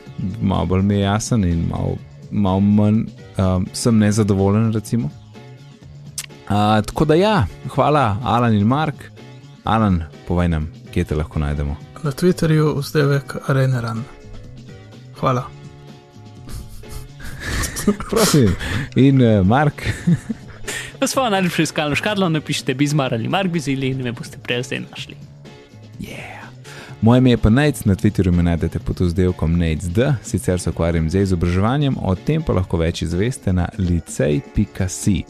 Malo 0.41 0.65
bolj 0.65 0.81
mi 0.87 0.95
je 0.95 1.01
jasen 1.03 1.43
in 1.43 1.67
malo, 1.67 1.97
malo 2.31 2.59
manj 2.59 3.03
um, 3.35 3.67
sem 3.75 3.99
nezadovoljen. 3.99 4.71
Recimo. 4.73 5.11
Uh, 6.47 6.53
tako 6.85 7.05
da 7.05 7.15
ja, 7.15 7.45
hvala, 7.75 8.17
Alan 8.23 8.53
in 8.53 8.63
Mark. 8.67 8.95
Alan, 9.63 10.03
povej 10.27 10.47
nam, 10.47 10.69
kje 10.93 11.03
te 11.03 11.15
lahko 11.15 11.39
najdemo. 11.39 11.75
na 12.03 12.11
Twitterju 12.11 12.77
vzdevek 12.79 13.35
Areneran. 13.47 14.03
Hvala. 15.19 15.43
Prosim. 18.09 18.55
In 18.95 19.21
uh, 19.21 19.45
Mark, 19.47 19.81
Na 21.01 21.07
svojo 21.07 21.29
najljubšo 21.29 21.61
iskalno 21.61 21.95
škatlo 21.95 22.29
napišite 22.29 22.73
Bizmar 22.73 23.13
ali 23.13 23.27
Mark 23.27 23.49
Bizili 23.51 23.87
in 23.87 24.01
me 24.03 24.11
boste 24.11 24.37
prej 24.37 24.63
zdaj 24.63 24.79
našli. 24.91 25.15
yeah. 25.99 26.37
moje 27.01 27.17
ime 27.17 27.29
je 27.29 27.37
pa 27.37 27.49
Nec, 27.49 27.85
na 27.85 27.95
Twitterju 27.95 28.31
me 28.31 28.43
najdete 28.43 28.79
pod 28.79 28.99
vzdelkom 28.99 29.57
NecD, 29.57 29.99
sicer 30.23 30.59
se 30.59 30.69
ukvarjam 30.69 31.09
z 31.09 31.21
izobraževanjem, 31.21 31.95
o 32.01 32.15
tem 32.15 32.43
pa 32.43 32.53
lahko 32.53 32.77
več 32.77 33.01
izveste 33.01 33.53
na 33.53 33.69
licej.si. 33.77 35.23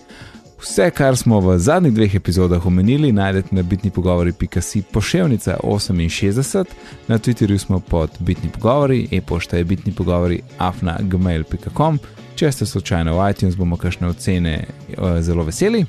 Vse, 0.61 0.89
kar 0.89 1.17
smo 1.17 1.39
v 1.39 1.57
zadnjih 1.59 1.93
dveh 1.93 2.15
epizodah 2.15 2.65
omenili, 2.65 3.11
najdete 3.11 3.55
na 3.55 3.61
bitni 3.63 3.91
pogovori.si 3.91 4.81
pošiljka 4.81 5.57
68, 5.63 6.65
na 7.07 7.19
Twitterju 7.19 7.57
smo 7.57 7.79
pod 7.79 8.09
bitni 8.19 8.49
pogovori, 8.49 9.07
e-pošta 9.11 9.57
je 9.57 9.63
bitni 9.63 9.93
pogovori 9.93 10.41
afna.gmail.com. 10.57 11.99
Če 12.35 12.51
ste 12.51 12.65
slučajno 12.65 13.17
v 13.17 13.29
iTunes, 13.31 13.55
bomo 13.55 13.77
kakšne 13.77 14.07
ocene 14.07 14.55
eh, 14.57 15.21
zelo 15.21 15.43
veseli. 15.43 15.85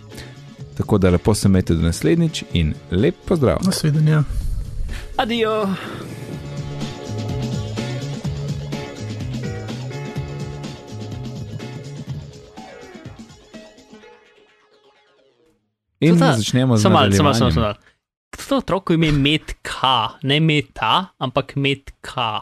Tako 0.77 0.99
da 0.99 1.11
lepo 1.11 1.35
se 1.35 1.49
imejte 1.49 1.75
do 1.75 1.83
naslednjič 1.83 2.45
in 2.53 2.75
lep 2.91 3.14
pozdrav. 3.27 3.59
Nasvidenje. 3.64 4.23
Adijo! 5.16 5.66
In 16.01 16.18
ta- 16.18 16.32
začnemo 16.32 16.76
z 16.76 16.84
malo, 16.84 17.12
samo 17.12 17.22
malo, 17.22 17.34
samo 17.34 17.61
malo. 17.61 17.74
To 18.49 18.57
otroko 18.57 18.92
ime 18.92 19.12
Metka, 19.12 20.09
ne 20.22 20.40
Meta, 20.40 21.07
ampak 21.18 21.57
Metka. 21.57 22.40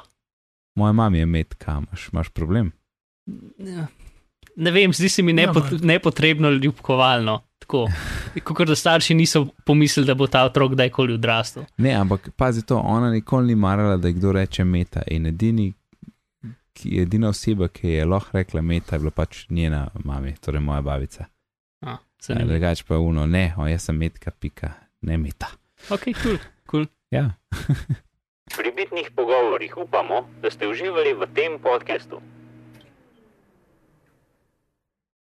Moja 0.75 0.93
mama 0.93 1.17
je 1.17 1.27
metka, 1.27 1.79
imaš, 1.79 2.09
imaš 2.13 2.29
problem. 2.29 2.73
Ne 4.57 4.71
vem, 4.71 4.93
zdi 4.93 5.09
se 5.09 5.23
mi 5.23 5.33
nepot, 5.33 5.65
Ja, 5.73 5.79
nepotrebno 5.83 6.51
ljubkovalno. 6.51 7.41
Tako, 7.59 7.89
kot 8.45 8.69
da 8.69 8.75
starši 8.77 9.15
niso 9.15 9.47
pomislili, 9.65 10.07
da 10.07 10.15
bo 10.15 10.27
ta 10.27 10.45
otrok 10.45 10.73
kdajkoli 10.73 11.15
odrastel. 11.15 11.65
Ne, 11.77 11.95
ampak 11.95 12.29
pazi 12.37 12.63
to, 12.63 12.77
ona 12.79 13.11
nikoli 13.11 13.47
ni 13.47 13.55
marala, 13.55 13.97
da 13.97 14.11
kdo 14.11 14.33
reče 14.33 14.65
meta. 14.65 15.03
In 15.07 15.27
edini, 15.27 15.73
ki, 16.73 17.01
edina 17.03 17.29
oseba, 17.29 17.69
ki 17.69 17.89
je 17.89 18.05
lahko 18.05 18.37
rekla 18.39 18.63
meta, 18.63 18.97
je 18.97 19.01
bila 19.01 19.11
pač 19.11 19.47
njena 19.51 19.89
mama, 20.05 20.31
torej 20.41 20.61
moja 20.61 20.83
babica. 20.83 21.25
Zanimivo. 22.27 22.51
Drugač 22.53 22.83
pa 22.83 22.99
uno, 22.99 23.27
ne, 23.27 23.55
o, 23.59 23.67
jaz 23.71 23.87
sem 23.87 23.97
metka, 23.99 24.31
pika, 24.31 24.75
ne 25.07 25.19
meta. 25.21 25.51
ok, 25.95 26.11
cool, 26.23 26.39
cool. 26.67 26.87
Ja. 27.15 27.39
Pri 28.57 28.71
bitnih 28.75 29.11
pogovorih 29.15 29.77
upamo, 29.77 30.27
da 30.43 30.51
ste 30.51 30.67
uživali 30.67 31.15
v 31.15 31.27
tem 31.35 31.59
podkastu. 31.63 32.23